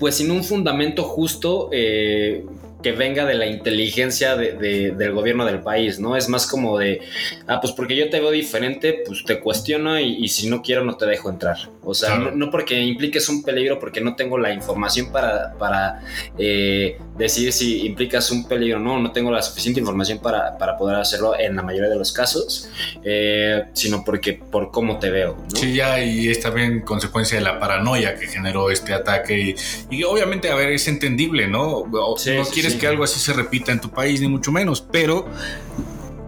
pues 0.00 0.16
sin 0.16 0.30
un 0.32 0.42
fundamento 0.42 1.04
justo 1.04 1.68
eh, 1.72 2.44
que 2.86 2.92
venga 2.92 3.24
de 3.24 3.34
la 3.34 3.46
inteligencia 3.46 4.36
de- 4.36 4.52
de- 4.52 4.90
del 4.92 5.10
gobierno 5.12 5.44
del 5.44 5.58
país, 5.58 5.98
¿no? 5.98 6.16
Es 6.16 6.28
más 6.28 6.46
como 6.46 6.78
de, 6.78 7.00
ah, 7.48 7.60
pues 7.60 7.72
porque 7.72 7.96
yo 7.96 8.08
te 8.10 8.20
veo 8.20 8.30
diferente, 8.30 9.02
pues 9.04 9.24
te 9.24 9.40
cuestiono 9.40 9.98
y, 9.98 10.24
y 10.24 10.28
si 10.28 10.48
no 10.48 10.62
quiero 10.62 10.84
no 10.84 10.96
te 10.96 11.04
dejo 11.04 11.28
entrar. 11.28 11.56
O 11.82 11.94
sea, 11.94 12.10
Claro. 12.14 12.30
no, 12.30 12.46
no 12.46 12.50
porque 12.52 12.78
impliques 12.80 13.28
un 13.28 13.42
peligro, 13.42 13.80
porque 13.80 14.00
no 14.00 14.14
tengo 14.14 14.38
la 14.38 14.52
información 14.52 15.10
para, 15.10 15.52
para 15.58 16.00
eh, 16.38 16.96
decidir 17.18 17.52
si 17.52 17.84
implicas 17.86 18.30
un 18.30 18.46
peligro 18.46 18.78
o 18.78 18.80
no, 18.80 19.00
no 19.00 19.10
tengo 19.10 19.32
la 19.32 19.42
suficiente 19.42 19.80
información 19.80 20.20
para, 20.20 20.56
para 20.56 20.76
poder 20.76 20.96
hacerlo 20.96 21.36
en 21.36 21.56
la 21.56 21.62
mayoría 21.62 21.88
de 21.88 21.96
los 21.96 22.12
casos, 22.12 22.68
eh, 23.04 23.64
sino 23.72 24.04
porque 24.04 24.34
por 24.34 24.70
cómo 24.70 25.00
te 25.00 25.10
veo, 25.10 25.36
¿no? 25.50 25.56
Sí, 25.58 25.74
ya, 25.74 26.00
y 26.04 26.28
es 26.28 26.38
también 26.38 26.82
consecuencia 26.82 27.36
de 27.38 27.42
la 27.42 27.58
paranoia 27.58 28.14
que 28.14 28.28
generó 28.28 28.70
este 28.70 28.92
ataque. 28.94 29.56
Y, 29.90 29.96
y 29.96 30.04
obviamente, 30.04 30.50
a 30.50 30.54
ver, 30.54 30.70
es 30.70 30.86
entendible, 30.86 31.48
¿no? 31.48 31.84
Sí, 32.16 32.30
no 32.36 32.44
sí, 32.44 32.52
quieres 32.52 32.75
que 32.76 32.86
algo 32.86 33.04
así 33.04 33.20
se 33.20 33.32
repita 33.32 33.72
en 33.72 33.80
tu 33.80 33.90
país, 33.90 34.20
ni 34.20 34.28
mucho 34.28 34.52
menos, 34.52 34.80
pero 34.80 35.26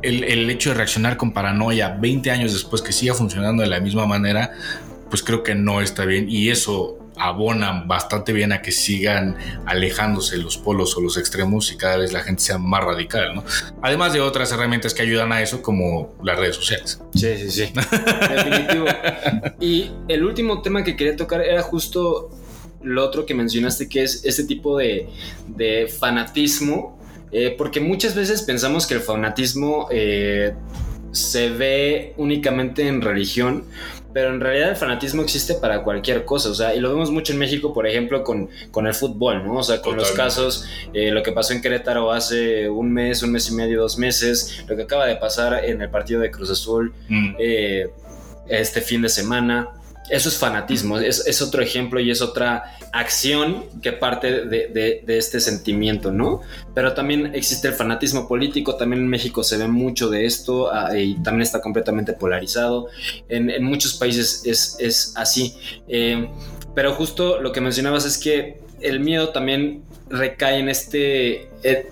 el, 0.03 0.24
el 0.24 0.49
hecho 0.51 0.70
de 0.70 0.76
reaccionar 0.76 1.16
con 1.16 1.32
paranoia 1.32 1.96
20 2.01 2.30
años 2.30 2.53
después 2.53 2.82
que 2.82 2.92
siga 2.92 3.14
funcionando 3.14 3.62
de 3.62 3.68
la 3.68 3.80
misma 3.80 4.07
manera, 4.07 4.53
pues 5.11 5.22
creo 5.22 5.42
que 5.42 5.55
no 5.55 5.80
está 5.80 6.05
bien. 6.05 6.26
Y 6.28 6.51
eso 6.51 6.99
abona 7.18 7.82
bastante 7.86 8.32
bien 8.32 8.53
a 8.53 8.62
que 8.62 8.72
sigan 8.72 9.36
alejándose 9.66 10.36
los 10.36 10.57
polos 10.57 10.96
o 10.96 11.01
los 11.01 11.16
extremos 11.16 11.72
y 11.72 11.76
cada 11.76 11.96
vez 11.96 12.12
la 12.12 12.20
gente 12.20 12.42
sea 12.42 12.59
más 12.59 12.84
radical, 12.84 13.34
¿no? 13.34 13.44
Además 13.82 14.12
de 14.12 14.20
otras 14.20 14.53
herramientas 14.53 14.94
que 14.94 15.03
ayudan 15.03 15.32
a 15.32 15.42
eso, 15.42 15.61
como 15.61 16.14
las 16.22 16.38
redes 16.38 16.57
sociales. 16.57 17.01
Sí, 17.14 17.36
sí, 17.36 17.51
sí. 17.51 17.72
Definitivo. 18.30 18.86
Y 19.61 19.90
el 20.07 20.24
último 20.24 20.62
tema 20.62 20.84
que 20.84 20.96
quería 20.96 21.16
tocar 21.16 21.40
era 21.40 21.62
justo 21.62 22.30
lo 22.82 23.04
otro 23.04 23.26
que 23.26 23.34
mencionaste, 23.34 23.88
que 23.88 24.02
es 24.04 24.24
este 24.24 24.44
tipo 24.44 24.76
de, 24.78 25.08
de 25.48 25.88
fanatismo. 25.88 26.98
eh, 27.32 27.54
porque 27.58 27.80
muchas 27.80 28.14
veces 28.14 28.40
pensamos 28.42 28.86
que 28.86 28.94
el 28.94 29.00
fanatismo 29.00 29.88
eh, 29.90 30.54
se 31.12 31.50
ve 31.50 32.14
únicamente 32.16 32.86
en 32.88 33.02
religión, 33.02 33.64
pero 34.14 34.30
en 34.32 34.40
realidad 34.40 34.70
el 34.70 34.76
fanatismo 34.76 35.22
existe 35.22 35.54
para 35.54 35.82
cualquier 35.82 36.24
cosa, 36.24 36.48
o 36.50 36.54
sea, 36.54 36.74
y 36.74 36.80
lo 36.80 36.88
vemos 36.90 37.10
mucho 37.10 37.32
en 37.34 37.38
México, 37.38 37.74
por 37.74 37.86
ejemplo, 37.86 38.24
con, 38.24 38.48
con 38.70 38.86
el 38.86 38.94
fútbol, 38.94 39.44
¿no? 39.44 39.56
O 39.58 39.62
sea, 39.62 39.82
con 39.82 39.96
los 39.96 40.10
casos, 40.12 40.64
eh, 40.94 41.10
lo 41.10 41.22
que 41.22 41.32
pasó 41.32 41.52
en 41.52 41.60
Querétaro 41.60 42.10
hace 42.12 42.68
un 42.70 42.90
mes, 42.92 43.22
un 43.22 43.32
mes 43.32 43.50
y 43.50 43.54
medio, 43.54 43.80
dos 43.82 43.98
meses, 43.98 44.64
lo 44.66 44.76
que 44.76 44.82
acaba 44.84 45.06
de 45.06 45.16
pasar 45.16 45.64
en 45.64 45.82
el 45.82 45.90
partido 45.90 46.20
de 46.20 46.30
Cruz 46.30 46.50
Azul 46.50 46.94
Mm. 47.08 47.34
eh, 47.38 47.88
este 48.48 48.80
fin 48.80 49.02
de 49.02 49.10
semana. 49.10 49.68
Eso 50.11 50.28
es 50.28 50.36
fanatismo, 50.36 50.98
es, 50.98 51.26
es 51.26 51.42
otro 51.42 51.62
ejemplo 51.62 52.00
y 52.00 52.11
es 52.11 52.22
otra 52.22 52.76
acción 52.92 53.64
que 53.82 53.92
parte 53.92 54.46
de, 54.46 55.02
de- 55.04 55.18
este 55.18 55.40
sentimiento, 55.40 56.11
¿no? 56.11 56.40
Pero 56.74 56.94
también 56.94 57.34
existe 57.34 57.68
el 57.68 57.74
fanatismo 57.74 58.26
político, 58.26 58.76
también 58.76 59.02
en 59.02 59.09
México 59.09 59.42
se 59.44 59.56
ve 59.59 59.68
mucho 59.68 60.09
de 60.09 60.24
esto 60.24 60.72
ah, 60.72 60.96
y 60.96 61.14
también 61.22 61.42
está 61.42 61.61
completamente 61.61 62.12
polarizado. 62.14 62.86
En, 63.28 63.50
en 63.50 63.64
muchos 63.64 63.94
países 63.94 64.42
es, 64.44 64.76
es 64.78 65.12
así. 65.16 65.54
Eh, 65.88 66.28
pero 66.74 66.94
justo 66.94 67.40
lo 67.40 67.52
que 67.52 67.61
mencionabas 67.61 68.04
es 68.06 68.16
que 68.18 68.61
el 68.80 69.00
miedo 69.00 69.30
también 69.30 69.82
recae 70.09 70.59
en 70.59 70.68
este... 70.68 71.48
eh, 71.62 71.90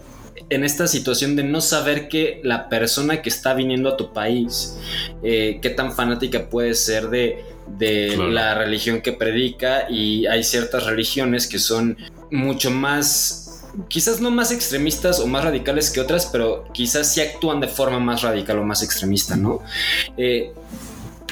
en 0.49 0.63
esta 0.63 0.87
situación 0.87 1.35
de 1.35 1.43
no 1.43 1.61
saber 1.61 2.07
que 2.09 2.41
la 2.45 2.69
persona 2.69 3.21
que 3.21 3.29
está 3.29 3.53
viniendo 3.53 3.89
a 3.89 3.97
tu 3.97 4.13
país, 4.13 4.77
eh, 5.25 5.59
qué 5.61 5.71
tan 5.71 5.93
fanática 5.93 6.49
puede 6.49 6.75
ser 6.75 7.11
de, 7.11 7.43
de 7.67 8.13
Claro. 8.15 8.31
la 8.31 8.55
religión 8.55 9.01
que 9.01 9.13
predica 9.13 9.91
y 9.91 10.27
hay 10.27 10.43
ciertas 10.45 10.85
religiones 10.87 11.47
que 11.47 11.59
son 11.59 11.97
mucho 12.31 12.71
más, 12.71 13.65
quizás 13.89 14.21
no 14.21 14.31
más 14.31 14.53
extremistas 14.53 15.21
o 15.21 15.27
más 15.27 15.45
radicales 15.45 15.91
que 15.91 16.01
otras, 16.01 16.27
pero 16.27 16.65
quizás 16.73 17.13
sí 17.13 17.21
actúan 17.21 17.61
de 17.61 17.69
forma 17.69 17.99
más 17.99 18.23
radical 18.23 18.59
o 18.59 18.65
más 18.65 18.83
extremista, 18.83 19.37
¿no? 19.37 19.61
Eh, 20.17 20.53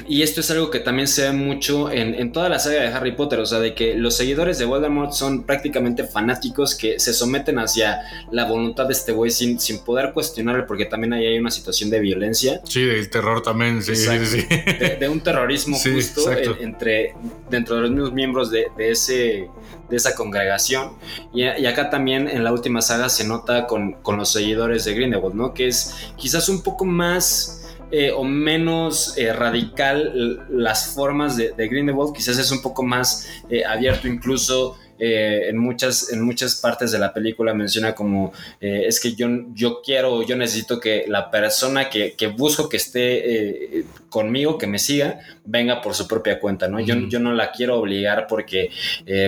y 0.09 0.23
esto 0.23 0.41
es 0.41 0.51
algo 0.51 0.71
que 0.71 0.81
también 0.81 1.09
se 1.09 1.23
ve 1.23 1.33
mucho 1.33 1.91
en, 1.91 2.15
en 2.15 2.33
toda 2.33 2.49
la 2.49 2.59
saga 2.59 2.83
de 2.83 2.89
Harry 2.89 3.13
Potter, 3.13 3.41
o 3.41 3.47
sea, 3.47 3.59
de 3.61 3.75
que 3.75 3.95
los 3.95 4.17
seguidores 4.17 4.59
de 4.59 4.65
Voldemort 4.65 5.13
son 5.13 5.45
prácticamente 5.45 6.05
fanáticos 6.05 6.75
que 6.75 6.99
se 7.01 7.13
someten 7.13 7.59
hacia 7.59 8.01
la 8.31 8.45
voluntad 8.45 8.87
de 8.87 8.93
este 8.93 9.13
güey 9.13 9.31
sin, 9.31 9.59
sin 9.61 9.79
poder 9.85 10.13
cuestionarle, 10.13 10.65
porque 10.65 10.85
también 10.87 11.13
ahí 11.13 11.27
hay 11.27 11.39
una 11.39 11.51
situación 11.51 11.91
de 11.91 12.01
violencia, 12.01 12.61
Sí, 12.65 12.83
del 12.85 13.09
terror 13.11 13.43
también, 13.43 13.83
sí, 13.83 13.95
sí, 13.97 14.09
Exacto. 14.09 14.27
sí. 14.31 14.47
de, 14.79 14.97
de 15.01 15.09
un 15.09 15.21
terrorismo 15.21 15.77
Sí, 15.79 15.93
justo 15.93 16.31
en- 16.33 16.55
entre, 16.63 17.15
dentro 17.51 17.77
de 17.77 17.83
los 17.83 17.91
mismos 17.91 18.13
miembros 18.13 18.51
de, 18.51 18.67
de 18.77 18.91
ese, 18.91 19.49
de 19.89 19.97
esa 19.97 20.15
congregación. 20.15 20.93
Y, 21.33 21.43
y 21.43 21.67
acá 21.67 21.91
también 21.91 22.29
en 22.29 22.45
la 22.45 22.53
última 22.53 22.81
saga 22.83 23.09
se 23.09 23.25
nota 23.25 23.67
con, 23.67 23.93
con 24.03 24.17
los 24.17 24.33
seguidores 24.33 24.85
de 24.85 24.95
Grindelwald, 24.95 25.35
¿no? 25.35 25.55
Que 25.55 25.69
es 25.69 25.95
quizás 26.17 26.49
un 26.49 26.63
poco 26.63 26.85
más 26.85 27.64
eh, 27.97 28.11
o 28.11 28.25
menos 28.25 29.17
eh, 29.17 29.33
radical 29.33 30.45
las 30.51 30.97
formas 30.97 31.37
de, 31.37 31.53
de 31.53 31.69
Grindelwald, 31.69 32.13
quizás 32.13 32.37
es 32.39 32.51
un 32.51 32.61
poco 32.61 32.83
más 32.83 33.29
eh, 33.49 33.65
abierto 33.65 34.09
incluso. 34.09 34.77
en, 34.99 35.59
muchas, 35.59 36.13
en 36.13 36.23
muchas 36.23 36.57
partes 36.57 36.91
de 36.91 36.99
la 36.99 37.13
película 37.13 37.53
menciona 37.53 37.95
como 37.95 38.33
es 38.61 39.01
que 39.01 39.15
yo, 39.15 39.27
yo 39.53 39.83
quiero, 39.85 40.23
yo 40.23 40.37
necesito 40.37 40.79
que 40.79 41.05
la 41.09 41.31
persona 41.33 41.91
que, 41.91 42.15
que 42.15 42.29
busco 42.29 42.69
que 42.69 42.77
esté 42.79 43.85
conmigo, 44.09 44.57
que 44.57 44.69
me 44.69 44.79
siga, 44.79 45.19
venga 45.45 45.81
por 45.83 45.95
su 45.95 46.07
propia 46.07 46.39
cuenta, 46.39 46.69
¿no? 46.69 46.79
Yo, 46.81 46.95
yo 47.09 47.19
no 47.19 47.33
la 47.33 47.51
quiero 47.51 47.81
obligar 47.81 48.27
porque, 48.29 48.71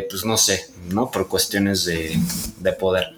pues 0.09 0.25
no 0.25 0.37
sé, 0.37 0.67
¿no? 0.93 1.11
Por 1.11 1.29
cuestiones 1.29 1.85
de, 1.85 2.17
de 2.61 2.73
poder. 2.73 3.09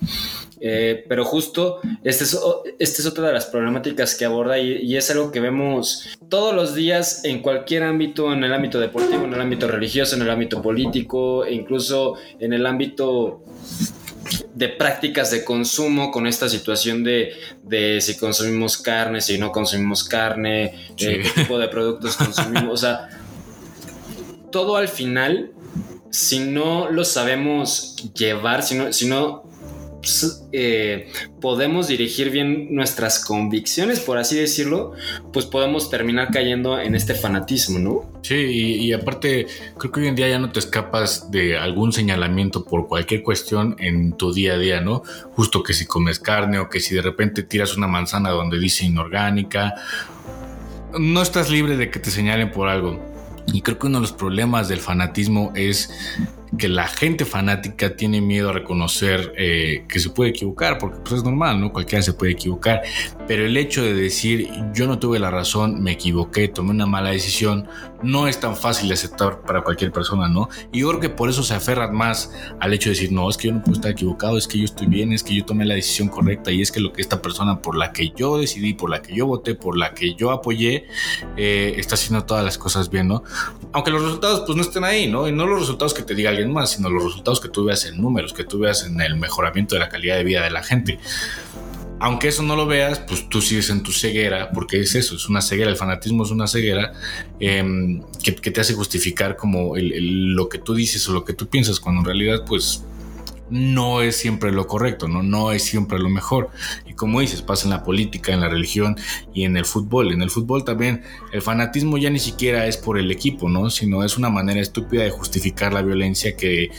Eh, 0.61 1.05
pero 1.09 1.25
justo, 1.25 1.81
esta 2.05 2.25
es, 2.25 2.39
esta 2.79 3.03
es 3.03 3.07
otra 3.07 3.29
de 3.29 3.33
las 3.33 3.47
problemáticas 3.47 4.15
que 4.15 4.25
aborda 4.25 4.59
y, 4.59 4.73
y 4.83 4.97
es 4.97 5.11
algo 5.11 5.31
que 5.31 5.41
vemos 5.41 6.09
todos 6.29 6.55
los 6.55 6.75
días 6.75 7.25
en 7.25 7.41
cualquier 7.43 7.83
ámbito, 7.85 8.33
en 8.33 8.43
el 8.45 8.53
ámbito 8.53 8.81
deportivo, 8.81 9.25
en 9.25 9.33
el 9.35 9.41
ámbito 9.41 9.69
religioso, 9.69 10.17
en 10.17 10.23
el 10.23 10.31
ámbito 10.31 10.61
político, 10.63 11.45
e 11.45 11.55
incluso 11.55 12.15
en 12.41 12.53
el 12.53 12.67
ámbito 12.67 13.43
de 14.55 14.69
prácticas 14.69 15.31
de 15.31 15.45
consumo 15.45 16.11
con 16.11 16.27
esta 16.27 16.49
situación 16.49 17.03
de, 17.05 17.33
de 17.63 18.01
si 18.01 18.17
consumimos 18.19 18.77
carne, 18.77 19.21
si 19.21 19.39
no 19.39 19.53
consumimos 19.53 20.05
carne, 20.05 20.75
Sí. 20.97 21.07
eh, 21.07 21.23
qué 21.23 21.43
tipo 21.43 21.59
de 21.59 21.69
productos 21.69 22.17
consumimos. 22.17 22.73
O 22.73 22.77
sea, 22.77 23.09
todo 24.51 24.77
al 24.77 24.89
final, 24.89 25.51
si 26.11 26.41
no 26.41 26.91
lo 26.91 27.05
sabemos 27.05 27.97
llevar, 28.15 28.63
si 28.63 28.75
no, 28.75 28.93
si 28.93 29.07
no 29.07 29.45
s- 29.53 29.58
eh, 30.53 31.11
podemos 31.41 31.89
dirigir 31.89 32.31
bien 32.31 32.75
nuestras 32.75 33.25
convicciones, 33.25 34.01
por 34.01 34.19
así 34.19 34.37
decirlo, 34.37 34.93
pues 35.33 35.47
podemos 35.47 35.91
terminar 35.91 36.29
cayendo 36.33 36.79
en 36.79 36.95
este 36.95 37.15
fanatismo, 37.15 37.79
¿no? 37.79 38.13
Sí, 38.23 38.35
y, 38.35 38.75
y 38.87 38.93
aparte, 38.93 39.47
creo 39.77 39.93
que 39.93 40.01
hoy 40.01 40.07
en 40.09 40.15
día 40.15 40.29
ya 40.29 40.39
no 40.39 40.51
te 40.51 40.59
escapas 40.59 41.31
de 41.31 41.57
algún 41.59 41.93
señalamiento 41.93 42.65
por 42.65 42.87
cualquier 42.89 43.23
cuestión 43.23 43.77
en 43.79 44.13
tu 44.13 44.33
día 44.33 44.55
a 44.55 44.59
día, 44.59 44.81
¿no? 44.81 45.03
Justo 45.33 45.63
que 45.63 45.75
si 45.75 45.87
comes 45.87 46.19
carne 46.19 46.59
o 46.59 46.69
que 46.69 46.81
si 46.81 46.95
de 46.95 47.03
repente 47.03 47.43
tiras 47.43 47.77
una 47.77 47.87
manzana 47.87 48.31
donde 48.31 48.59
dice 48.59 48.85
inorgánica, 48.85 49.75
no 50.99 51.23
estás 51.23 51.51
libre 51.51 51.77
de 51.77 51.91
que 51.91 51.99
te 51.99 52.11
señalen 52.11 52.51
por 52.51 52.69
algo. 52.69 52.99
Y 53.53 53.63
creo 53.63 53.79
que 53.79 53.87
uno 53.87 53.99
de 53.99 54.03
los 54.03 54.13
problemas 54.13 54.69
del 54.69 54.81
fanatismo 54.81 55.53
es 55.55 55.91
que 56.57 56.69
la 56.69 56.89
gente 56.89 57.25
fanática 57.25 57.97
tiene 57.97 58.21
miedo 58.21 58.51
a 58.51 58.53
reconocer 58.53 59.33
eh, 59.37 59.85
que 59.89 60.01
se 60.01 60.11
puede 60.11 60.31
equivocar, 60.31 60.79
porque 60.79 60.99
pues 61.01 61.15
es 61.15 61.25
normal, 61.25 61.61
¿no? 61.61 61.73
Cualquiera 61.73 62.03
se 62.03 62.13
puede 62.13 62.33
equivocar. 62.33 62.83
Pero 63.27 63.45
el 63.45 63.57
hecho 63.57 63.83
de 63.83 63.95
decir 63.95 64.51
yo 64.73 64.87
no 64.87 64.99
tuve 64.99 65.19
la 65.19 65.31
razón, 65.31 65.83
me 65.83 65.93
equivoqué, 65.93 66.49
tomé 66.49 66.71
una 66.71 66.87
mala 66.87 67.11
decisión, 67.11 67.69
no 68.03 68.29
es 68.29 68.41
tan 68.41 68.57
fácil 68.57 68.89
de 68.89 68.95
aceptar 68.95 69.43
para 69.43 69.63
cualquier 69.63 69.93
persona, 69.93 70.29
¿no? 70.29 70.49
Y 70.73 70.81
yo 70.81 70.89
creo 70.89 71.01
que 71.01 71.09
por 71.11 71.29
eso 71.29 71.43
se 71.43 71.55
aferran 71.55 71.95
más 71.95 72.33
al 72.61 72.73
hecho 72.73 72.89
de 72.89 72.95
decir, 72.95 73.13
no, 73.13 73.29
es 73.29 73.37
que 73.37 73.49
yo 73.49 73.55
no 73.55 73.63
puedo 73.63 73.75
estar 73.75 73.91
equivocado, 73.91 74.39
es 74.39 74.47
que 74.47 74.59
yo 74.59 74.65
estoy 74.65 74.87
bien, 74.87 75.13
es 75.13 75.23
que 75.23 75.35
yo 75.35 75.45
tomé 75.45 75.65
la 75.65 75.75
decisión 75.75 76.09
correcta 76.09 76.51
y 76.51 76.63
es 76.63 76.73
que 76.73 76.81
lo 76.81 76.93
que 76.93 77.03
esta 77.03 77.21
persona 77.21 77.61
por 77.61 77.77
la 77.77 77.93
que 77.93 78.11
yo 78.11 78.39
decidí, 78.39 78.75
por 78.75 78.91
la 78.91 79.03
que 79.03 79.15
yo 79.15 79.27
voté, 79.27 79.55
por 79.55 79.77
la 79.77 79.95
que 79.95 80.15
yo 80.15 80.31
apoyé, 80.31 80.87
eh, 81.37 81.75
está 81.77 81.95
haciendo 81.95 82.25
todas 82.25 82.45
las 82.45 82.57
cosas 82.57 82.91
bien, 82.91 83.09
¿no? 83.09 83.23
Aunque 83.73 83.91
los 83.91 84.03
resultados 84.03 84.45
pues 84.47 84.57
no 84.57 84.63
estén 84.63 84.85
ahí, 84.85 85.11
¿no? 85.11 85.29
Y 85.29 85.33
no 85.33 85.47
los 85.47 85.61
resultados 85.61 85.95
que 85.95 86.03
te 86.03 86.15
diga 86.15 86.31
más, 86.47 86.73
sino 86.73 86.89
los 86.89 87.05
resultados 87.05 87.41
que 87.41 87.49
tú 87.49 87.65
veas 87.65 87.85
en 87.87 88.01
números, 88.01 88.33
que 88.33 88.45
tú 88.45 88.61
veas 88.61 88.85
en 88.85 89.01
el 89.01 89.17
mejoramiento 89.17 89.75
de 89.75 89.81
la 89.81 89.89
calidad 89.89 90.17
de 90.17 90.25
vida 90.25 90.43
de 90.43 90.51
la 90.51 90.63
gente. 90.63 90.99
Aunque 92.01 92.29
eso 92.29 92.45
no 92.45 92.55
lo 92.55 92.67
veas, 92.67 93.01
pues 93.01 93.29
tú 93.29 93.43
sigues 93.43 93.71
en 93.71 93.83
tu 93.83 93.91
ceguera, 93.91 94.53
porque 94.53 94.81
es 94.81 94.95
eso, 94.95 95.17
es 95.17 95.29
una 95.29 95.43
ceguera, 95.43 95.69
el 95.69 95.77
fanatismo 95.77 96.23
es 96.23 96.31
una 96.31 96.47
ceguera 96.47 96.93
eh, 97.41 98.01
que, 98.23 98.33
te 98.33 98.61
hace 98.61 98.75
justificar 98.75 99.37
como 99.37 99.75
lo 99.77 100.49
que 100.49 100.59
tú 100.59 100.75
dices 100.75 101.09
o 101.09 101.13
lo 101.13 101.25
que 101.25 101.33
tú 101.33 101.49
piensas, 101.49 101.81
cuando 101.81 102.03
en 102.03 102.05
realidad 102.05 102.45
pues 102.47 102.85
no 103.51 104.03
es 104.03 104.17
siempre 104.17 104.53
lo 104.53 104.67
correcto, 104.67 105.09
¿no? 105.09 105.23
No 105.23 105.53
es 105.53 105.65
siempre 105.65 105.99
lo 105.99 106.09
mejor. 106.09 106.51
Y 106.87 106.95
como 106.95 107.21
dices, 107.21 107.43
pasa 107.43 107.65
en 107.65 107.71
la 107.71 107.85
política, 107.85 108.33
en 108.33 108.41
la 108.41 108.49
religión 108.49 108.97
y 109.33 109.45
en 109.45 109.57
el 109.57 109.65
fútbol. 109.65 110.13
En 110.13 110.23
el 110.23 110.31
fútbol 110.31 110.65
también 110.65 111.03
el 111.33 111.43
fanatismo 111.43 111.99
ya 111.99 112.11
ni 112.11 112.19
siquiera 112.19 112.67
es 112.67 112.77
por 112.77 112.99
el 112.99 113.11
equipo, 113.11 113.49
¿no? 113.49 113.71
Sino 113.71 114.05
es 114.05 114.19
una 114.19 114.31
manera 114.31 114.61
estúpida 114.61 115.03
de 115.03 115.11
justificar 115.11 115.73
la 115.73 115.83
violencia 115.83 116.37
que, 116.37 116.71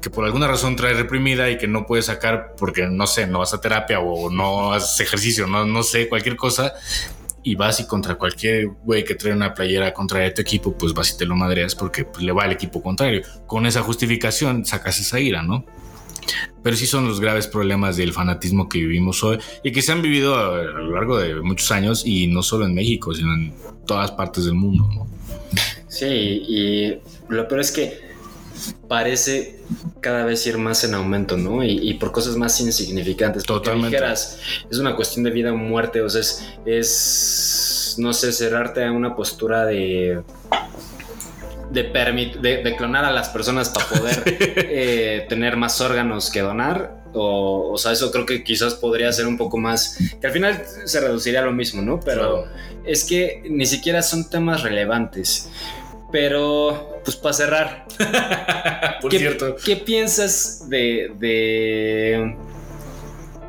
que 0.00 0.10
por 0.10 0.24
alguna 0.24 0.48
razón 0.48 0.76
trae 0.76 0.94
reprimida 0.94 1.50
y 1.50 1.58
que 1.58 1.68
no 1.68 1.86
puedes 1.86 2.06
sacar 2.06 2.54
porque, 2.58 2.86
no 2.86 3.06
sé, 3.06 3.26
no 3.26 3.40
vas 3.40 3.54
a 3.54 3.60
terapia 3.60 4.00
o 4.00 4.30
no 4.30 4.72
haces 4.72 5.00
ejercicio, 5.00 5.46
no, 5.46 5.64
no 5.66 5.82
sé, 5.82 6.08
cualquier 6.08 6.36
cosa. 6.36 6.72
Y 7.42 7.54
vas 7.54 7.78
y 7.78 7.86
contra 7.86 8.16
cualquier 8.16 8.66
güey 8.66 9.04
que 9.04 9.14
trae 9.14 9.32
una 9.32 9.54
playera 9.54 9.94
contra 9.94 10.34
tu 10.34 10.42
equipo, 10.42 10.76
pues 10.76 10.92
vas 10.92 11.12
y 11.12 11.16
te 11.16 11.26
lo 11.26 11.36
madreas 11.36 11.76
porque 11.76 12.04
pues, 12.04 12.24
le 12.24 12.32
va 12.32 12.42
al 12.42 12.50
equipo 12.50 12.82
contrario. 12.82 13.22
Con 13.46 13.66
esa 13.66 13.82
justificación 13.82 14.64
sacas 14.64 14.98
esa 14.98 15.20
ira, 15.20 15.44
¿no? 15.44 15.64
Pero 16.62 16.76
sí 16.76 16.86
son 16.86 17.06
los 17.06 17.20
graves 17.20 17.46
problemas 17.46 17.96
del 17.96 18.12
fanatismo 18.12 18.68
que 18.68 18.78
vivimos 18.78 19.22
hoy 19.22 19.38
y 19.62 19.72
que 19.72 19.82
se 19.82 19.92
han 19.92 20.02
vivido 20.02 20.34
a, 20.36 20.62
lo 20.62 20.94
largo 20.94 21.18
de 21.18 21.34
muchos 21.36 21.70
años 21.70 22.02
y 22.04 22.26
no 22.26 22.42
solo 22.42 22.66
en 22.66 22.74
México, 22.74 23.14
sino 23.14 23.34
en 23.34 23.54
todas 23.86 24.10
partes 24.12 24.44
del 24.44 24.54
mundo. 24.54 24.88
¿no? 24.94 25.06
Sí, 25.88 26.06
y 26.06 26.98
lo 27.28 27.48
peor 27.48 27.60
es 27.60 27.70
que 27.70 28.06
parece 28.88 29.60
cada 30.00 30.24
vez 30.24 30.46
ir 30.46 30.58
más 30.58 30.84
en 30.84 30.94
aumento, 30.94 31.36
¿no? 31.36 31.64
Y, 31.64 31.90
y 31.90 31.94
por 31.94 32.12
cosas 32.12 32.36
más 32.36 32.60
insignificantes. 32.60 33.44
Totalmente. 33.44 33.96
dijeras, 33.96 34.38
es 34.70 34.78
una 34.78 34.94
cuestión 34.94 35.24
de 35.24 35.30
vida 35.30 35.52
o 35.52 35.56
muerte, 35.56 36.00
o 36.00 36.08
sea, 36.08 36.20
es, 36.20 36.44
es, 36.64 37.96
no 37.98 38.12
sé, 38.12 38.32
cerrarte 38.32 38.84
a 38.84 38.92
una 38.92 39.14
postura 39.16 39.64
de 39.66 40.22
de, 41.70 41.92
permit- 41.92 42.36
de, 42.40 42.62
de 42.62 42.76
clonar 42.76 43.04
a 43.04 43.10
las 43.10 43.28
personas 43.28 43.68
para 43.70 43.86
poder 43.86 44.22
eh, 44.26 45.26
tener 45.28 45.56
más 45.56 45.80
órganos 45.80 46.30
que 46.30 46.40
donar. 46.40 47.04
O, 47.18 47.70
o 47.72 47.78
sea, 47.78 47.92
eso 47.92 48.10
creo 48.12 48.26
que 48.26 48.44
quizás 48.44 48.74
podría 48.74 49.10
ser 49.12 49.26
un 49.26 49.38
poco 49.38 49.56
más. 49.58 49.98
Que 50.20 50.26
al 50.26 50.32
final 50.32 50.62
se 50.84 51.00
reduciría 51.00 51.40
a 51.40 51.44
lo 51.44 51.52
mismo, 51.52 51.80
¿no? 51.82 51.98
Pero 52.00 52.44
es 52.84 53.04
que 53.04 53.42
ni 53.48 53.64
siquiera 53.66 54.02
son 54.02 54.28
temas 54.28 54.62
relevantes. 54.62 55.50
Pero, 56.12 57.00
pues 57.04 57.16
para 57.16 57.32
cerrar, 57.32 57.86
Por 59.02 59.10
¿qué, 59.10 59.18
cierto. 59.18 59.56
¿qué 59.64 59.76
piensas 59.76 60.68
de, 60.68 61.10
de, 61.18 62.36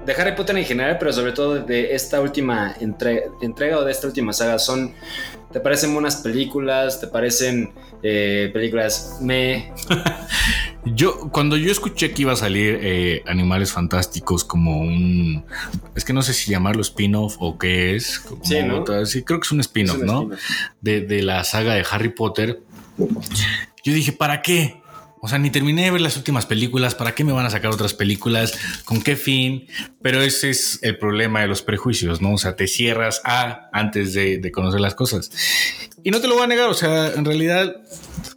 de 0.06 0.14
Harry 0.14 0.36
Potter 0.36 0.58
en 0.58 0.66
general, 0.66 0.98
pero 0.98 1.14
sobre 1.14 1.34
todo 1.34 1.60
de 1.60 1.94
esta 1.94 2.20
última 2.20 2.76
entre- 2.80 3.26
entrega 3.42 3.78
o 3.78 3.84
de 3.86 3.92
esta 3.92 4.08
última 4.08 4.34
saga? 4.34 4.58
Son, 4.60 4.94
¿Te 5.52 5.60
parecen 5.60 5.94
buenas 5.94 6.18
películas? 6.18 7.00
¿Te 7.00 7.08
parecen 7.08 7.72
eh, 8.04 8.50
películas 8.54 9.18
me? 9.22 9.72
Yo, 10.86 11.30
cuando 11.32 11.58
yo 11.58 11.70
escuché 11.70 12.14
que 12.14 12.22
iba 12.22 12.32
a 12.32 12.38
salir 12.38 12.80
eh, 12.82 13.22
Animales 13.28 13.74
Fantásticos 13.74 14.46
como 14.46 14.80
un. 14.80 15.44
Es 15.96 16.06
que 16.06 16.14
no 16.14 16.22
sé 16.22 16.34
si 16.34 16.50
llamarlo 16.50 16.82
spin-off 16.82 17.36
o 17.40 17.58
qué 17.58 17.96
es. 17.98 18.20
como 18.20 18.46
Sí, 18.46 18.64
¿no? 18.64 18.80
otra- 18.80 19.06
sí, 19.06 19.22
creo 19.24 19.40
que 19.42 19.46
es 19.46 19.52
un 19.52 19.60
spin-off, 19.60 19.98
¿no? 19.98 20.30
de 20.80 21.22
la 21.24 21.44
saga 21.44 21.74
de 21.74 21.86
Harry 21.92 22.10
Potter. 22.10 22.62
Yo 23.84 23.94
dije, 23.94 24.14
¿para 24.14 24.42
qué? 24.42 24.82
O 25.22 25.28
sea, 25.28 25.40
ni 25.40 25.50
terminé 25.50 25.86
de 25.86 25.92
ver 25.92 26.02
las 26.02 26.18
últimas 26.18 26.46
películas. 26.46 26.96
¿Para 26.96 27.16
qué 27.16 27.24
me 27.24 27.32
van 27.32 27.46
a 27.46 27.50
sacar 27.50 27.72
otras 27.72 27.94
películas? 27.94 28.58
¿Con 28.86 29.02
qué 29.02 29.16
fin? 29.16 29.68
Pero 30.02 30.22
ese 30.22 30.50
es 30.50 30.80
el 30.84 30.98
problema 30.98 31.42
de 31.42 31.48
los 31.48 31.62
prejuicios, 31.62 32.22
¿no? 32.22 32.34
O 32.34 32.38
sea, 32.38 32.56
te 32.56 32.68
cierras 32.68 33.22
a 33.24 33.70
antes 33.74 34.14
de, 34.14 34.38
de 34.38 34.52
conocer 34.52 34.80
las 34.80 34.96
cosas. 34.96 35.32
Y 36.04 36.12
no 36.12 36.22
te 36.22 36.28
lo 36.28 36.36
voy 36.36 36.44
a 36.44 36.48
negar. 36.48 36.70
O 36.70 36.74
sea, 36.74 37.14
en 37.14 37.26
realidad 37.26 37.76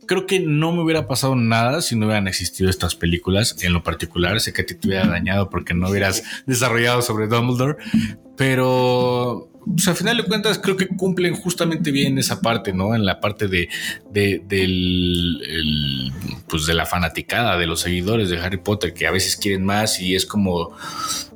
creo 0.07 0.27
que 0.27 0.41
no 0.41 0.73
me 0.73 0.83
hubiera 0.83 1.07
pasado 1.07 1.37
nada 1.37 1.83
si 1.83 1.95
no 1.95 2.07
hubieran 2.07 2.27
existido 2.27 2.69
estas 2.69 2.97
películas 2.97 3.57
en 3.61 3.73
lo 3.73 3.83
particular. 3.83 4.41
Sé 4.41 4.53
que 4.53 4.65
te 4.65 4.77
hubiera 4.87 5.07
dañado 5.07 5.51
porque 5.51 5.75
no 5.75 5.89
hubieras 5.89 6.25
desarrollado 6.47 7.03
sobre 7.03 7.29
Dumbledore, 7.29 7.77
pero 8.37 9.50
pues, 9.67 9.87
al 9.89 9.97
final 9.97 10.17
de 10.17 10.23
cuentas 10.25 10.59
creo 10.59 10.77
que 10.77 10.89
cumplen 10.89 11.35
justamente 11.35 11.91
bien 11.91 12.19
esa 12.19 12.41
parte, 12.41 12.73
¿no? 12.73 12.95
En 12.95 13.05
la 13.05 13.21
parte 13.21 13.49
de, 13.49 13.69
de- 14.11 14.43
del, 14.47 15.43
el, 15.47 16.13
pues 16.49 16.67
de 16.67 16.75
la 16.75 16.87
fanaticada, 16.87 17.57
de 17.59 17.67
los 17.67 17.81
seguidores 17.81 18.31
de 18.31 18.39
Harry 18.39 18.59
Potter, 18.59 18.95
que 18.95 19.07
a 19.07 19.11
veces 19.11 19.37
quieren 19.37 19.65
más 19.65 20.01
y 20.01 20.15
es 20.15 20.27
como 20.27 20.71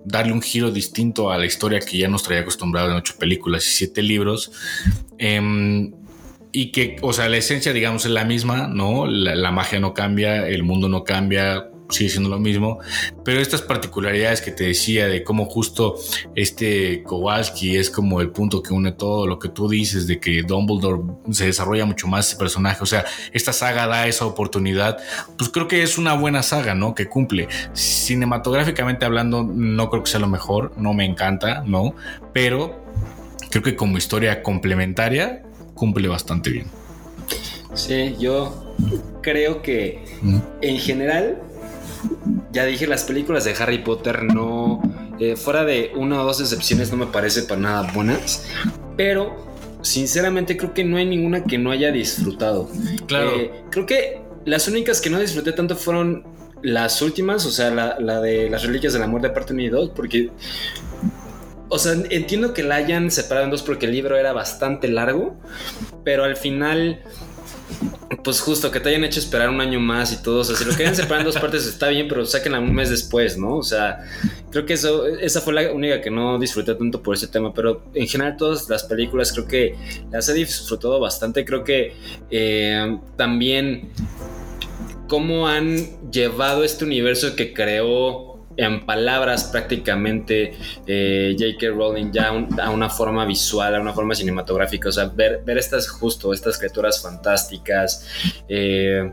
darle 0.05 0.33
un 0.33 0.43
giro 0.43 0.71
distinto 0.71 1.31
a 1.31 1.39
la 1.39 1.47
historia 1.47 1.81
que 1.81 1.99
ya 1.99 2.09
nos 2.09 2.23
traía 2.23 2.43
acostumbrado 2.43 2.91
en 2.91 2.97
ocho 2.97 3.15
películas 3.19 3.67
y 3.67 3.71
siete 3.71 4.03
libros. 4.03 4.53
Em, 5.19 5.93
y 6.53 6.71
que, 6.71 6.97
o 7.03 7.13
sea, 7.13 7.29
la 7.29 7.37
esencia, 7.37 7.73
digamos, 7.73 8.05
es 8.05 8.13
la 8.13 8.25
misma, 8.25 8.69
¿no? 8.69 9.07
La 9.07 9.51
magia 9.51 9.81
no 9.81 9.93
cambia, 9.93 10.47
el 10.47 10.63
mundo 10.63 10.89
no 10.89 11.03
cambia, 11.03 11.69
sigue 11.91 12.11
siendo 12.11 12.31
lo 12.31 12.39
mismo, 12.39 12.79
pero 13.25 13.41
estas 13.41 13.63
particularidades 13.63 14.41
que 14.41 14.51
te 14.51 14.65
decía 14.65 15.07
de 15.07 15.23
cómo 15.23 15.47
justo 15.47 15.97
este 16.35 17.03
Kowalski 17.03 17.77
es 17.77 17.91
como 17.91 18.21
el 18.21 18.31
punto 18.31 18.63
que 18.63 18.73
une 18.73 18.93
todo 18.93 19.27
lo 19.27 19.39
que 19.39 19.49
tú 19.49 19.69
dices 19.69 20.07
de 20.07 20.19
que 20.19 20.43
Dumbledore 20.43 21.03
se 21.31 21.47
desarrolla 21.47 21.85
mucho 21.85 22.07
más 22.07 22.29
ese 22.29 22.37
personaje, 22.37 22.83
o 22.83 22.87
sea, 22.87 23.05
esta 23.33 23.53
saga 23.53 23.87
da 23.87 24.07
esa 24.07 24.27
oportunidad, 24.27 24.99
pues 25.37 25.51
creo 25.51 25.69
que 25.69 25.83
es 25.83 25.99
una 25.99 26.15
buena 26.15 26.43
saga, 26.43 26.75
¿no? 26.75 26.95
Que 26.95 27.09
cumple. 27.09 27.49
Cinematográficamente 27.75 29.05
hablando, 29.05 29.43
no 29.45 29.91
creo 29.91 30.03
que 30.03 30.11
sea 30.11 30.21
lo 30.21 30.29
mejor, 30.29 30.73
no 30.77 30.95
me 30.95 31.05
encanta, 31.05 31.63
¿no? 31.67 31.95
Pero 32.33 32.85
creo 33.51 33.63
que 33.63 33.77
como 33.77 33.99
historia 33.99 34.43
complementaria 34.43 35.43
cumple 35.75 36.09
bastante 36.09 36.51
bien. 36.51 36.67
Sí, 37.75 38.15
yo 38.19 38.75
creo 39.23 39.63
que 39.63 40.05
en 40.61 40.79
general, 40.79 41.43
ya 42.53 42.65
dije, 42.65 42.87
las 42.87 43.05
películas 43.05 43.45
de 43.45 43.55
Harry 43.59 43.79
Potter 43.79 44.23
no, 44.23 44.81
eh, 45.19 45.37
fuera 45.37 45.65
de 45.65 45.93
una 45.97 46.23
o 46.23 46.25
dos 46.25 46.41
excepciones, 46.41 46.91
no 46.91 46.97
me 46.97 47.07
parece 47.07 47.43
para 47.43 47.61
nada 47.61 47.93
buenas, 47.93 48.47
pero 48.97 49.37
sinceramente 49.83 50.57
creo 50.57 50.73
que 50.73 50.85
no 50.85 50.97
hay 50.97 51.07
ninguna 51.07 51.45
que 51.45 51.59
no 51.59 51.71
haya 51.71 51.91
disfrutado. 51.93 52.71
Claro. 53.07 53.31
Eh, 53.37 53.51
creo 53.71 53.87
que 53.87 54.21
las 54.45 54.69
únicas 54.69 55.01
que 55.01 55.11
no 55.11 55.19
disfruté 55.19 55.53
tanto 55.53 55.77
fueron 55.77 56.25
las 56.63 57.03
últimas, 57.03 57.45
o 57.45 57.51
sea, 57.51 57.71
la, 57.71 57.99
la 58.01 58.21
de 58.21 58.49
las 58.49 58.65
reliquias 58.65 58.93
del 58.93 59.03
amor 59.03 59.21
de 59.21 59.31
parte 59.31 59.53
1 59.53 59.63
y 59.63 59.69
2, 59.69 59.91
porque... 59.95 60.31
O 61.69 61.79
sea, 61.79 61.93
entiendo 62.11 62.55
que 62.55 62.63
la 62.63 62.77
hayan 62.77 63.11
separado 63.11 63.47
en 63.47 63.51
dos 63.51 63.63
porque 63.63 63.87
el 63.87 63.93
libro 63.93 64.17
era 64.17 64.33
bastante 64.33 64.87
largo, 64.87 65.35
pero 66.05 66.23
al 66.23 66.37
final 66.37 67.01
pues 68.23 68.41
justo 68.41 68.71
que 68.71 68.81
te 68.81 68.89
hayan 68.89 69.05
hecho 69.05 69.21
esperar 69.21 69.51
un 69.51 69.61
año 69.61 69.79
más 69.79 70.13
y 70.13 70.23
todo. 70.23 70.41
O 70.41 70.45
sea, 70.45 70.57
si 70.57 70.65
lo 70.65 70.75
querían 70.75 70.97
separar 70.97 71.21
en 71.21 71.27
dos 71.27 71.39
partes 71.39 71.67
está 71.67 71.89
bien, 71.89 72.09
pero 72.09 72.25
sáquenla 72.25 72.59
un 72.59 72.75
mes 72.75 72.91
después, 72.91 73.37
¿no? 73.37 73.57
O 73.57 73.63
sea, 73.63 74.05
creo 74.51 74.65
que 74.65 74.75
eso, 74.75 75.07
esa 75.07 75.41
fue 75.41 75.53
la 75.53 75.73
única 75.73 76.01
que 76.01 76.11
no 76.11 76.39
disfruté 76.39 76.75
tanto 76.75 77.03
por 77.03 77.15
ese 77.15 77.29
tema. 77.29 77.53
Pero 77.53 77.83
en 77.95 78.07
general, 78.07 78.37
todas 78.37 78.69
las 78.69 78.85
películas 78.85 79.33
creo 79.33 79.47
que 79.47 79.75
las 80.11 80.29
he 80.29 80.35
disfrutado 80.35 80.99
bastante. 81.01 81.45
Creo 81.45 81.65
que 81.65 81.95
eh, 82.31 82.99
también 83.17 83.91
cómo 85.09 85.47
han 85.47 86.11
llevado 86.11 86.65
este 86.65 86.85
universo 86.85 87.37
que 87.37 87.53
creó 87.53 88.34
en 88.57 88.85
palabras 88.87 89.45
prácticamente 89.45 90.55
eh, 90.87 91.35
J.K. 91.39 91.69
Rowling 91.75 92.13
ya 92.13 92.33
un- 92.33 92.61
a 92.61 92.71
una 92.71 92.89
forma 92.91 93.25
visual, 93.25 93.75
a 93.75 93.81
una 93.81 93.93
forma 93.93 94.15
cinematográfica, 94.15 94.89
o 94.89 94.93
sea, 94.93 95.07
ver, 95.07 95.43
ver 95.45 95.59
estas 95.59 95.89
justo, 95.89 96.33
estas 96.33 96.59
criaturas 96.59 97.01
fantásticas, 97.03 98.07
eh, 98.49 99.11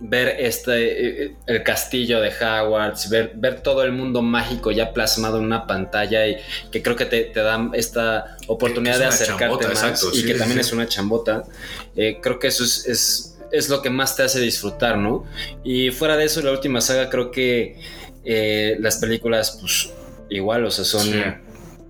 ver 0.00 0.36
este, 0.40 1.24
eh, 1.24 1.36
el 1.46 1.62
castillo 1.62 2.20
de 2.20 2.28
Hogwarts, 2.28 3.08
ver, 3.08 3.32
ver 3.34 3.60
todo 3.62 3.82
el 3.82 3.92
mundo 3.92 4.20
mágico 4.20 4.70
ya 4.70 4.92
plasmado 4.92 5.38
en 5.38 5.44
una 5.44 5.66
pantalla 5.66 6.26
y 6.26 6.36
que 6.70 6.82
creo 6.82 6.96
que 6.96 7.06
te, 7.06 7.22
te 7.24 7.40
da 7.40 7.70
esta 7.72 8.36
oportunidad 8.46 8.98
de 8.98 9.06
acercarte 9.06 9.44
chambota, 9.44 9.68
más 9.68 9.82
exacto, 9.82 10.10
y 10.12 10.20
sí, 10.20 10.26
que 10.26 10.32
sí, 10.34 10.38
también 10.38 10.60
es 10.60 10.72
una 10.72 10.86
chambota. 10.86 11.44
Creo 11.94 12.38
que 12.38 12.48
eso 12.48 12.64
es, 12.64 12.86
es, 12.86 13.38
es 13.50 13.68
lo 13.68 13.80
que 13.80 13.90
más 13.90 14.16
te 14.16 14.22
hace 14.22 14.40
disfrutar, 14.40 14.98
¿no? 14.98 15.24
Y 15.64 15.90
fuera 15.90 16.16
de 16.16 16.24
eso, 16.24 16.42
la 16.42 16.50
última 16.52 16.80
saga 16.80 17.08
creo 17.08 17.30
que 17.30 17.76
eh, 18.24 18.76
las 18.80 18.96
películas, 18.98 19.58
pues 19.60 19.90
igual, 20.30 20.64
o 20.64 20.70
sea, 20.70 20.84
son 20.84 21.02
Sí. 21.02 21.22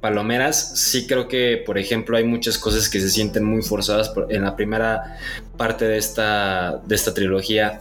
palomeras. 0.01 0.79
Sí 0.81 1.07
creo 1.07 1.29
que, 1.29 1.63
por 1.65 1.79
ejemplo, 1.79 2.17
hay 2.17 2.25
muchas 2.25 2.59
cosas 2.59 2.89
que 2.89 3.01
se 3.01 3.11
sienten 3.11 3.45
muy 3.45 3.63
forzadas 3.63 4.09
por- 4.09 4.33
en 4.33 4.43
la 4.43 4.57
primera 4.57 5.19
parte 5.57 5.85
de 5.87 5.99
esta, 5.99 6.81
de 6.87 6.95
esta 6.95 7.15
trilogía. 7.15 7.81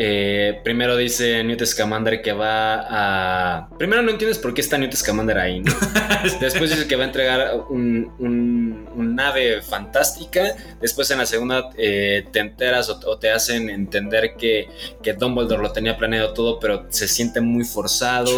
Eh, 0.00 0.60
primero 0.62 0.96
dice 0.96 1.42
Newt 1.42 1.64
Scamander 1.64 2.22
que 2.22 2.32
va 2.32 2.84
a... 2.88 3.68
Primero 3.78 4.00
no 4.02 4.12
entiendes 4.12 4.38
por 4.38 4.54
qué 4.54 4.60
está 4.60 4.78
Newt 4.78 4.94
Scamander 4.94 5.36
ahí, 5.38 5.58
¿no? 5.58 5.72
Después 6.40 6.70
dice 6.70 6.86
que 6.86 6.94
va 6.94 7.02
a 7.02 7.06
entregar 7.08 7.62
un, 7.68 8.12
un- 8.20 8.88
un 8.94 9.14
nave 9.16 9.60
fantástica. 9.60 10.54
Después 10.80 11.10
en 11.10 11.18
la 11.18 11.26
segunda 11.26 11.70
eh, 11.76 12.24
te 12.30 12.38
enteras 12.38 12.88
o, 12.90 13.00
o 13.10 13.18
te 13.18 13.32
hacen 13.32 13.68
entender 13.70 14.34
que, 14.38 14.68
que 15.02 15.14
Dumbledore 15.14 15.62
lo 15.62 15.72
tenía 15.72 15.96
planeado 15.96 16.32
todo, 16.32 16.60
pero 16.60 16.86
se 16.90 17.08
siente 17.08 17.40
muy 17.40 17.64
forzado. 17.64 18.30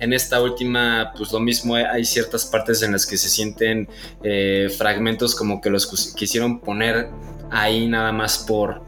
En 0.00 0.14
esta 0.14 0.40
última, 0.40 1.12
pues 1.16 1.30
lo 1.30 1.40
mismo, 1.40 1.74
hay- 1.74 1.84
hay 1.84 2.04
ciertas 2.06 2.46
partes 2.46 2.82
en 2.82 2.92
las 2.92 3.04
que 3.06 3.18
se 3.18 3.28
sienten 3.28 3.86
eh, 4.22 4.68
fragmentos 4.78 5.34
como 5.34 5.60
que 5.60 5.68
los 5.68 6.14
quisieron 6.14 6.60
poner 6.60 7.08
ahí 7.50 7.86
nada 7.86 8.12
más 8.12 8.38
por 8.38 8.80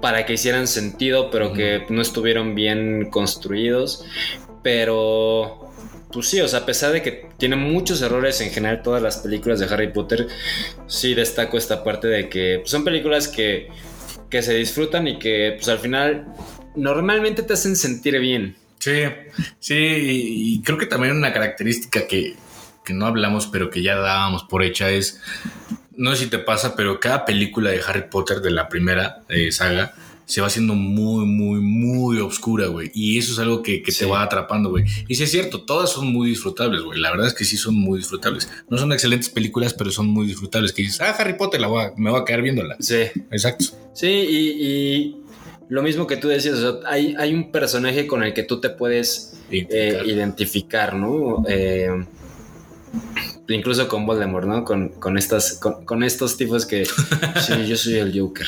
para 0.00 0.26
que 0.26 0.34
hicieran 0.34 0.66
sentido, 0.66 1.30
pero 1.30 1.52
que 1.52 1.84
no 1.88 2.02
estuvieron 2.02 2.54
bien 2.54 3.08
construidos. 3.10 4.04
Pero, 4.62 5.70
pues 6.12 6.28
sí, 6.28 6.40
o 6.40 6.48
sea, 6.48 6.60
a 6.60 6.66
pesar 6.66 6.92
de 6.92 7.02
que 7.02 7.28
tiene 7.38 7.56
muchos 7.56 8.02
errores 8.02 8.40
en 8.40 8.50
general 8.50 8.82
todas 8.82 9.02
las 9.02 9.18
películas 9.18 9.60
de 9.60 9.66
Harry 9.66 9.92
Potter, 9.92 10.28
sí 10.86 11.14
destaco 11.14 11.56
esta 11.56 11.82
parte 11.82 12.08
de 12.08 12.28
que 12.28 12.58
pues, 12.60 12.70
son 12.70 12.84
películas 12.84 13.28
que, 13.28 13.68
que 14.28 14.42
se 14.42 14.54
disfrutan 14.54 15.08
y 15.08 15.18
que 15.18 15.54
pues 15.56 15.68
al 15.68 15.78
final 15.78 16.26
normalmente 16.76 17.42
te 17.42 17.54
hacen 17.54 17.76
sentir 17.76 18.18
bien. 18.20 18.56
Sí, 18.78 19.02
sí, 19.58 19.74
y, 19.74 20.54
y 20.54 20.62
creo 20.62 20.78
que 20.78 20.86
también 20.86 21.14
una 21.14 21.32
característica 21.32 22.06
que, 22.06 22.36
que 22.84 22.94
no 22.94 23.06
hablamos, 23.06 23.46
pero 23.46 23.70
que 23.70 23.82
ya 23.82 23.96
dábamos 23.96 24.44
por 24.44 24.62
hecha 24.62 24.90
es, 24.90 25.20
no 26.00 26.10
sé 26.16 26.24
si 26.24 26.30
te 26.30 26.38
pasa, 26.38 26.74
pero 26.76 26.98
cada 26.98 27.24
película 27.24 27.70
de 27.70 27.80
Harry 27.86 28.04
Potter 28.10 28.40
de 28.40 28.50
la 28.50 28.68
primera 28.68 29.22
eh, 29.28 29.52
saga 29.52 29.94
se 30.26 30.40
va 30.40 30.46
haciendo 30.46 30.74
muy, 30.74 31.26
muy, 31.26 31.60
muy 31.60 32.18
oscura, 32.20 32.68
güey. 32.68 32.90
Y 32.94 33.18
eso 33.18 33.32
es 33.32 33.38
algo 33.40 33.62
que, 33.62 33.82
que 33.82 33.90
Sí. 33.90 34.00
te 34.00 34.06
va 34.06 34.22
atrapando, 34.22 34.70
güey. 34.70 34.84
Y 35.08 35.16
sí 35.16 35.24
es 35.24 35.30
cierto, 35.32 35.62
todas 35.62 35.90
son 35.90 36.06
muy 36.12 36.28
disfrutables, 36.28 36.82
güey. 36.82 37.00
La 37.00 37.10
verdad 37.10 37.26
es 37.26 37.34
que 37.34 37.44
sí 37.44 37.56
son 37.56 37.74
muy 37.74 37.98
disfrutables. 37.98 38.48
No 38.68 38.78
son 38.78 38.92
excelentes 38.92 39.28
películas, 39.28 39.74
pero 39.74 39.90
son 39.90 40.06
muy 40.06 40.26
disfrutables. 40.28 40.72
Que 40.72 40.82
dices, 40.82 41.00
ah, 41.00 41.10
Harry 41.18 41.32
Potter, 41.34 41.60
la 41.60 41.66
voy 41.66 41.82
a- 41.84 41.92
me 41.96 42.10
voy 42.10 42.20
a 42.20 42.24
quedar 42.24 42.42
viéndola. 42.42 42.76
Sí. 42.78 43.02
Exacto. 43.32 43.64
Sí, 43.92 44.06
y, 44.06 44.66
y 44.66 45.16
lo 45.68 45.82
mismo 45.82 46.06
que 46.06 46.16
tú 46.16 46.28
decías, 46.28 46.54
o 46.58 46.80
sea, 46.80 46.90
hay, 46.90 47.14
hay 47.18 47.34
un 47.34 47.50
personaje 47.50 48.06
con 48.06 48.22
el 48.22 48.32
que 48.32 48.44
tú 48.44 48.60
te 48.60 48.70
puedes 48.70 49.34
eh, 49.50 49.66
Identificar. 49.66 50.06
identificar, 50.06 50.94
¿no? 50.94 51.44
Eh, 51.48 52.06
incluso 53.54 53.88
con 53.88 54.06
Voldemort, 54.06 54.46
¿no? 54.46 54.64
Con, 54.64 54.88
con 54.90 55.18
estas, 55.18 55.54
con, 55.54 55.84
con 55.84 56.02
estos 56.02 56.36
tipos 56.36 56.66
que 56.66 56.84
sí, 57.40 57.66
yo 57.66 57.76
soy 57.76 57.94
el 57.98 58.18
Joker. 58.18 58.46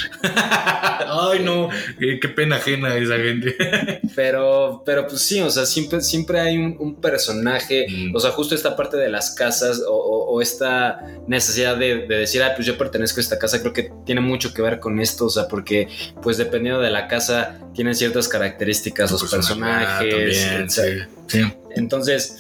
Ay, 1.15 1.41
no, 1.43 1.69
qué 1.99 2.29
pena 2.29 2.57
ajena 2.57 2.97
esa 2.97 3.17
gente. 3.17 3.57
Pero, 4.15 4.83
pero 4.85 5.07
pues 5.07 5.23
sí, 5.23 5.41
o 5.41 5.51
sea, 5.51 5.65
siempre, 5.65 6.01
siempre 6.03 6.39
hay 6.39 6.59
un, 6.59 6.77
un 6.79 7.01
personaje, 7.01 7.87
Mm. 7.89 8.15
o 8.15 8.21
sea, 8.21 8.31
justo 8.31 8.55
esta 8.55 8.77
parte 8.77 8.97
de 8.99 9.09
las 9.09 9.31
casas 9.35 9.81
o, 9.89 9.93
o- 9.95 10.23
o 10.35 10.43
esta 10.43 11.01
necesidad 11.27 11.77
de, 11.77 12.07
de 12.07 12.17
decir, 12.19 12.43
ah, 12.43 12.53
pues 12.55 12.67
yo 12.67 12.77
pertenezco 12.77 13.21
a 13.21 13.23
esta 13.23 13.39
casa, 13.39 13.61
creo 13.61 13.73
que 13.73 13.91
tiene 14.05 14.21
mucho 14.21 14.53
que 14.53 14.61
ver 14.61 14.81
con 14.81 15.01
esto, 15.01 15.27
o 15.27 15.31
sea, 15.31 15.49
porque 15.49 15.89
pues 16.23 16.37
dependiendo 16.37 16.81
de 16.81 16.91
la 16.91 17.09
casa 17.09 17.59
tienen 17.75 17.95
ciertas 17.95 18.29
características 18.29 19.11
los 19.11 19.31
personajes. 19.31 20.41
También, 20.45 20.71
sí. 20.71 20.83
sí. 21.29 21.41
Entonces, 21.75 22.37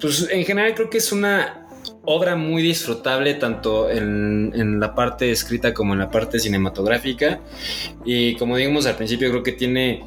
pues 0.00 0.26
en 0.30 0.44
general 0.46 0.74
creo 0.74 0.88
que 0.88 0.98
es 0.98 1.12
una 1.12 1.61
obra 2.04 2.36
muy 2.36 2.62
disfrutable 2.62 3.34
tanto 3.34 3.88
en, 3.88 4.52
en 4.54 4.80
la 4.80 4.94
parte 4.94 5.30
escrita 5.30 5.72
como 5.72 5.92
en 5.92 6.00
la 6.00 6.10
parte 6.10 6.38
cinematográfica. 6.38 7.40
Y 8.04 8.36
como 8.36 8.56
dijimos 8.56 8.86
al 8.86 8.96
principio, 8.96 9.30
creo 9.30 9.42
que 9.42 9.52
tiene 9.52 10.04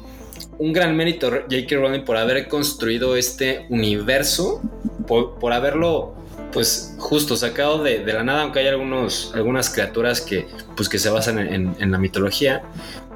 un 0.58 0.72
gran 0.72 0.96
mérito 0.96 1.30
J.K. 1.30 1.76
Rowling 1.76 2.04
por 2.04 2.16
haber 2.16 2.48
construido 2.48 3.16
este 3.16 3.66
universo, 3.68 4.62
por, 5.06 5.52
haberlo 5.52 6.14
pues 6.52 6.94
justo 6.98 7.36
sacado 7.36 7.82
de, 7.82 8.04
la 8.06 8.22
nada, 8.22 8.42
aunque 8.42 8.60
hay 8.60 8.68
algunos, 8.68 9.32
algunas 9.34 9.68
criaturas 9.68 10.20
que, 10.20 10.46
pues, 10.74 10.88
que 10.88 10.98
se 10.98 11.10
basan 11.10 11.38
en, 11.38 11.90
la 11.90 11.98
mitología, 11.98 12.62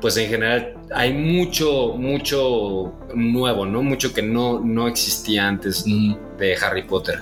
pues 0.00 0.16
en 0.16 0.28
general 0.28 0.74
hay 0.94 1.12
mucho, 1.12 1.94
mucho 1.96 2.92
nuevo, 3.14 3.64
¿no? 3.64 3.82
Mucho 3.82 4.12
que 4.12 4.22
no, 4.22 4.60
no 4.60 4.88
existía 4.88 5.48
antes. 5.48 5.84
De 6.40 6.56
Harry 6.56 6.82
Potter. 6.82 7.20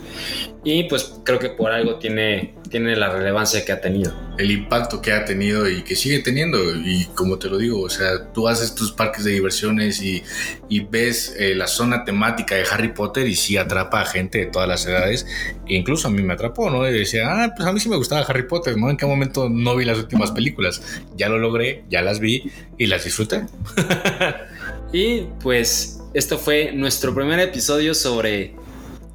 Y 0.64 0.84
pues 0.84 1.14
creo 1.24 1.38
que 1.38 1.50
por 1.50 1.70
algo 1.70 1.96
tiene, 1.96 2.54
tiene 2.70 2.96
la 2.96 3.10
relevancia 3.10 3.64
que 3.64 3.72
ha 3.72 3.80
tenido. 3.80 4.12
el 4.38 4.50
impacto 4.50 5.00
que 5.02 5.12
ha 5.12 5.24
tenido 5.24 5.68
y 5.68 5.82
que 5.82 5.96
sigue 5.96 6.20
teniendo. 6.20 6.58
Y 6.76 7.06
como 7.14 7.38
te 7.38 7.48
lo 7.48 7.58
digo, 7.58 7.82
o 7.82 7.90
sea, 7.90 8.32
tú 8.32 8.48
haces 8.48 8.74
tus 8.74 8.92
parques 8.92 9.24
de 9.24 9.32
diversiones 9.32 10.00
y, 10.02 10.22
y 10.68 10.80
ves 10.80 11.34
eh, 11.38 11.54
la 11.54 11.66
zona 11.66 12.04
temática 12.04 12.54
de 12.54 12.64
Harry 12.70 12.92
Potter 12.92 13.26
y 13.26 13.34
sí 13.34 13.56
atrapa 13.56 14.00
a 14.00 14.06
gente 14.06 14.38
de 14.38 14.46
todas 14.46 14.68
las 14.68 14.86
edades. 14.86 15.26
E 15.66 15.74
incluso 15.74 16.08
a 16.08 16.10
mí 16.10 16.22
me 16.22 16.34
atrapó, 16.34 16.70
¿no? 16.70 16.88
Y 16.88 16.92
decía, 16.92 17.26
ah, 17.28 17.54
pues 17.56 17.68
a 17.68 17.72
mí 17.72 17.80
sí 17.80 17.88
me 17.88 17.96
gustaba 17.96 18.22
Harry 18.22 18.46
Potter, 18.46 18.76
¿no? 18.76 18.90
¿En 18.90 18.96
qué 18.96 19.06
momento 19.06 19.48
no 19.48 19.76
vi 19.76 19.84
las 19.84 19.98
últimas 19.98 20.30
películas? 20.30 20.82
Ya 21.16 21.28
lo 21.28 21.38
logré, 21.38 21.84
ya 21.88 22.02
las 22.02 22.20
vi 22.20 22.50
y 22.76 22.86
las 22.86 23.04
disfruté. 23.04 23.42
Y 24.92 25.26
pues 25.42 26.00
esto 26.14 26.38
fue 26.38 26.72
nuestro 26.72 27.14
primer 27.14 27.38
episodio 27.40 27.94
sobre 27.94 28.54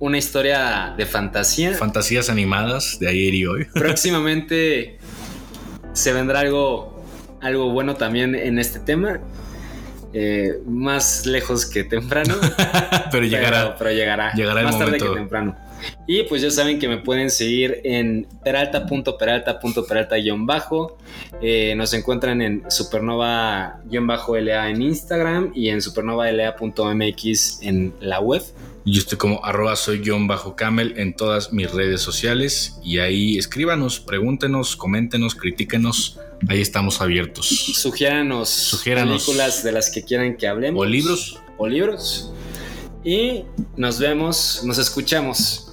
una 0.03 0.17
historia 0.17 0.93
de 0.97 1.05
fantasía. 1.05 1.73
Fantasías 1.75 2.29
animadas 2.29 2.97
de 2.99 3.07
ayer 3.07 3.33
y 3.33 3.45
hoy. 3.45 3.65
Próximamente 3.73 4.97
se 5.93 6.11
vendrá 6.11 6.41
algo, 6.41 7.01
algo 7.39 7.71
bueno 7.71 7.95
también 7.95 8.35
en 8.35 8.59
este 8.59 8.79
tema. 8.81 9.21
eh, 10.11 10.59
más 10.67 11.25
lejos 11.25 11.65
que 11.65 11.85
temprano. 11.85 12.35
Pero 13.13 13.25
llegará. 13.25 13.61
Pero, 13.63 13.75
pero 13.79 13.91
llegará. 13.91 14.33
Llegará 14.33 14.59
el 14.59 14.65
más 14.65 14.77
tarde 14.77 14.85
momento. 14.91 15.13
que 15.13 15.19
temprano. 15.19 15.55
Y 16.07 16.23
pues 16.23 16.41
ya 16.41 16.49
saben 16.51 16.79
que 16.79 16.87
me 16.87 16.97
pueden 16.97 17.29
seguir 17.29 17.81
en 17.83 18.27
peralta.peralta.peralta-bajo. 18.43 20.97
Eh, 21.41 21.75
nos 21.75 21.93
encuentran 21.93 22.41
en 22.41 22.63
supernova-la 22.69 24.69
en 24.69 24.81
Instagram 24.81 25.51
y 25.55 25.69
en 25.69 25.81
supernova.la.mx 25.81 27.61
en 27.61 27.93
la 27.99 28.19
web. 28.19 28.43
Yo 28.85 28.99
estoy 28.99 29.17
como 29.17 29.43
arroba 29.45 29.77
soy 29.77 29.99
guion 29.99 30.27
bajo 30.27 30.57
camel 30.57 30.95
en 30.97 31.15
todas 31.15 31.53
mis 31.53 31.71
redes 31.71 32.01
sociales 32.01 32.79
y 32.83 32.99
ahí 32.99 33.37
escríbanos, 33.37 34.01
pregúntenos, 34.01 34.75
coméntenos, 34.75 35.35
critíquenos. 35.35 36.19
Ahí 36.49 36.59
estamos 36.59 36.99
abiertos. 36.99 37.47
Sugiéranos, 37.47 38.49
Sugiéranos. 38.49 39.23
películas 39.23 39.63
de 39.63 39.71
las 39.71 39.89
que 39.89 40.03
quieran 40.03 40.35
que 40.35 40.47
hablemos. 40.47 40.81
O 40.81 40.85
libros. 40.85 41.39
O 41.57 41.67
libros. 41.67 42.33
Y 43.05 43.45
nos 43.77 43.99
vemos, 43.99 44.61
nos 44.65 44.77
escuchamos 44.77 45.72